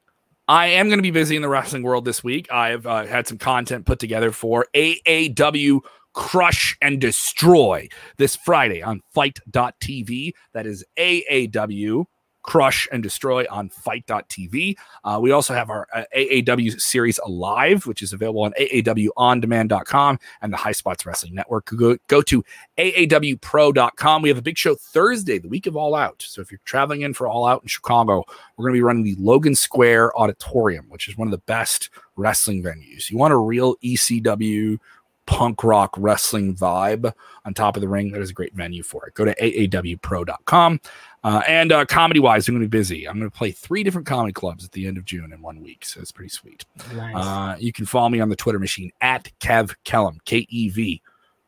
I 0.49 0.67
am 0.67 0.87
going 0.87 0.99
to 0.99 1.03
be 1.03 1.11
busy 1.11 1.35
in 1.35 1.41
the 1.41 1.49
wrestling 1.49 1.83
world 1.83 2.05
this 2.05 2.23
week. 2.23 2.51
I've 2.51 2.85
uh, 2.85 3.05
had 3.05 3.27
some 3.27 3.37
content 3.37 3.85
put 3.85 3.99
together 3.99 4.31
for 4.31 4.65
AAW 4.73 5.81
crush 6.17 6.75
and 6.81 6.99
destroy 6.99 7.87
this 8.17 8.35
Friday 8.35 8.81
on 8.81 9.03
FITE.tv. 9.13 10.33
That 10.53 10.65
is 10.65 10.83
AAW 10.97 12.05
crush 12.41 12.87
and 12.91 13.03
destroy 13.03 13.45
on 13.51 13.69
FITE.tv. 13.69 14.77
Uh, 15.03 15.19
we 15.21 15.31
also 15.31 15.53
have 15.53 15.69
our 15.69 15.85
uh, 15.93 16.05
AAW 16.15 16.81
series 16.81 17.19
Alive, 17.19 17.85
which 17.85 18.01
is 18.01 18.13
available 18.13 18.41
on 18.41 18.53
AAWOnDemand.com 18.53 20.19
and 20.41 20.51
the 20.51 20.57
Highspots 20.57 21.05
Wrestling 21.05 21.35
Network. 21.35 21.65
Go, 21.65 21.97
go 22.07 22.23
to 22.23 22.43
AAWPro.com. 22.79 24.21
We 24.23 24.29
have 24.29 24.39
a 24.39 24.41
big 24.41 24.57
show 24.57 24.73
Thursday, 24.73 25.37
the 25.37 25.49
week 25.49 25.67
of 25.67 25.77
All 25.77 25.93
Out. 25.93 26.23
So 26.27 26.41
if 26.41 26.49
you're 26.49 26.61
traveling 26.65 27.01
in 27.01 27.13
for 27.13 27.27
All 27.27 27.45
Out 27.45 27.61
in 27.61 27.67
Chicago, 27.67 28.23
we're 28.55 28.63
going 28.63 28.73
to 28.73 28.79
be 28.79 28.83
running 28.83 29.03
the 29.03 29.17
Logan 29.19 29.53
Square 29.53 30.17
Auditorium, 30.17 30.85
which 30.89 31.07
is 31.07 31.15
one 31.15 31.27
of 31.27 31.31
the 31.31 31.45
best 31.45 31.91
wrestling 32.15 32.63
venues. 32.63 33.11
You 33.11 33.17
want 33.17 33.33
a 33.33 33.37
real 33.37 33.75
ECW 33.83 34.79
punk 35.27 35.63
rock 35.63 35.93
wrestling 35.97 36.55
vibe 36.55 37.13
on 37.45 37.53
top 37.53 37.75
of 37.75 37.81
the 37.81 37.87
ring. 37.87 38.11
That 38.11 38.21
is 38.21 38.31
a 38.31 38.33
great 38.33 38.55
venue 38.55 38.81
for 38.81 39.05
it. 39.05 39.13
Go 39.13 39.25
to 39.25 39.35
aawpro.com. 39.35 40.81
Uh, 41.23 41.41
and 41.47 41.71
uh, 41.71 41.85
comedy 41.85 42.19
wise, 42.19 42.47
I'm 42.47 42.55
going 42.55 42.63
to 42.63 42.69
be 42.69 42.77
busy. 42.77 43.07
I'm 43.07 43.19
going 43.19 43.29
to 43.29 43.37
play 43.37 43.51
three 43.51 43.83
different 43.83 44.07
comedy 44.07 44.33
clubs 44.33 44.65
at 44.65 44.71
the 44.71 44.87
end 44.87 44.97
of 44.97 45.05
June 45.05 45.33
in 45.33 45.41
one 45.41 45.61
week. 45.61 45.85
So 45.85 45.99
it's 45.99 46.11
pretty 46.11 46.29
sweet. 46.29 46.65
Nice. 46.95 47.15
Uh, 47.15 47.55
you 47.59 47.71
can 47.71 47.85
follow 47.85 48.09
me 48.09 48.19
on 48.19 48.29
the 48.29 48.35
Twitter 48.35 48.59
machine 48.59 48.91
at 49.01 49.29
Kev 49.39 49.75
Kellam, 49.85 50.17
K 50.25 50.47
E 50.49 50.69
V 50.69 51.01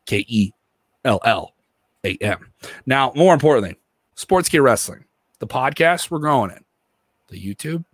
K 0.06 0.24
E 0.28 0.52
L 1.04 1.20
L 1.24 1.54
A 2.04 2.16
M. 2.16 2.52
Now, 2.84 3.12
more 3.16 3.32
importantly, 3.32 3.78
Sportskeeda 4.16 4.62
Wrestling, 4.62 5.04
the 5.38 5.46
podcast, 5.46 6.10
we're 6.10 6.18
growing 6.18 6.50
it. 6.50 6.62
The 7.28 7.40
YouTube, 7.42 7.84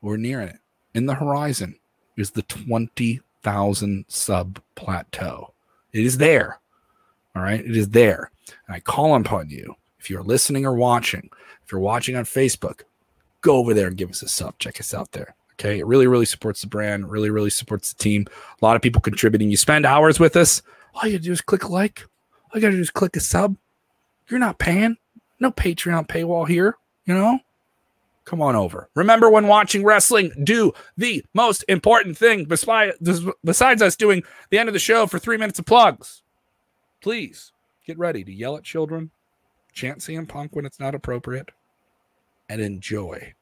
we're 0.00 0.16
nearing 0.16 0.48
it. 0.48 0.58
In 0.94 1.06
the 1.06 1.14
horizon 1.14 1.76
is 2.16 2.30
the 2.30 2.42
20 2.42 3.20
thousand 3.44 4.06
sub 4.08 4.60
plateau. 4.74 5.52
It 5.92 6.04
is 6.04 6.18
there. 6.18 6.58
All 7.36 7.42
right. 7.42 7.60
It 7.60 7.76
is 7.76 7.90
there. 7.90 8.30
And 8.66 8.74
I 8.74 8.80
call 8.80 9.14
upon 9.14 9.50
you, 9.50 9.76
if 10.00 10.10
you're 10.10 10.22
listening 10.22 10.66
or 10.66 10.74
watching, 10.74 11.30
if 11.64 11.70
you're 11.70 11.80
watching 11.80 12.16
on 12.16 12.24
Facebook, 12.24 12.82
go 13.40 13.56
over 13.56 13.74
there 13.74 13.86
and 13.86 13.96
give 13.96 14.10
us 14.10 14.22
a 14.22 14.28
sub. 14.28 14.58
Check 14.58 14.80
us 14.80 14.92
out 14.92 15.12
there. 15.12 15.36
Okay. 15.52 15.78
It 15.78 15.86
really, 15.86 16.08
really 16.08 16.26
supports 16.26 16.62
the 16.62 16.66
brand, 16.66 17.10
really, 17.10 17.30
really 17.30 17.50
supports 17.50 17.92
the 17.92 18.02
team. 18.02 18.26
A 18.60 18.64
lot 18.64 18.74
of 18.74 18.82
people 18.82 19.00
contributing. 19.00 19.50
You 19.50 19.56
spend 19.56 19.86
hours 19.86 20.18
with 20.18 20.34
us. 20.34 20.62
All 20.94 21.08
you 21.08 21.18
do 21.18 21.32
is 21.32 21.40
click 21.40 21.68
like. 21.68 22.04
All 22.44 22.56
you 22.56 22.60
got 22.60 22.70
to 22.70 22.76
do 22.76 22.80
is 22.80 22.90
click 22.90 23.14
a 23.16 23.20
sub. 23.20 23.56
You're 24.28 24.40
not 24.40 24.58
paying. 24.58 24.96
No 25.40 25.50
Patreon 25.50 26.06
paywall 26.06 26.48
here, 26.48 26.76
you 27.04 27.14
know? 27.14 27.38
Come 28.24 28.40
on 28.40 28.56
over. 28.56 28.88
Remember, 28.94 29.28
when 29.30 29.46
watching 29.46 29.84
wrestling, 29.84 30.32
do 30.44 30.72
the 30.96 31.24
most 31.34 31.64
important 31.68 32.16
thing 32.16 32.44
besides 32.44 33.82
us 33.82 33.96
doing 33.96 34.22
the 34.50 34.58
end 34.58 34.68
of 34.68 34.72
the 34.72 34.78
show 34.78 35.06
for 35.06 35.18
three 35.18 35.36
minutes 35.36 35.58
of 35.58 35.66
plugs. 35.66 36.22
Please 37.00 37.52
get 37.86 37.98
ready 37.98 38.24
to 38.24 38.32
yell 38.32 38.56
at 38.56 38.64
children, 38.64 39.10
chant 39.72 39.98
CM 39.98 40.26
Punk 40.28 40.56
when 40.56 40.64
it's 40.64 40.80
not 40.80 40.94
appropriate, 40.94 41.50
and 42.48 42.60
enjoy 42.60 43.34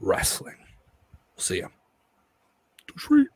wrestling. 0.00 0.56
See 1.36 1.60
ya. 1.60 1.68
Sweet. 2.98 3.28